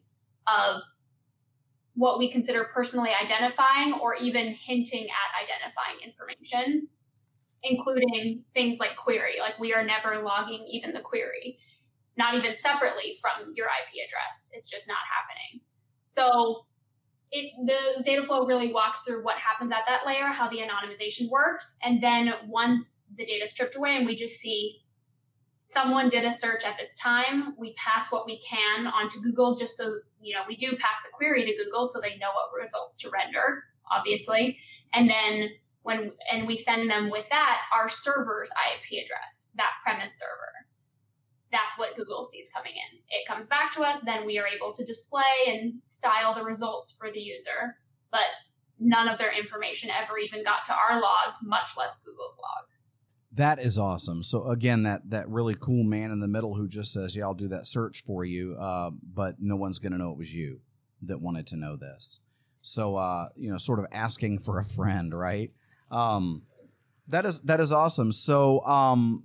of 0.47 0.83
what 1.95 2.19
we 2.19 2.31
consider 2.31 2.65
personally 2.73 3.11
identifying 3.11 3.95
or 3.95 4.15
even 4.17 4.49
hinting 4.49 5.05
at 5.05 5.43
identifying 5.43 5.99
information, 6.05 6.89
including 7.63 8.43
things 8.55 8.79
like 8.79 8.97
query. 8.97 9.35
Like 9.41 9.59
we 9.59 9.75
are 9.75 9.85
never 9.85 10.23
logging 10.23 10.65
even 10.71 10.93
the 10.93 11.01
query, 11.01 11.59
not 12.17 12.35
even 12.35 12.57
separately 12.57 13.19
from 13.21 13.53
your 13.55 13.67
IP 13.67 14.07
address. 14.07 14.51
It's 14.53 14.69
just 14.69 14.89
not 14.89 14.99
happening. 15.11 15.61
So 16.05 16.65
it, 17.31 17.53
the 17.67 18.03
data 18.05 18.23
flow 18.23 18.47
really 18.47 18.73
walks 18.73 19.01
through 19.01 19.25
what 19.25 19.39
happens 19.39 19.73
at 19.73 19.87
that 19.87 20.07
layer, 20.07 20.27
how 20.27 20.49
the 20.49 20.59
anonymization 20.59 21.31
works. 21.31 21.77
And 21.83 22.03
then 22.03 22.33
once 22.47 23.03
the 23.17 23.25
data 23.25 23.45
is 23.45 23.51
stripped 23.51 23.75
away 23.75 23.97
and 23.97 24.07
we 24.07 24.15
just 24.15 24.39
see 24.39 24.82
someone 25.73 26.09
did 26.09 26.25
a 26.25 26.33
search 26.33 26.65
at 26.65 26.77
this 26.79 26.91
time. 26.99 27.55
We 27.59 27.75
pass 27.75 28.13
what 28.13 28.27
we 28.27 28.41
can 28.41 28.87
onto 28.87 29.21
Google 29.21 29.57
just 29.57 29.77
so, 29.77 29.99
you 30.21 30.35
know, 30.35 30.43
we 30.47 30.57
do 30.57 30.77
pass 30.77 30.97
the 31.03 31.11
query 31.13 31.45
to 31.45 31.65
Google 31.65 31.87
so 31.87 32.01
they 32.01 32.17
know 32.19 32.29
what 32.35 32.59
results 32.59 32.97
to 32.99 33.11
render, 33.11 33.65
obviously. 33.91 34.59
And 34.93 35.09
then 35.09 35.51
when 35.83 36.13
and 36.31 36.47
we 36.47 36.57
send 36.57 36.91
them 36.91 37.11
with 37.11 37.29
that 37.31 37.63
our 37.75 37.89
server's 37.89 38.51
IP 38.51 39.05
address, 39.05 39.51
that 39.57 39.73
premise 39.83 40.19
server. 40.19 40.53
That's 41.51 41.79
what 41.79 41.97
Google 41.97 42.25
sees 42.25 42.49
coming 42.55 42.73
in. 42.73 42.99
It 43.09 43.27
comes 43.27 43.47
back 43.47 43.73
to 43.73 43.83
us, 43.83 44.01
then 44.01 44.25
we 44.25 44.39
are 44.39 44.47
able 44.47 44.73
to 44.73 44.85
display 44.85 45.23
and 45.49 45.75
style 45.87 46.35
the 46.35 46.45
results 46.45 46.95
for 46.99 47.11
the 47.11 47.21
user. 47.21 47.77
But 48.11 48.25
none 48.79 49.09
of 49.09 49.19
their 49.19 49.37
information 49.37 49.91
ever 49.91 50.19
even 50.19 50.45
got 50.45 50.65
to 50.67 50.75
our 50.75 51.01
logs, 51.01 51.39
much 51.43 51.71
less 51.77 51.99
Google's 52.03 52.39
logs. 52.39 52.95
That 53.35 53.59
is 53.61 53.79
awesome. 53.79 54.23
So 54.23 54.47
again, 54.49 54.83
that 54.83 55.09
that 55.11 55.29
really 55.29 55.57
cool 55.59 55.85
man 55.85 56.11
in 56.11 56.21
the 56.21 56.29
middle 56.29 56.55
who 56.55 56.69
just 56.69 56.93
says, 56.93 57.17
"Yeah, 57.17 57.25
I'll 57.25 57.35
do 57.35 57.49
that 57.49 57.67
search 57.67 58.03
for 58.05 58.25
you," 58.25 58.55
uh, 58.57 58.91
but 58.91 59.37
no 59.41 59.57
one's 59.57 59.79
going 59.79 59.93
to 59.93 59.99
know 59.99 60.13
it 60.13 60.19
was 60.19 60.35
you 60.35 60.61
that 61.03 61.21
wanted 61.21 61.47
to 61.49 61.57
know 61.57 61.77
this. 61.77 62.21
So 62.61 62.97
uh, 62.97 63.29
you 63.37 63.51
know, 63.51 63.59
sort 63.59 63.79
of 63.79 63.87
asking 63.91 64.41
for 64.41 64.59
a 64.59 64.65
friend, 64.65 65.19
right? 65.19 65.51
Um, 65.91 66.43
that 67.09 67.25
is 67.25 67.41
that 67.43 67.61
is 67.61 67.73
awesome. 67.73 68.13
So 68.13 68.61
um, 68.67 69.25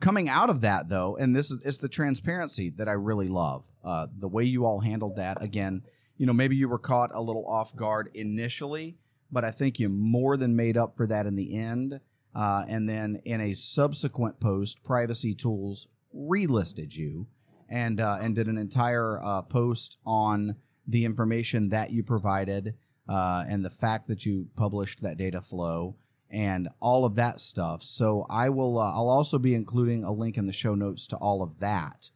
coming 0.00 0.28
out 0.28 0.50
of 0.50 0.60
that 0.62 0.88
though, 0.88 1.16
and 1.16 1.34
this 1.34 1.50
is 1.50 1.60
it's 1.64 1.78
the 1.78 1.88
transparency 1.88 2.70
that 2.76 2.88
I 2.88 2.92
really 2.92 3.28
love. 3.28 3.64
Uh, 3.84 4.08
the 4.18 4.28
way 4.28 4.44
you 4.44 4.66
all 4.66 4.80
handled 4.80 5.16
that. 5.16 5.42
Again, 5.42 5.82
you 6.16 6.26
know, 6.26 6.32
maybe 6.32 6.56
you 6.56 6.68
were 6.68 6.78
caught 6.78 7.10
a 7.14 7.22
little 7.22 7.46
off 7.46 7.74
guard 7.74 8.10
initially, 8.14 8.98
but 9.30 9.44
I 9.44 9.50
think 9.50 9.78
you 9.78 9.88
more 9.88 10.36
than 10.36 10.56
made 10.56 10.76
up 10.76 10.96
for 10.96 11.06
that 11.06 11.26
in 11.26 11.36
the 11.36 11.56
end. 11.56 12.00
Uh, 12.38 12.64
and 12.68 12.88
then 12.88 13.20
in 13.24 13.40
a 13.40 13.52
subsequent 13.52 14.38
post, 14.38 14.84
Privacy 14.84 15.34
Tools 15.34 15.88
relisted 16.14 16.94
you 16.94 17.26
and 17.68 18.00
uh, 18.00 18.16
and 18.20 18.36
did 18.36 18.46
an 18.46 18.56
entire 18.56 19.20
uh, 19.24 19.42
post 19.42 19.98
on 20.06 20.54
the 20.86 21.04
information 21.04 21.68
that 21.70 21.90
you 21.90 22.04
provided 22.04 22.76
uh, 23.08 23.44
and 23.48 23.64
the 23.64 23.70
fact 23.70 24.06
that 24.06 24.24
you 24.24 24.46
published 24.54 25.02
that 25.02 25.16
data 25.16 25.42
flow 25.42 25.96
and 26.30 26.68
all 26.78 27.04
of 27.04 27.16
that 27.16 27.40
stuff. 27.40 27.82
So 27.82 28.24
I 28.30 28.50
will. 28.50 28.78
Uh, 28.78 28.92
I'll 28.92 29.08
also 29.08 29.40
be 29.40 29.56
including 29.56 30.04
a 30.04 30.12
link 30.12 30.36
in 30.36 30.46
the 30.46 30.52
show 30.52 30.76
notes 30.76 31.08
to 31.08 31.16
all 31.16 31.42
of 31.42 31.58
that. 31.58 32.08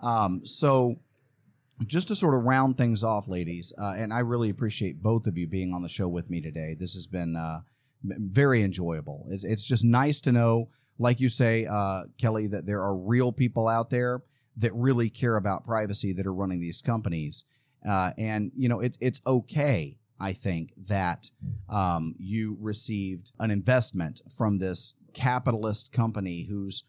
Um, 0.00 0.44
so 0.44 0.96
just 1.86 2.08
to 2.08 2.16
sort 2.16 2.34
of 2.34 2.42
round 2.42 2.76
things 2.76 3.04
off, 3.04 3.28
ladies, 3.28 3.72
uh, 3.78 3.94
and 3.96 4.12
I 4.12 4.20
really 4.20 4.50
appreciate 4.50 5.04
both 5.04 5.28
of 5.28 5.38
you 5.38 5.46
being 5.46 5.72
on 5.72 5.82
the 5.82 5.88
show 5.88 6.08
with 6.08 6.28
me 6.28 6.40
today. 6.40 6.74
This 6.74 6.94
has 6.94 7.06
been 7.06 7.36
very 8.02 8.62
enjoyable. 8.62 9.26
It's, 9.30 9.44
it's, 9.44 9.66
just 9.66 9.84
nice 9.84 10.20
to 10.20 10.32
know, 10.32 10.68
like 10.98 11.20
you 11.20 11.28
say, 11.28 11.66
uh, 11.66 12.02
Kelly, 12.18 12.46
that 12.48 12.66
there 12.66 12.82
are 12.82 12.96
real 12.96 13.32
people 13.32 13.68
out 13.68 13.90
there 13.90 14.22
that 14.56 14.74
really 14.74 15.10
care 15.10 15.36
about 15.36 15.64
privacy 15.64 16.12
that 16.14 16.26
are 16.26 16.34
running 16.34 16.60
these 16.60 16.80
companies. 16.80 17.44
Uh, 17.88 18.12
and, 18.18 18.50
you 18.56 18.68
know, 18.68 18.80
it's 18.80 18.98
it's 19.00 19.20
okay, 19.26 19.98
I 20.18 20.32
think, 20.32 20.72
that 20.88 21.30
um, 21.68 22.14
you 22.18 22.56
received 22.60 23.32
an 23.38 23.50
investment 23.50 24.20
from 24.36 24.58
this 24.58 24.94
capitalist 25.14 25.92
company 25.92 26.46
whose 26.48 26.84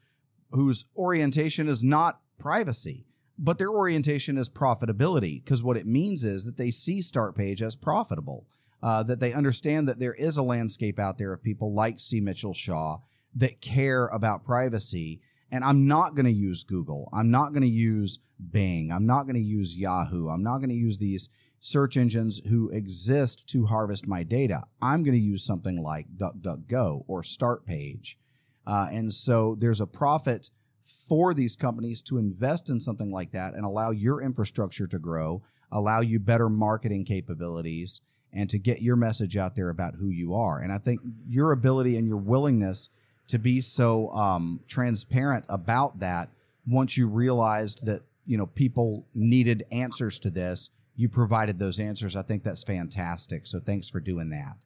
whose 0.51 0.85
orientation 0.97 1.67
is 1.67 1.83
not 1.83 2.21
privacy 2.39 3.05
but 3.39 3.57
their 3.57 3.71
orientation 3.71 4.37
is 4.37 4.49
profitability 4.49 5.43
because 5.43 5.63
what 5.63 5.77
it 5.77 5.87
means 5.87 6.25
is 6.25 6.43
that 6.43 6.57
they 6.57 6.71
see 6.71 6.99
Startpage 6.99 7.61
as 7.61 7.75
profitable, 7.75 8.45
uh, 8.81 9.03
that 9.03 9.19
they 9.19 9.33
understand 9.33 9.87
that 9.87 9.99
there 9.99 10.13
is 10.13 10.37
a 10.37 10.43
landscape 10.43 10.99
out 10.99 11.17
there 11.17 11.33
of 11.33 11.43
people 11.43 11.73
like 11.73 11.99
C. 11.99 12.19
Mitchell 12.19 12.53
Shaw 12.53 12.99
that 13.35 13.61
care 13.61 14.07
about 14.07 14.45
privacy. 14.45 15.21
And 15.51 15.63
I'm 15.63 15.87
not 15.87 16.15
going 16.15 16.25
to 16.25 16.31
use 16.31 16.63
Google. 16.63 17.09
I'm 17.11 17.31
not 17.31 17.49
going 17.49 17.63
to 17.63 17.67
use 17.67 18.19
Bing. 18.51 18.91
I'm 18.91 19.05
not 19.05 19.23
going 19.23 19.35
to 19.35 19.41
use 19.41 19.77
Yahoo. 19.77 20.29
I'm 20.29 20.43
not 20.43 20.57
going 20.57 20.69
to 20.69 20.75
use 20.75 20.97
these 20.97 21.27
search 21.59 21.97
engines 21.97 22.39
who 22.47 22.69
exist 22.69 23.47
to 23.49 23.65
harvest 23.65 24.07
my 24.07 24.23
data. 24.23 24.63
I'm 24.81 25.03
going 25.03 25.17
to 25.17 25.23
use 25.23 25.43
something 25.43 25.81
like 25.81 26.07
DuckDuckGo 26.15 27.03
or 27.07 27.21
Startpage. 27.21 28.15
Uh, 28.65 28.87
and 28.91 29.11
so 29.11 29.55
there's 29.59 29.81
a 29.81 29.87
profit 29.87 30.49
for 31.07 31.33
these 31.33 31.55
companies 31.55 32.01
to 32.03 32.17
invest 32.17 32.69
in 32.69 32.79
something 32.79 33.11
like 33.11 33.31
that 33.31 33.53
and 33.53 33.65
allow 33.65 33.91
your 33.91 34.21
infrastructure 34.21 34.87
to 34.87 34.99
grow, 34.99 35.41
allow 35.71 36.01
you 36.01 36.19
better 36.19 36.49
marketing 36.49 37.05
capabilities, 37.05 38.01
and 38.33 38.49
to 38.49 38.59
get 38.59 38.81
your 38.81 38.95
message 38.95 39.37
out 39.37 39.55
there 39.55 39.69
about 39.69 39.95
who 39.95 40.09
you 40.09 40.33
are. 40.35 40.59
And 40.59 40.71
I 40.71 40.77
think 40.77 41.01
your 41.27 41.51
ability 41.51 41.97
and 41.97 42.07
your 42.07 42.17
willingness 42.17 42.89
to 43.27 43.39
be 43.39 43.61
so 43.61 44.09
um, 44.11 44.59
transparent 44.67 45.45
about 45.49 45.99
that 45.99 46.29
once 46.67 46.97
you 46.97 47.07
realized 47.07 47.85
that 47.85 48.01
you 48.25 48.37
know 48.37 48.45
people 48.45 49.05
needed 49.15 49.65
answers 49.71 50.19
to 50.19 50.29
this 50.29 50.69
you 50.95 51.09
provided 51.09 51.57
those 51.57 51.79
answers 51.79 52.15
i 52.15 52.21
think 52.21 52.43
that's 52.43 52.63
fantastic 52.63 53.47
so 53.47 53.59
thanks 53.59 53.89
for 53.89 53.99
doing 53.99 54.29
that. 54.29 54.57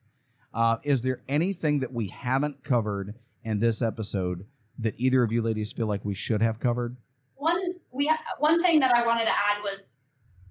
Uh, 0.53 0.77
is 0.83 1.01
there 1.01 1.21
anything 1.27 1.79
that 1.79 1.91
we 1.91 2.07
haven't 2.07 2.63
covered 2.63 3.15
in 3.43 3.59
this 3.59 3.81
episode 3.81 4.45
that 4.79 4.93
either 4.97 5.23
of 5.23 5.31
you 5.31 5.41
ladies 5.41 5.71
feel 5.71 5.87
like 5.87 6.05
we 6.05 6.13
should 6.13 6.41
have 6.41 6.59
covered? 6.59 6.95
One 7.35 7.73
we 7.91 8.11
one 8.39 8.61
thing 8.61 8.79
that 8.79 8.93
I 8.93 9.05
wanted 9.05 9.25
to 9.25 9.31
add 9.31 9.61
was 9.63 9.97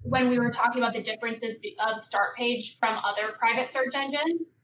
when 0.03 0.29
we 0.29 0.39
were 0.39 0.51
talking 0.51 0.81
about 0.81 0.93
the 0.93 1.01
differences 1.01 1.59
of 1.79 1.97
Startpage 1.97 2.77
from 2.79 2.99
other 3.03 3.33
private 3.37 3.69
search 3.69 3.93
engines, 3.95 4.57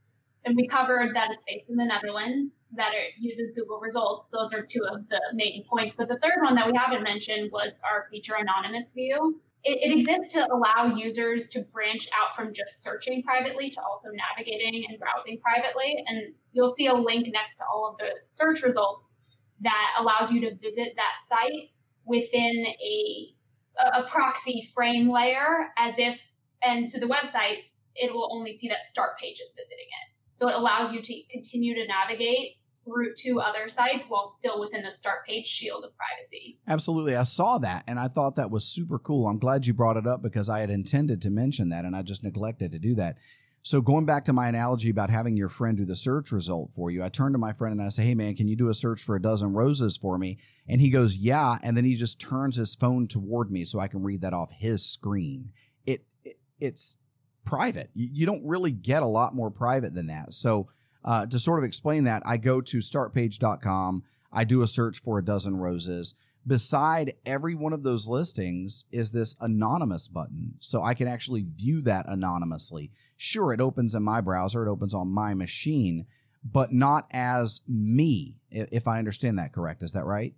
and 0.45 0.55
we 0.55 0.67
covered 0.67 1.15
that 1.15 1.29
it's 1.31 1.43
based 1.47 1.69
in 1.69 1.75
the 1.75 1.85
Netherlands, 1.85 2.61
that 2.73 2.93
it 2.93 3.13
uses 3.19 3.51
Google 3.51 3.79
results. 3.79 4.29
Those 4.31 4.53
are 4.53 4.65
two 4.65 4.85
of 4.89 5.07
the 5.09 5.21
main 5.33 5.65
points. 5.69 5.95
But 5.95 6.07
the 6.07 6.17
third 6.23 6.41
one 6.41 6.55
that 6.55 6.65
we 6.65 6.77
haven't 6.77 7.03
mentioned 7.03 7.51
was 7.51 7.81
our 7.89 8.07
feature 8.09 8.35
anonymous 8.39 8.93
view. 8.93 9.41
It, 9.65 9.91
it, 9.91 9.97
exists 9.97 10.33
to 10.35 10.47
allow 10.53 10.95
users 10.95 11.49
to 11.49 11.63
branch 11.73 12.07
out 12.17 12.33
from 12.33 12.53
just 12.53 12.81
searching 12.81 13.21
privately 13.23 13.69
to 13.71 13.81
also 13.81 14.07
navigating 14.13 14.85
and 14.87 14.97
browsing 14.97 15.37
privately. 15.41 16.01
And 16.07 16.33
you'll 16.53 16.73
see 16.73 16.87
a 16.87 16.93
link 16.93 17.27
next 17.33 17.55
to 17.55 17.65
all 17.65 17.89
of 17.89 17.97
the 17.97 18.11
search 18.29 18.63
results 18.63 19.13
that 19.59 19.95
allows 19.99 20.31
you 20.31 20.39
to 20.41 20.55
visit 20.55 20.93
that 20.95 21.17
site 21.21 21.71
within 22.05 22.65
a, 22.67 23.33
a 23.93 24.03
proxy 24.03 24.69
frame 24.73 25.11
layer 25.11 25.69
as 25.77 25.97
if, 25.97 26.31
and 26.63 26.89
to 26.89 26.99
the 26.99 27.07
websites, 27.07 27.77
it 27.95 28.13
will 28.13 28.29
only 28.31 28.53
see 28.53 28.67
that 28.69 28.85
start 28.85 29.11
page 29.19 29.39
is 29.39 29.53
visiting 29.57 29.85
it. 29.85 30.15
So 30.33 30.47
it 30.47 30.55
allows 30.55 30.93
you 30.93 31.01
to 31.01 31.23
continue 31.29 31.75
to 31.75 31.85
navigate 31.85 32.55
route 32.85 33.15
to 33.17 33.39
other 33.39 33.69
sites 33.69 34.05
while 34.07 34.25
still 34.25 34.59
within 34.59 34.83
the 34.83 34.91
start 34.91 35.25
page 35.27 35.45
shield 35.45 35.83
of 35.83 35.91
privacy. 35.95 36.57
Absolutely. 36.67 37.15
I 37.15 37.23
saw 37.23 37.57
that 37.59 37.83
and 37.87 37.99
I 37.99 38.07
thought 38.07 38.35
that 38.35 38.51
was 38.51 38.65
super 38.65 38.99
cool. 38.99 39.27
I'm 39.27 39.37
glad 39.37 39.67
you 39.67 39.73
brought 39.73 39.97
it 39.97 40.07
up 40.07 40.21
because 40.21 40.49
I 40.49 40.59
had 40.59 40.69
intended 40.69 41.21
to 41.23 41.29
mention 41.29 41.69
that 41.69 41.85
and 41.85 41.95
I 41.95 42.01
just 42.01 42.23
neglected 42.23 42.71
to 42.71 42.79
do 42.79 42.95
that. 42.95 43.17
So 43.61 43.81
going 43.81 44.05
back 44.05 44.25
to 44.25 44.33
my 44.33 44.47
analogy 44.47 44.89
about 44.89 45.09
having 45.09 45.35
your 45.35 45.49
friend 45.49 45.77
do 45.77 45.85
the 45.85 45.95
search 45.95 46.31
result 46.31 46.71
for 46.71 46.89
you, 46.89 47.03
I 47.03 47.09
turn 47.09 47.33
to 47.33 47.37
my 47.37 47.53
friend 47.53 47.73
and 47.73 47.81
I 47.81 47.89
say, 47.89 48.03
"Hey 48.03 48.15
man, 48.15 48.35
can 48.35 48.47
you 48.47 48.55
do 48.55 48.69
a 48.69 48.73
search 48.73 49.03
for 49.03 49.15
a 49.15 49.21
dozen 49.21 49.53
roses 49.53 49.97
for 49.97 50.17
me?" 50.17 50.37
And 50.67 50.79
he 50.79 50.89
goes, 50.89 51.17
"Yeah," 51.17 51.57
and 51.61 51.75
then 51.75 51.83
he 51.83 51.95
just 51.95 52.19
turns 52.19 52.55
his 52.55 52.75
phone 52.75 53.07
toward 53.07 53.51
me 53.51 53.65
so 53.65 53.79
I 53.79 53.87
can 53.87 54.01
read 54.01 54.21
that 54.21 54.33
off 54.33 54.51
his 54.51 54.85
screen. 54.85 55.51
It, 55.85 56.05
it 56.23 56.39
it's 56.59 56.97
private. 57.45 57.89
You, 57.93 58.09
you, 58.11 58.25
don't 58.25 58.45
really 58.45 58.71
get 58.71 59.03
a 59.03 59.07
lot 59.07 59.35
more 59.35 59.49
private 59.49 59.93
than 59.93 60.07
that. 60.07 60.33
So 60.33 60.67
uh, 61.03 61.25
to 61.25 61.39
sort 61.39 61.59
of 61.59 61.65
explain 61.65 62.03
that, 62.03 62.21
I 62.25 62.37
go 62.37 62.61
to 62.61 62.77
startpage.com. 62.77 64.03
I 64.31 64.43
do 64.43 64.61
a 64.61 64.67
search 64.67 64.99
for 64.99 65.17
a 65.17 65.25
dozen 65.25 65.57
roses 65.57 66.13
beside 66.47 67.13
every 67.25 67.55
one 67.55 67.73
of 67.73 67.83
those 67.83 68.07
listings 68.07 68.85
is 68.91 69.11
this 69.11 69.35
anonymous 69.41 70.07
button. 70.07 70.53
So 70.59 70.83
I 70.83 70.93
can 70.93 71.07
actually 71.07 71.45
view 71.55 71.81
that 71.81 72.05
anonymously. 72.07 72.91
Sure, 73.17 73.53
it 73.53 73.61
opens 73.61 73.95
in 73.95 74.03
my 74.03 74.21
browser, 74.21 74.65
it 74.65 74.71
opens 74.71 74.93
on 74.93 75.09
my 75.09 75.33
machine, 75.33 76.05
but 76.43 76.73
not 76.73 77.07
as 77.11 77.61
me, 77.67 78.37
if 78.49 78.87
I 78.87 78.97
understand 78.97 79.37
that 79.39 79.53
correct. 79.53 79.83
Is 79.83 79.91
that 79.91 80.05
right? 80.05 80.33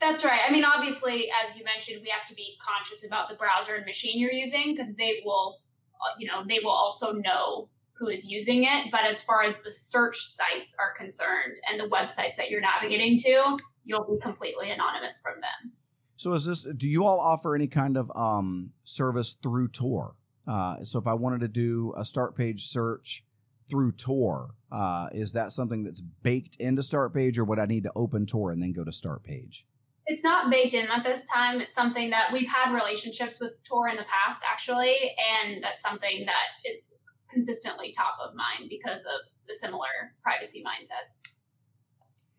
That's 0.00 0.24
right. 0.24 0.40
I 0.46 0.52
mean, 0.52 0.64
obviously, 0.64 1.30
as 1.44 1.56
you 1.56 1.64
mentioned, 1.64 2.00
we 2.02 2.10
have 2.10 2.26
to 2.28 2.34
be 2.34 2.58
conscious 2.60 3.06
about 3.06 3.28
the 3.28 3.36
browser 3.36 3.74
and 3.74 3.86
machine 3.86 4.18
you're 4.18 4.32
using 4.32 4.74
because 4.74 4.92
they 4.94 5.22
will, 5.24 5.60
uh, 5.94 6.14
you 6.18 6.26
know, 6.26 6.44
they 6.46 6.58
will 6.62 6.72
also 6.72 7.12
know 7.12 7.68
who 7.98 8.08
is 8.08 8.28
using 8.28 8.64
it. 8.64 8.90
But 8.90 9.04
as 9.04 9.22
far 9.22 9.42
as 9.42 9.56
the 9.64 9.70
search 9.70 10.18
sites 10.24 10.74
are 10.78 10.94
concerned 10.98 11.56
and 11.70 11.78
the 11.78 11.88
websites 11.88 12.36
that 12.36 12.50
you're 12.50 12.60
navigating 12.60 13.18
to, 13.18 13.56
you'll 13.84 14.06
be 14.10 14.20
completely 14.20 14.70
anonymous 14.70 15.20
from 15.20 15.34
them. 15.40 15.72
So 16.16 16.32
is 16.32 16.44
this 16.44 16.66
do 16.76 16.88
you 16.88 17.04
all 17.04 17.20
offer 17.20 17.54
any 17.54 17.66
kind 17.66 17.96
of 17.96 18.10
um, 18.14 18.70
service 18.84 19.36
through 19.42 19.68
Tor? 19.68 20.14
Uh, 20.46 20.84
so 20.84 20.98
if 20.98 21.06
I 21.06 21.14
wanted 21.14 21.40
to 21.40 21.48
do 21.48 21.92
a 21.96 22.04
start 22.04 22.36
page 22.36 22.66
search 22.66 23.24
through 23.68 23.92
Tor, 23.92 24.50
uh, 24.70 25.08
is 25.12 25.32
that 25.32 25.52
something 25.52 25.84
that's 25.84 26.00
baked 26.00 26.56
into 26.56 26.82
Start 26.82 27.14
Page, 27.14 27.38
or 27.38 27.44
would 27.44 27.58
I 27.58 27.66
need 27.66 27.84
to 27.84 27.92
open 27.96 28.26
Tor 28.26 28.50
and 28.50 28.62
then 28.62 28.72
go 28.72 28.84
to 28.84 28.92
Start 28.92 29.22
Page? 29.22 29.66
It's 30.06 30.22
not 30.22 30.50
baked 30.50 30.74
in 30.74 30.86
at 30.90 31.02
this 31.02 31.24
time. 31.32 31.60
It's 31.60 31.74
something 31.74 32.10
that 32.10 32.30
we've 32.30 32.48
had 32.48 32.74
relationships 32.74 33.40
with 33.40 33.52
Tor 33.64 33.88
in 33.88 33.96
the 33.96 34.04
past, 34.04 34.42
actually, 34.50 34.96
and 35.40 35.62
that's 35.62 35.80
something 35.80 36.26
that 36.26 36.70
is 36.70 36.92
consistently 37.34 37.92
top 37.92 38.16
of 38.24 38.34
mind 38.34 38.70
because 38.70 39.00
of 39.00 39.20
the 39.46 39.54
similar 39.54 40.14
privacy 40.22 40.64
mindsets 40.64 41.20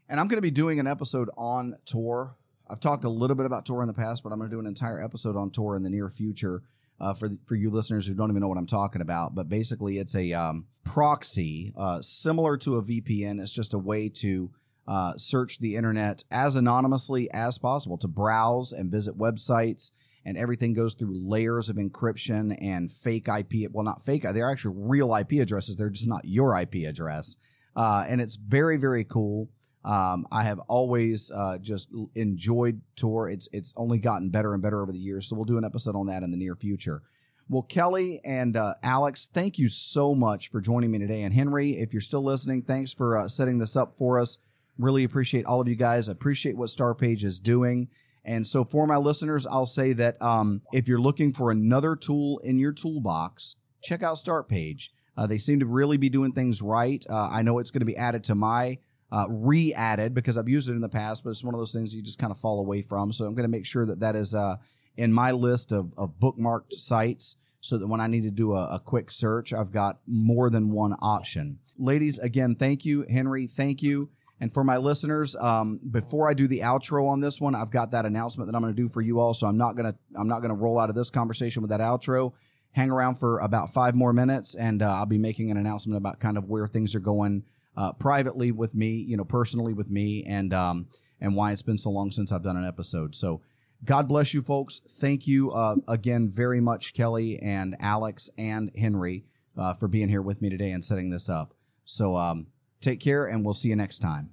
and 0.10 0.20
I'm 0.20 0.28
going 0.28 0.38
to 0.38 0.42
be 0.42 0.52
doing 0.52 0.80
an 0.80 0.88
episode 0.88 1.30
on 1.38 1.78
Tor. 1.86 2.36
I've 2.70 2.80
talked 2.80 3.04
a 3.04 3.10
little 3.10 3.36
bit 3.36 3.46
about 3.46 3.66
Tor 3.66 3.82
in 3.82 3.88
the 3.88 3.94
past, 3.94 4.24
but 4.24 4.32
I'm 4.32 4.40
going 4.40 4.50
to 4.50 4.56
do 4.56 4.60
an 4.60 4.68
entire 4.68 5.04
episode 5.04 5.36
on 5.36 5.52
Tor 5.52 5.76
in 5.76 5.84
the 5.84 5.90
near 5.90 6.10
future 6.10 6.64
uh, 7.00 7.14
for 7.14 7.28
the, 7.28 7.38
for 7.46 7.56
you 7.56 7.70
listeners 7.70 8.08
who 8.08 8.14
don't 8.14 8.30
even 8.30 8.42
know 8.42 8.48
what 8.48 8.58
I'm 8.58 8.68
talking 8.68 9.02
about. 9.02 9.36
But 9.36 9.50
basically, 9.50 9.98
it's 9.98 10.16
a 10.16 10.34
um, 10.34 10.68
proxy 10.84 11.74
uh, 11.76 12.02
similar 12.02 12.58
to 12.58 12.78
a 12.78 12.84
VPN. 12.84 13.42
It's 13.42 13.52
just 13.52 13.74
a 13.74 13.80
way 13.80 14.10
to 14.10 14.52
uh, 14.88 15.14
search 15.18 15.60
the 15.60 15.76
internet 15.76 16.24
as 16.30 16.56
anonymously 16.56 17.30
as 17.32 17.58
possible 17.58 17.98
to 17.98 18.08
browse 18.08 18.74
and 18.74 18.92
visit 18.92 19.18
websites. 19.18 19.92
And 20.26 20.38
everything 20.38 20.74
goes 20.74 20.96
through 20.96 21.14
layers 21.14 21.70
of 21.70 21.76
encryption 21.76 22.58
and 22.60 22.92
fake 22.92 23.28
IP. 23.28 23.70
Well, 23.72 23.84
not 23.84 24.04
fake. 24.04 24.24
They're 24.24 24.50
actually 24.50 24.76
real 24.78 25.16
IP 25.16 25.34
addresses. 25.34 25.78
They're 25.78 25.90
just 25.90 26.08
not 26.08 26.26
your 26.26 26.60
IP 26.60 26.88
address. 26.88 27.38
Uh, 27.76 28.06
and 28.08 28.20
it's 28.20 28.36
very, 28.36 28.78
very 28.78 29.04
cool. 29.04 29.50
Um, 29.84 30.26
I 30.32 30.44
have 30.44 30.60
always 30.62 31.32
uh, 31.32 31.60
just 31.60 31.90
enjoyed 32.16 32.82
Tor. 32.96 33.30
It's 33.30 33.48
it's 33.54 33.72
only 33.78 34.00
gotten 34.00 34.30
better 34.30 34.54
and 34.54 34.64
better 34.64 34.82
over 34.82 34.92
the 34.92 34.98
years. 34.98 35.30
So 35.30 35.36
we'll 35.36 35.46
do 35.46 35.60
an 35.60 35.66
episode 35.66 35.96
on 35.96 36.08
that 36.08 36.24
in 36.24 36.32
the 36.32 36.38
near 36.38 36.56
future. 36.56 37.04
Well, 37.48 37.62
Kelly 37.62 38.20
and 38.26 38.58
uh, 38.58 38.74
Alex, 38.82 39.30
thank 39.32 39.60
you 39.60 39.70
so 39.70 40.16
much 40.16 40.50
for 40.50 40.60
joining 40.60 40.90
me 40.90 40.98
today. 40.98 41.22
And 41.22 41.32
Henry, 41.32 41.78
if 41.78 41.94
you're 41.94 42.02
still 42.02 42.24
listening, 42.24 42.64
thanks 42.64 42.92
for 42.92 43.18
uh, 43.18 43.28
setting 43.28 43.60
this 43.60 43.76
up 43.76 43.94
for 43.94 44.20
us. 44.20 44.40
Really 44.80 45.04
appreciate 45.04 45.46
all 45.46 45.62
of 45.62 45.68
you 45.68 45.76
guys. 45.76 46.08
Appreciate 46.08 46.58
what 46.58 46.70
Startpage 46.70 47.24
is 47.24 47.38
doing. 47.38 47.90
And 48.26 48.46
so, 48.46 48.64
for 48.64 48.88
my 48.88 48.98
listeners, 48.98 49.46
I'll 49.46 49.66
say 49.66 49.94
that 49.94 50.22
um, 50.22 50.62
if 50.74 50.88
you're 50.88 51.00
looking 51.00 51.34
for 51.34 51.52
another 51.52 51.96
tool 51.96 52.40
in 52.40 52.58
your 52.58 52.72
toolbox, 52.72 53.56
check 53.84 54.04
out 54.04 54.16
Startpage. 54.18 54.90
Uh, 55.18 55.28
they 55.28 55.38
seem 55.38 55.60
to 55.60 55.66
really 55.66 55.98
be 55.98 56.10
doing 56.10 56.32
things 56.32 56.62
right. 56.62 57.06
Uh, 57.10 57.30
I 57.32 57.42
know 57.42 57.60
it's 57.60 57.72
going 57.72 57.82
to 57.82 57.86
be 57.86 57.96
added 57.96 58.24
to 58.26 58.36
my 58.36 58.78
uh, 59.12 59.28
re-added 59.30 60.14
because 60.14 60.38
I've 60.38 60.50
used 60.50 60.70
it 60.70 60.74
in 60.74 60.82
the 60.82 60.90
past, 60.90 61.24
but 61.24 61.30
it's 61.30 61.44
one 61.44 61.54
of 61.54 61.60
those 61.60 61.74
things 61.74 61.94
you 61.94 62.02
just 62.02 62.20
kind 62.20 62.32
of 62.32 62.40
fall 62.40 62.60
away 62.60 62.82
from. 62.82 63.14
So 63.14 63.26
I'm 63.26 63.34
going 63.34 63.44
to 63.46 63.50
make 63.50 63.66
sure 63.66 63.86
that 63.86 64.00
that 64.02 64.16
is 64.16 64.34
uh, 64.34 64.58
in 64.98 65.14
my 65.14 65.32
list 65.32 65.72
of, 65.72 65.94
of 65.98 66.14
bookmarked 66.20 66.74
sites 66.74 67.38
so 67.62 67.78
that 67.78 67.88
when 67.88 68.02
I 68.02 68.08
need 68.08 68.24
to 68.24 68.32
do 68.32 68.56
a, 68.56 68.76
a, 68.76 68.80
quick 68.80 69.12
search, 69.12 69.54
I've 69.54 69.72
got 69.72 70.00
more 70.06 70.50
than 70.50 70.70
one 70.70 70.96
option. 71.02 71.60
Ladies, 71.78 72.20
again, 72.20 72.56
thank 72.56 72.86
you. 72.86 73.06
Henry, 73.10 73.48
thank 73.48 73.82
you. 73.82 74.10
And 74.42 74.54
for 74.54 74.64
my 74.64 74.78
listeners, 74.78 75.36
um, 75.38 75.80
before 75.92 76.30
I 76.30 76.34
do 76.34 76.48
the 76.48 76.60
outro 76.60 77.08
on 77.08 77.22
this 77.22 77.40
one, 77.40 77.56
I've 77.56 77.72
got 77.72 77.92
that 77.92 78.06
announcement 78.06 78.50
that 78.50 78.56
I'm 78.56 78.62
going 78.62 78.76
to 78.76 78.82
do 78.82 78.90
for 78.90 79.02
you 79.02 79.20
all. 79.20 79.34
So 79.34 79.48
I'm 79.48 79.58
not 79.58 79.76
going 79.76 79.92
to 79.92 79.98
I'm 80.20 80.28
not 80.28 80.40
going 80.40 80.50
to 80.50 80.56
roll 80.56 80.78
out 80.80 80.90
of 80.90 80.96
this 80.96 81.10
conversation 81.10 81.62
with 81.62 81.70
that 81.72 81.80
outro. 81.80 82.34
Hang 82.72 82.92
around 82.92 83.16
for 83.16 83.40
about 83.40 83.72
five 83.72 83.96
more 83.96 84.12
minutes, 84.12 84.54
and 84.56 84.82
uh, 84.82 84.96
I'll 84.96 85.06
be 85.06 85.18
making 85.18 85.50
an 85.50 85.56
announcement 85.56 85.96
about 85.96 86.20
kind 86.20 86.38
of 86.38 86.50
where 86.50 86.68
things 86.68 86.94
are 86.94 87.00
going 87.00 87.46
uh, 87.78 87.94
privately 87.94 88.52
with 88.52 88.76
me, 88.76 88.90
you 88.90 89.16
know, 89.16 89.24
personally 89.24 89.72
with 89.72 89.90
me, 89.90 90.26
and 90.26 90.54
um, 90.54 90.88
and 91.22 91.36
why 91.36 91.54
it's 91.54 91.62
been 91.62 91.78
so 91.78 91.90
long 91.90 92.12
since 92.12 92.34
I've 92.34 92.44
done 92.44 92.58
an 92.58 92.68
episode. 92.68 93.16
So, 93.16 93.42
God 93.86 94.10
bless 94.10 94.34
you, 94.34 94.42
folks. 94.42 94.82
Thank 95.00 95.26
you 95.26 95.52
uh, 95.52 95.76
again 95.88 96.28
very 96.28 96.60
much, 96.60 96.94
Kelly 96.94 97.40
and 97.40 97.78
Alex 97.80 98.30
and 98.38 98.70
Henry, 98.78 99.24
uh, 99.58 99.74
for 99.74 99.88
being 99.88 100.10
here 100.10 100.22
with 100.22 100.42
me 100.42 100.50
today 100.50 100.72
and 100.72 100.84
setting 100.84 101.10
this 101.10 101.30
up. 101.30 101.54
So, 101.86 102.18
um, 102.18 102.48
take 102.82 103.00
care, 103.00 103.26
and 103.26 103.44
we'll 103.44 103.54
see 103.54 103.70
you 103.70 103.76
next 103.76 104.00
time. 104.00 104.30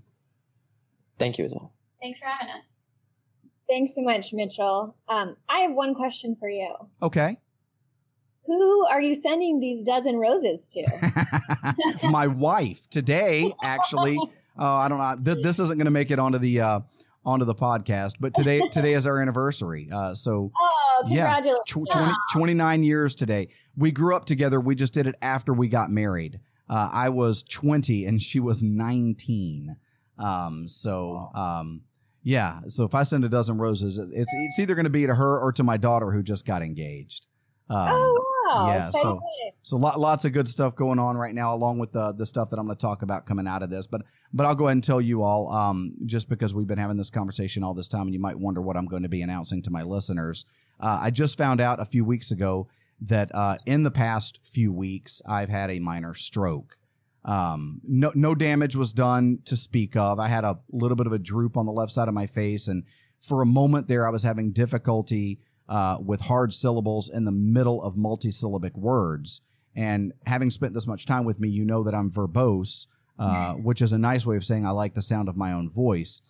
Thank 1.19 1.39
you 1.39 1.45
as 1.45 1.53
well. 1.53 1.73
Thanks 2.01 2.19
for 2.19 2.27
having 2.27 2.53
us. 2.53 2.79
Thanks 3.69 3.95
so 3.95 4.03
much, 4.03 4.33
Mitchell. 4.33 4.97
Um, 5.09 5.37
I 5.49 5.61
have 5.61 5.73
one 5.73 5.95
question 5.95 6.35
for 6.35 6.49
you. 6.49 6.75
Okay. 7.01 7.39
Who 8.45 8.87
are 8.87 9.01
you 9.01 9.15
sending 9.15 9.61
these 9.61 9.83
dozen 9.83 10.17
roses 10.17 10.69
to? 10.69 10.85
My 12.11 12.27
wife 12.27 12.89
today, 12.91 13.53
actually. 13.63 14.19
Uh, 14.59 14.71
I 14.71 14.89
don't 14.89 14.99
know. 14.99 15.33
Th- 15.33 15.43
this 15.43 15.59
isn't 15.61 15.79
going 15.79 15.87
to 15.87 15.91
make 15.91 16.11
it 16.11 16.19
onto 16.19 16.37
the 16.37 16.61
uh, 16.61 16.81
onto 17.25 17.47
the 17.47 17.55
podcast, 17.55 18.17
but 18.21 18.35
today 18.35 18.61
today 18.71 18.93
is 18.93 19.07
our 19.07 19.19
anniversary. 19.19 19.89
Uh, 19.91 20.15
so 20.15 20.53
oh, 20.55 21.03
congratulations! 21.07 21.63
Yeah, 21.67 21.85
tw- 21.85 21.91
20, 21.91 22.13
29 22.35 22.83
years 22.83 23.15
today. 23.15 23.49
We 23.79 23.93
grew 23.93 24.15
up 24.15 24.27
together. 24.27 24.61
We 24.61 24.75
just 24.75 24.93
did 24.93 25.07
it 25.07 25.15
after 25.23 25.55
we 25.55 25.69
got 25.69 25.91
married. 25.91 26.39
Uh, 26.69 26.89
I 26.93 27.09
was 27.09 27.43
20 27.43 28.07
and 28.07 28.21
she 28.21 28.41
was 28.41 28.63
19. 28.63 29.77
Um, 30.19 30.69
so 30.69 31.31
um, 31.35 31.83
yeah. 32.23 32.61
So 32.69 32.85
if 32.85 32.95
I 32.95 33.03
send 33.03 33.25
a 33.25 33.29
dozen 33.29 33.59
roses, 33.59 33.99
it's 33.99 34.33
it's 34.33 34.59
either 34.59 34.75
going 34.75 34.85
to 34.85 34.91
be 34.91 35.07
to 35.07 35.15
her 35.15 35.41
or 35.41 35.53
to 35.53 35.63
my 35.63 35.77
daughter 35.77 36.13
who 36.13 36.23
just 36.23 36.47
got 36.47 36.63
engaged. 36.63 37.27
Um, 37.69 37.89
oh 37.91 38.49
wow! 38.55 38.69
Yeah, 38.69 38.91
so 38.91 39.19
so 39.63 39.77
lot, 39.77 39.99
lots 39.99 40.25
of 40.25 40.33
good 40.33 40.47
stuff 40.49 40.77
going 40.77 40.99
on 40.99 41.17
right 41.17 41.35
now, 41.35 41.55
along 41.55 41.79
with 41.79 41.93
the 41.93 42.13
the 42.13 42.27
stuff 42.27 42.51
that 42.51 42.59
I'm 42.59 42.67
going 42.67 42.77
to 42.77 42.81
talk 42.81 43.03
about 43.03 43.27
coming 43.27 43.47
out 43.47 43.63
of 43.63 43.71
this. 43.71 43.87
But 43.87 44.03
but 44.33 44.47
I'll 44.47 44.55
go 44.55 44.67
ahead 44.67 44.77
and 44.77 44.85
tell 44.85 45.01
you 45.01 45.23
all, 45.23 45.53
um, 45.53 45.95
just 46.07 46.29
because 46.29 46.55
we've 46.55 46.67
been 46.67 46.79
having 46.79 46.97
this 46.97 47.11
conversation 47.11 47.65
all 47.65 47.75
this 47.75 47.89
time, 47.89 48.03
and 48.03 48.15
you 48.15 48.21
might 48.21 48.39
wonder 48.39 48.61
what 48.61 48.77
I'm 48.77 48.87
going 48.87 49.03
to 49.03 49.09
be 49.09 49.23
announcing 49.23 49.63
to 49.63 49.71
my 49.71 49.83
listeners. 49.83 50.45
Uh, 50.79 51.01
I 51.03 51.11
just 51.11 51.37
found 51.37 51.61
out 51.61 51.81
a 51.81 51.85
few 51.85 52.05
weeks 52.05 52.31
ago 52.31 52.69
that 53.07 53.35
uh, 53.35 53.57
in 53.67 53.83
the 53.83 53.91
past 53.91 54.41
few 54.43 54.73
weeks 54.73 55.23
I've 55.27 55.49
had 55.49 55.71
a 55.71 55.81
minor 55.81 56.15
stroke. 56.15 56.77
Um, 57.25 57.81
no 57.85 58.11
no 58.15 58.35
damage 58.35 58.75
was 58.75 58.93
done 58.93 59.39
to 59.45 59.57
speak 59.57 59.97
of. 59.97 60.19
I 60.19 60.29
had 60.29 60.45
a 60.45 60.59
little 60.73 60.97
bit 60.97 61.07
of 61.07 61.13
a 61.13 61.19
droop 61.19 61.57
on 61.57 61.67
the 61.67 61.73
left 61.73 61.93
side 61.93 62.09
of 62.09 62.15
my 62.15 62.27
face, 62.27 62.67
and 62.67 62.85
for 63.21 63.43
a 63.43 63.47
moment 63.47 63.87
there, 63.87 64.07
I 64.07 64.11
was 64.11 64.25
having 64.25 64.53
difficulty 64.53 65.39
uh, 65.69 65.99
with 66.05 66.21
hard 66.21 66.53
syllables 66.53 67.09
in 67.09 67.25
the 67.25 67.33
middle 67.33 67.83
of 67.83 67.95
multisyllabic 67.95 68.77
words. 68.77 69.41
And 69.75 70.13
having 70.27 70.51
spent 70.51 70.75
this 70.75 70.87
much 70.87 71.07
time 71.07 71.25
with 71.25 71.41
me, 71.41 71.49
you 71.49 71.65
know 71.65 71.85
that 71.85 71.95
I'm 71.95 72.11
verbose, 72.11 72.89
uh, 73.19 73.55
which 73.63 73.81
is 73.81 73.93
a 73.93 73.99
nice 73.99 74.27
way 74.27 74.37
of 74.37 74.45
saying 74.45 74.67
I 74.67 74.71
like 74.71 74.95
the 74.95 75.03
sound 75.03 75.29
of 75.29 75.37
my 75.37 75.53
own 75.53 75.71
voice. 75.71 76.21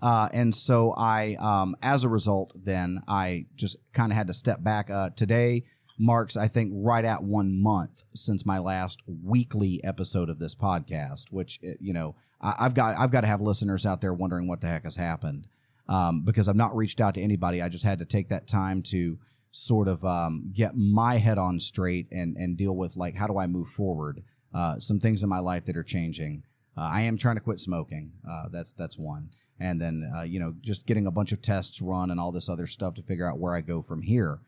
Uh, 0.00 0.28
and 0.32 0.54
so 0.54 0.92
I, 0.96 1.36
um, 1.40 1.76
as 1.80 2.04
a 2.04 2.08
result, 2.08 2.52
then 2.54 3.02
I 3.08 3.46
just 3.54 3.76
kind 3.92 4.12
of 4.12 4.16
had 4.16 4.26
to 4.26 4.34
step 4.34 4.62
back. 4.62 4.90
Uh, 4.90 5.10
today 5.10 5.64
marks, 5.98 6.36
I 6.36 6.48
think, 6.48 6.72
right 6.74 7.04
at 7.04 7.22
one 7.22 7.60
month 7.60 8.02
since 8.14 8.46
my 8.46 8.58
last 8.58 9.00
weekly 9.06 9.82
episode 9.84 10.28
of 10.28 10.38
this 10.38 10.54
podcast. 10.54 11.30
Which 11.30 11.60
uh, 11.64 11.72
you 11.80 11.92
know, 11.92 12.14
I, 12.40 12.64
have 12.64 12.74
got 12.74 12.96
I've 12.98 13.10
got 13.10 13.22
to 13.22 13.26
have 13.26 13.40
listeners 13.40 13.86
out 13.86 14.00
there 14.00 14.14
wondering 14.14 14.48
what 14.48 14.60
the 14.60 14.68
heck 14.68 14.84
has 14.84 14.96
happened 14.96 15.46
um, 15.88 16.22
because 16.24 16.48
I've 16.48 16.56
not 16.56 16.76
reached 16.76 17.00
out 17.00 17.14
to 17.14 17.22
anybody. 17.22 17.60
I 17.62 17.68
just 17.68 17.84
had 17.84 17.98
to 17.98 18.04
take 18.04 18.28
that 18.30 18.46
time 18.46 18.82
to 18.84 19.18
sort 19.50 19.88
of 19.88 20.04
um, 20.04 20.50
get 20.54 20.76
my 20.76 21.18
head 21.18 21.38
on 21.38 21.60
straight 21.60 22.08
and 22.10 22.36
and 22.36 22.56
deal 22.56 22.74
with 22.74 22.96
like 22.96 23.14
how 23.14 23.26
do 23.26 23.38
I 23.38 23.46
move 23.46 23.68
forward. 23.68 24.22
Uh, 24.54 24.78
some 24.78 25.00
things 25.00 25.22
in 25.22 25.28
my 25.28 25.38
life 25.38 25.64
that 25.64 25.76
are 25.76 25.82
changing. 25.82 26.42
Uh, 26.76 26.88
I 26.92 27.02
am 27.02 27.16
trying 27.16 27.36
to 27.36 27.40
quit 27.40 27.60
smoking. 27.60 28.12
Uh, 28.28 28.48
that's 28.50 28.72
that's 28.72 28.98
one, 28.98 29.30
and 29.60 29.80
then 29.80 30.10
uh, 30.16 30.22
you 30.22 30.40
know 30.40 30.54
just 30.60 30.86
getting 30.86 31.06
a 31.06 31.10
bunch 31.10 31.32
of 31.32 31.42
tests 31.42 31.80
run 31.82 32.10
and 32.10 32.18
all 32.18 32.32
this 32.32 32.48
other 32.48 32.66
stuff 32.66 32.94
to 32.94 33.02
figure 33.02 33.28
out 33.28 33.38
where 33.38 33.54
I 33.54 33.60
go 33.60 33.82
from 33.82 34.02
here. 34.02 34.40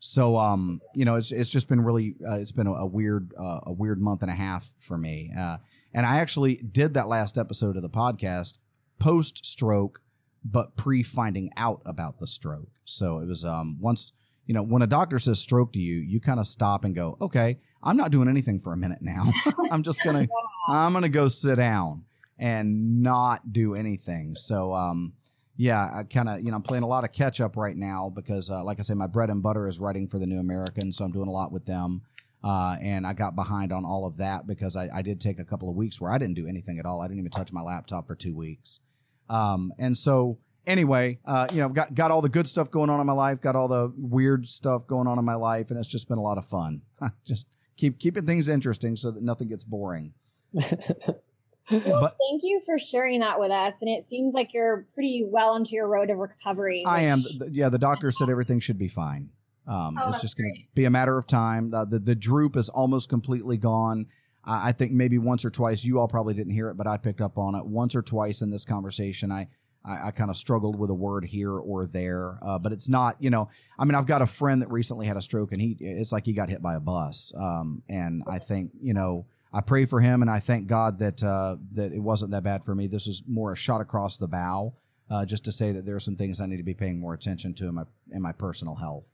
So 0.00 0.36
um, 0.36 0.80
you 0.94 1.04
know, 1.04 1.16
it's 1.16 1.30
it's 1.30 1.50
just 1.50 1.68
been 1.68 1.80
really 1.80 2.16
uh, 2.28 2.38
it's 2.38 2.52
been 2.52 2.66
a, 2.66 2.72
a 2.72 2.86
weird 2.86 3.32
uh, 3.38 3.60
a 3.64 3.72
weird 3.72 4.00
month 4.00 4.22
and 4.22 4.30
a 4.30 4.34
half 4.34 4.72
for 4.78 4.98
me. 4.98 5.30
Uh, 5.38 5.58
and 5.94 6.04
I 6.04 6.18
actually 6.18 6.56
did 6.56 6.94
that 6.94 7.08
last 7.08 7.38
episode 7.38 7.76
of 7.76 7.82
the 7.82 7.90
podcast 7.90 8.58
post 8.98 9.44
stroke 9.44 10.00
but 10.44 10.76
pre 10.76 11.02
finding 11.02 11.50
out 11.56 11.82
about 11.84 12.18
the 12.18 12.26
stroke. 12.26 12.68
So 12.84 13.18
it 13.18 13.26
was 13.26 13.44
um, 13.44 13.76
once, 13.80 14.12
you 14.46 14.54
know, 14.54 14.62
when 14.62 14.82
a 14.82 14.86
doctor 14.86 15.18
says 15.18 15.38
stroke 15.38 15.72
to 15.74 15.78
you, 15.78 15.96
you 15.96 16.20
kind 16.20 16.40
of 16.40 16.46
stop 16.46 16.84
and 16.84 16.94
go, 16.94 17.16
okay, 17.20 17.58
I'm 17.82 17.96
not 17.96 18.10
doing 18.10 18.28
anything 18.28 18.60
for 18.60 18.72
a 18.72 18.76
minute 18.76 19.02
now. 19.02 19.30
I'm 19.70 19.82
just 19.82 20.02
going 20.02 20.26
to, 20.26 20.32
I'm 20.68 20.94
to 21.00 21.08
go 21.08 21.28
sit 21.28 21.56
down 21.56 22.04
and 22.38 23.02
not 23.02 23.52
do 23.52 23.74
anything. 23.74 24.34
So, 24.34 24.72
um, 24.72 25.12
yeah, 25.60 25.90
I 25.94 26.04
kind 26.04 26.26
of, 26.30 26.40
you 26.40 26.50
know, 26.50 26.56
I'm 26.56 26.62
playing 26.62 26.84
a 26.84 26.86
lot 26.86 27.04
of 27.04 27.12
catch 27.12 27.38
up 27.38 27.54
right 27.54 27.76
now 27.76 28.10
because, 28.14 28.50
uh, 28.50 28.64
like 28.64 28.78
I 28.80 28.82
say, 28.82 28.94
my 28.94 29.06
bread 29.06 29.28
and 29.28 29.42
butter 29.42 29.68
is 29.68 29.78
writing 29.78 30.08
for 30.08 30.18
the 30.18 30.24
New 30.24 30.40
American. 30.40 30.90
So 30.90 31.04
I'm 31.04 31.12
doing 31.12 31.28
a 31.28 31.30
lot 31.30 31.52
with 31.52 31.66
them. 31.66 32.00
Uh, 32.42 32.76
and 32.80 33.06
I 33.06 33.12
got 33.12 33.36
behind 33.36 33.70
on 33.70 33.84
all 33.84 34.06
of 34.06 34.16
that 34.16 34.46
because 34.46 34.74
I, 34.74 34.88
I, 34.88 35.02
did 35.02 35.20
take 35.20 35.38
a 35.38 35.44
couple 35.44 35.68
of 35.68 35.76
weeks 35.76 36.00
where 36.00 36.10
I 36.10 36.16
didn't 36.16 36.36
do 36.36 36.46
anything 36.46 36.78
at 36.78 36.86
all. 36.86 37.02
I 37.02 37.08
didn't 37.08 37.18
even 37.18 37.30
touch 37.30 37.52
my 37.52 37.60
laptop 37.60 38.06
for 38.06 38.14
two 38.14 38.34
weeks. 38.34 38.80
Um, 39.28 39.74
and 39.78 39.98
so 39.98 40.38
anyway, 40.66 41.18
uh, 41.26 41.46
you 41.52 41.58
know, 41.58 41.68
got 41.68 41.94
got 41.94 42.10
all 42.10 42.22
the 42.22 42.30
good 42.30 42.48
stuff 42.48 42.70
going 42.70 42.88
on 42.88 42.98
in 42.98 43.06
my 43.06 43.12
life, 43.12 43.42
got 43.42 43.54
all 43.54 43.68
the 43.68 43.92
weird 43.98 44.48
stuff 44.48 44.86
going 44.86 45.06
on 45.06 45.18
in 45.18 45.26
my 45.26 45.34
life, 45.34 45.68
and 45.68 45.78
it's 45.78 45.90
just 45.90 46.08
been 46.08 46.16
a 46.16 46.22
lot 46.22 46.38
of 46.38 46.46
fun. 46.46 46.80
just 47.26 47.46
keep 47.76 47.98
keeping 47.98 48.24
things 48.24 48.48
interesting 48.48 48.96
so 48.96 49.10
that 49.10 49.22
nothing 49.22 49.48
gets 49.48 49.64
boring. 49.64 50.14
well, 51.70 52.00
but, 52.00 52.16
thank 52.30 52.42
you 52.42 52.60
for 52.64 52.78
sharing 52.78 53.20
that 53.20 53.38
with 53.38 53.50
us. 53.50 53.82
And 53.82 53.90
it 53.90 54.02
seems 54.02 54.34
like 54.34 54.52
you're 54.52 54.86
pretty 54.94 55.24
well 55.26 55.56
into 55.56 55.72
your 55.72 55.88
road 55.88 56.10
of 56.10 56.18
recovery. 56.18 56.84
I 56.86 57.02
am. 57.02 57.22
Yeah, 57.50 57.68
the 57.68 57.78
doctor 57.78 58.10
said 58.10 58.28
everything 58.28 58.60
should 58.60 58.78
be 58.78 58.88
fine. 58.88 59.30
Um, 59.66 59.98
oh, 60.00 60.10
it's 60.12 60.20
just 60.22 60.36
going 60.36 60.52
to 60.54 60.62
be 60.74 60.84
a 60.84 60.90
matter 60.90 61.16
of 61.16 61.26
time. 61.26 61.72
Uh, 61.72 61.84
the 61.84 61.98
the 61.98 62.14
droop 62.14 62.56
is 62.56 62.68
almost 62.68 63.08
completely 63.08 63.56
gone. 63.56 64.06
I 64.42 64.72
think 64.72 64.92
maybe 64.92 65.18
once 65.18 65.44
or 65.44 65.50
twice, 65.50 65.84
you 65.84 65.98
all 65.98 66.08
probably 66.08 66.32
didn't 66.32 66.54
hear 66.54 66.70
it, 66.70 66.76
but 66.76 66.86
I 66.86 66.96
picked 66.96 67.20
up 67.20 67.36
on 67.36 67.54
it 67.54 67.66
once 67.66 67.94
or 67.94 68.00
twice 68.02 68.40
in 68.40 68.50
this 68.50 68.64
conversation. 68.64 69.30
I, 69.30 69.48
I, 69.84 70.08
I 70.08 70.10
kind 70.12 70.30
of 70.30 70.36
struggled 70.36 70.78
with 70.78 70.88
a 70.88 70.94
word 70.94 71.26
here 71.26 71.52
or 71.52 71.86
there, 71.86 72.38
uh, 72.42 72.58
but 72.58 72.72
it's 72.72 72.88
not, 72.88 73.16
you 73.20 73.28
know, 73.28 73.50
I 73.78 73.84
mean, 73.84 73.94
I've 73.94 74.06
got 74.06 74.22
a 74.22 74.26
friend 74.26 74.62
that 74.62 74.70
recently 74.70 75.06
had 75.06 75.18
a 75.18 75.22
stroke 75.22 75.52
and 75.52 75.60
he, 75.60 75.76
it's 75.78 76.10
like 76.10 76.24
he 76.24 76.32
got 76.32 76.48
hit 76.48 76.62
by 76.62 76.74
a 76.74 76.80
bus. 76.80 77.34
Um, 77.36 77.82
and 77.90 78.22
I 78.26 78.38
think, 78.38 78.72
you 78.80 78.94
know, 78.94 79.26
I 79.52 79.60
pray 79.60 79.84
for 79.84 80.00
him 80.00 80.22
and 80.22 80.30
I 80.30 80.38
thank 80.40 80.66
God 80.66 80.98
that, 81.00 81.22
uh, 81.22 81.56
that 81.72 81.92
it 81.92 81.98
wasn't 81.98 82.30
that 82.32 82.44
bad 82.44 82.64
for 82.64 82.74
me. 82.74 82.86
This 82.86 83.06
was 83.06 83.22
more 83.26 83.52
a 83.52 83.56
shot 83.56 83.80
across 83.80 84.16
the 84.18 84.28
bow, 84.28 84.74
uh, 85.10 85.24
just 85.26 85.44
to 85.46 85.52
say 85.52 85.72
that 85.72 85.84
there 85.84 85.96
are 85.96 86.00
some 86.00 86.16
things 86.16 86.40
I 86.40 86.46
need 86.46 86.58
to 86.58 86.62
be 86.62 86.74
paying 86.74 87.00
more 87.00 87.14
attention 87.14 87.54
to 87.54 87.68
in 87.68 87.74
my, 87.74 87.82
in 88.12 88.22
my 88.22 88.32
personal 88.32 88.76
health. 88.76 89.08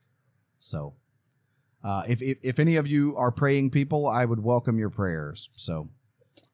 So, 0.58 0.94
uh, 1.84 2.02
if, 2.08 2.20
if 2.20 2.38
if 2.42 2.58
any 2.58 2.76
of 2.76 2.86
you 2.86 3.14
are 3.16 3.30
praying 3.30 3.70
people, 3.70 4.08
I 4.08 4.24
would 4.24 4.42
welcome 4.42 4.78
your 4.78 4.90
prayers. 4.90 5.50
So, 5.56 5.88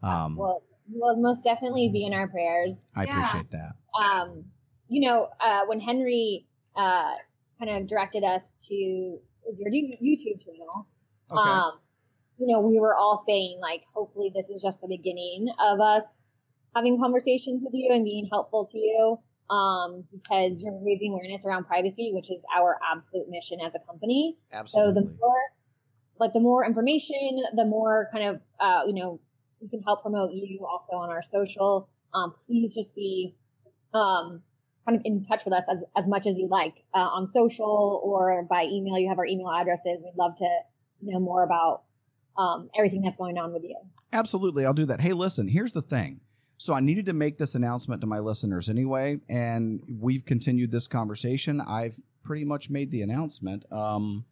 um, 0.03 0.37
Well, 0.37 0.63
will 0.91 1.17
most 1.17 1.43
definitely 1.43 1.89
be 1.89 2.05
in 2.05 2.13
our 2.13 2.29
prayers. 2.29 2.93
I 2.95 3.05
Yeah. 3.05 3.11
appreciate 3.11 3.51
that. 3.53 3.73
um, 4.01 4.45
you 4.89 5.09
know, 5.09 5.29
uh, 5.41 5.63
when 5.67 5.81
Henry 5.81 6.47
uh, 6.77 7.15
kind 7.59 7.71
of 7.71 7.87
directed 7.87 8.25
us 8.25 8.53
to 8.69 9.19
is 9.49 9.59
your 9.59 9.71
YouTube 9.71 10.45
channel, 10.45 10.87
um, 11.31 11.79
you 12.43 12.53
know, 12.53 12.61
we 12.61 12.81
were 12.81 12.97
all 12.97 13.17
saying 13.17 13.59
like, 13.61 13.85
hopefully, 13.95 14.33
this 14.35 14.51
is 14.51 14.61
just 14.61 14.81
the 14.81 14.89
beginning 14.89 15.49
of 15.61 15.81
us 15.81 16.35
having 16.75 16.99
conversations 16.99 17.63
with 17.65 17.73
you 17.73 17.89
and 17.93 18.05
being 18.05 18.29
helpful 18.33 18.67
to 18.67 18.79
you, 18.79 19.19
um, 19.55 20.05
because 20.11 20.63
you're 20.63 20.77
raising 20.85 21.13
awareness 21.13 21.47
around 21.47 21.65
privacy, 21.67 22.11
which 22.13 22.31
is 22.33 22.45
our 22.57 22.79
absolute 22.93 23.29
mission 23.29 23.59
as 23.65 23.77
a 23.77 23.79
company. 23.87 24.37
Absolutely. 24.53 24.95
So 24.95 25.01
the 25.01 25.07
more, 25.21 25.43
like 26.19 26.33
the 26.33 26.41
more 26.41 26.67
information, 26.67 27.43
the 27.55 27.65
more 27.65 28.09
kind 28.13 28.25
of, 28.31 28.43
uh, 28.59 28.83
you 28.89 28.95
know, 28.95 29.21
we 29.61 29.69
can 29.69 29.83
help 29.83 30.03
promote 30.03 30.33
you 30.33 30.67
also 30.69 30.95
on 30.97 31.11
our 31.11 31.23
social. 31.23 31.89
Um, 32.13 32.33
please 32.33 32.75
just 32.75 32.97
be, 32.97 33.37
um, 33.95 34.43
kind 34.85 34.99
of 34.99 35.03
in 35.05 35.25
touch 35.25 35.45
with 35.45 35.55
us 35.55 35.69
as, 35.71 35.85
as 35.97 36.09
much 36.09 36.27
as 36.27 36.39
you 36.41 36.49
like, 36.49 36.83
uh, 36.93 37.09
on 37.17 37.27
social 37.27 38.01
or 38.03 38.45
by 38.51 38.65
email. 38.65 38.99
You 38.99 39.09
have 39.09 39.19
our 39.19 39.27
email 39.27 39.51
addresses. 39.51 40.03
We'd 40.03 40.17
love 40.19 40.35
to 40.37 40.49
know 41.03 41.21
more 41.21 41.45
about, 41.45 41.83
um, 42.37 42.71
everything 42.77 43.03
that's 43.03 43.17
going 43.17 43.39
on 43.39 43.53
with 43.53 43.63
you. 43.63 43.77
Absolutely, 44.13 44.65
I'll 44.67 44.75
do 44.75 44.87
that. 44.87 45.01
Hey, 45.01 45.13
listen, 45.13 45.49
here's 45.49 45.73
the 45.73 45.83
thing. 45.83 46.21
So 46.59 46.75
I 46.75 46.81
needed 46.81 47.07
to 47.07 47.13
make 47.13 47.39
this 47.39 47.55
announcement 47.55 48.01
to 48.03 48.07
my 48.07 48.21
listeners 48.21 48.69
anyway, 48.69 49.19
and 49.29 49.83
we've 50.01 50.25
continued 50.25 50.71
this 50.71 50.87
conversation. 50.87 51.61
I've 51.61 51.99
pretty 52.23 52.45
much 52.45 52.71
made 52.71 52.91
the 52.91 53.03
announcement, 53.03 53.65
um, 53.73 54.25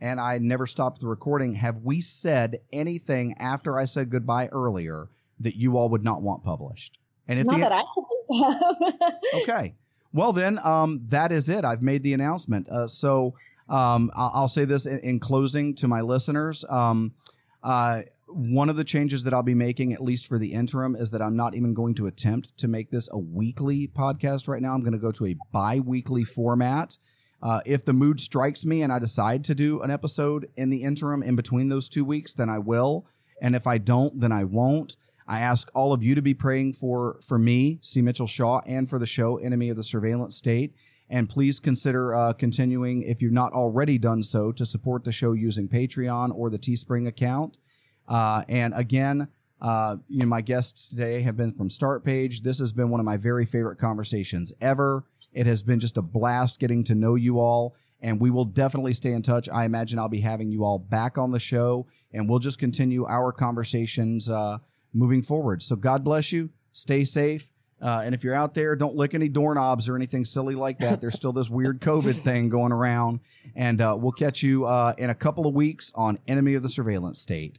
and 0.00 0.20
I 0.20 0.38
never 0.38 0.66
stopped 0.66 1.00
the 1.00 1.06
recording. 1.06 1.54
Have 1.54 1.78
we 1.82 2.02
said 2.02 2.60
anything 2.72 3.34
after 3.38 3.78
I 3.78 3.86
said 3.86 4.10
goodbye 4.10 4.48
earlier 4.48 5.08
that 5.40 5.56
you 5.56 5.78
all 5.78 5.88
would 5.88 6.04
not 6.04 6.20
want 6.20 6.44
published? 6.44 6.98
And 7.26 7.38
if 7.38 7.46
Not 7.46 7.56
the, 7.56 7.60
that 7.60 7.72
I 7.72 9.36
okay. 9.42 9.74
Well, 10.12 10.32
then, 10.32 10.58
um, 10.64 11.02
that 11.08 11.32
is 11.32 11.48
it. 11.48 11.64
I've 11.64 11.82
made 11.82 12.02
the 12.02 12.14
announcement. 12.14 12.68
Uh, 12.68 12.86
so 12.86 13.34
um, 13.68 14.10
I'll, 14.14 14.30
I'll 14.34 14.48
say 14.48 14.64
this 14.64 14.86
in, 14.86 14.98
in 15.00 15.20
closing 15.20 15.74
to 15.76 15.88
my 15.88 16.00
listeners. 16.00 16.64
Um, 16.68 17.14
uh, 17.62 18.02
one 18.26 18.68
of 18.68 18.76
the 18.76 18.84
changes 18.84 19.24
that 19.24 19.34
I'll 19.34 19.42
be 19.42 19.54
making, 19.54 19.92
at 19.92 20.02
least 20.02 20.26
for 20.26 20.38
the 20.38 20.52
interim, 20.52 20.94
is 20.94 21.10
that 21.10 21.22
I'm 21.22 21.36
not 21.36 21.54
even 21.54 21.74
going 21.74 21.94
to 21.96 22.06
attempt 22.06 22.56
to 22.58 22.68
make 22.68 22.90
this 22.90 23.08
a 23.10 23.18
weekly 23.18 23.88
podcast 23.88 24.48
right 24.48 24.60
now. 24.60 24.74
I'm 24.74 24.82
going 24.82 24.92
to 24.92 24.98
go 24.98 25.12
to 25.12 25.26
a 25.26 25.36
bi 25.50 25.80
weekly 25.80 26.24
format. 26.24 26.96
Uh, 27.40 27.60
if 27.64 27.84
the 27.84 27.92
mood 27.92 28.20
strikes 28.20 28.64
me 28.64 28.82
and 28.82 28.92
I 28.92 28.98
decide 28.98 29.44
to 29.44 29.54
do 29.54 29.80
an 29.82 29.90
episode 29.90 30.48
in 30.56 30.70
the 30.70 30.82
interim 30.82 31.22
in 31.22 31.36
between 31.36 31.68
those 31.68 31.88
two 31.88 32.04
weeks, 32.04 32.34
then 32.34 32.50
I 32.50 32.58
will. 32.58 33.06
And 33.40 33.54
if 33.54 33.66
I 33.66 33.78
don't, 33.78 34.20
then 34.20 34.32
I 34.32 34.44
won't. 34.44 34.96
I 35.26 35.40
ask 35.40 35.70
all 35.74 35.92
of 35.92 36.02
you 36.02 36.14
to 36.14 36.22
be 36.22 36.34
praying 36.34 36.72
for 36.72 37.20
for 37.22 37.38
me, 37.38 37.78
C. 37.82 38.00
Mitchell 38.00 38.26
Shaw, 38.26 38.60
and 38.66 38.88
for 38.88 38.98
the 38.98 39.06
show 39.06 39.36
Enemy 39.36 39.68
of 39.68 39.76
the 39.76 39.84
Surveillance 39.84 40.36
State. 40.36 40.74
And 41.10 41.28
please 41.28 41.58
consider 41.58 42.14
uh, 42.14 42.32
continuing, 42.34 43.02
if 43.02 43.22
you've 43.22 43.32
not 43.32 43.52
already 43.52 43.98
done 43.98 44.22
so, 44.22 44.52
to 44.52 44.66
support 44.66 45.04
the 45.04 45.12
show 45.12 45.32
using 45.32 45.68
Patreon 45.68 46.34
or 46.34 46.50
the 46.50 46.58
Teespring 46.58 47.08
account. 47.08 47.56
Uh, 48.06 48.42
and 48.48 48.74
again, 48.76 49.28
uh, 49.60 49.96
you 50.08 50.20
know, 50.20 50.26
my 50.26 50.40
guests 50.40 50.88
today 50.88 51.22
have 51.22 51.36
been 51.36 51.52
from 51.52 51.68
Start 51.68 52.04
Page. 52.04 52.42
This 52.42 52.58
has 52.58 52.72
been 52.72 52.90
one 52.90 53.00
of 53.00 53.06
my 53.06 53.16
very 53.16 53.44
favorite 53.44 53.78
conversations 53.78 54.52
ever. 54.60 55.04
It 55.32 55.46
has 55.46 55.62
been 55.62 55.80
just 55.80 55.96
a 55.96 56.02
blast 56.02 56.60
getting 56.60 56.84
to 56.84 56.94
know 56.94 57.16
you 57.16 57.40
all, 57.40 57.74
and 58.00 58.20
we 58.20 58.30
will 58.30 58.44
definitely 58.44 58.94
stay 58.94 59.12
in 59.12 59.22
touch. 59.22 59.48
I 59.48 59.64
imagine 59.64 59.98
I'll 59.98 60.08
be 60.08 60.20
having 60.20 60.50
you 60.50 60.64
all 60.64 60.78
back 60.78 61.18
on 61.18 61.32
the 61.32 61.40
show, 61.40 61.86
and 62.12 62.28
we'll 62.28 62.38
just 62.38 62.58
continue 62.58 63.04
our 63.06 63.32
conversations 63.32 64.30
uh, 64.30 64.58
moving 64.92 65.22
forward. 65.22 65.62
So 65.62 65.74
God 65.74 66.04
bless 66.04 66.30
you. 66.32 66.50
Stay 66.72 67.04
safe. 67.04 67.57
Uh, 67.80 68.02
and 68.04 68.14
if 68.14 68.24
you're 68.24 68.34
out 68.34 68.54
there, 68.54 68.74
don't 68.74 68.96
lick 68.96 69.14
any 69.14 69.28
doorknobs 69.28 69.88
or 69.88 69.96
anything 69.96 70.24
silly 70.24 70.54
like 70.54 70.78
that. 70.78 71.00
There's 71.00 71.14
still 71.14 71.32
this 71.32 71.48
weird 71.48 71.80
COVID 71.82 72.22
thing 72.22 72.48
going 72.48 72.72
around. 72.72 73.20
And 73.54 73.80
uh, 73.80 73.96
we'll 73.98 74.12
catch 74.12 74.42
you 74.42 74.66
uh, 74.66 74.94
in 74.98 75.10
a 75.10 75.14
couple 75.14 75.46
of 75.46 75.54
weeks 75.54 75.92
on 75.94 76.18
Enemy 76.26 76.54
of 76.54 76.62
the 76.62 76.70
Surveillance 76.70 77.20
State. 77.20 77.58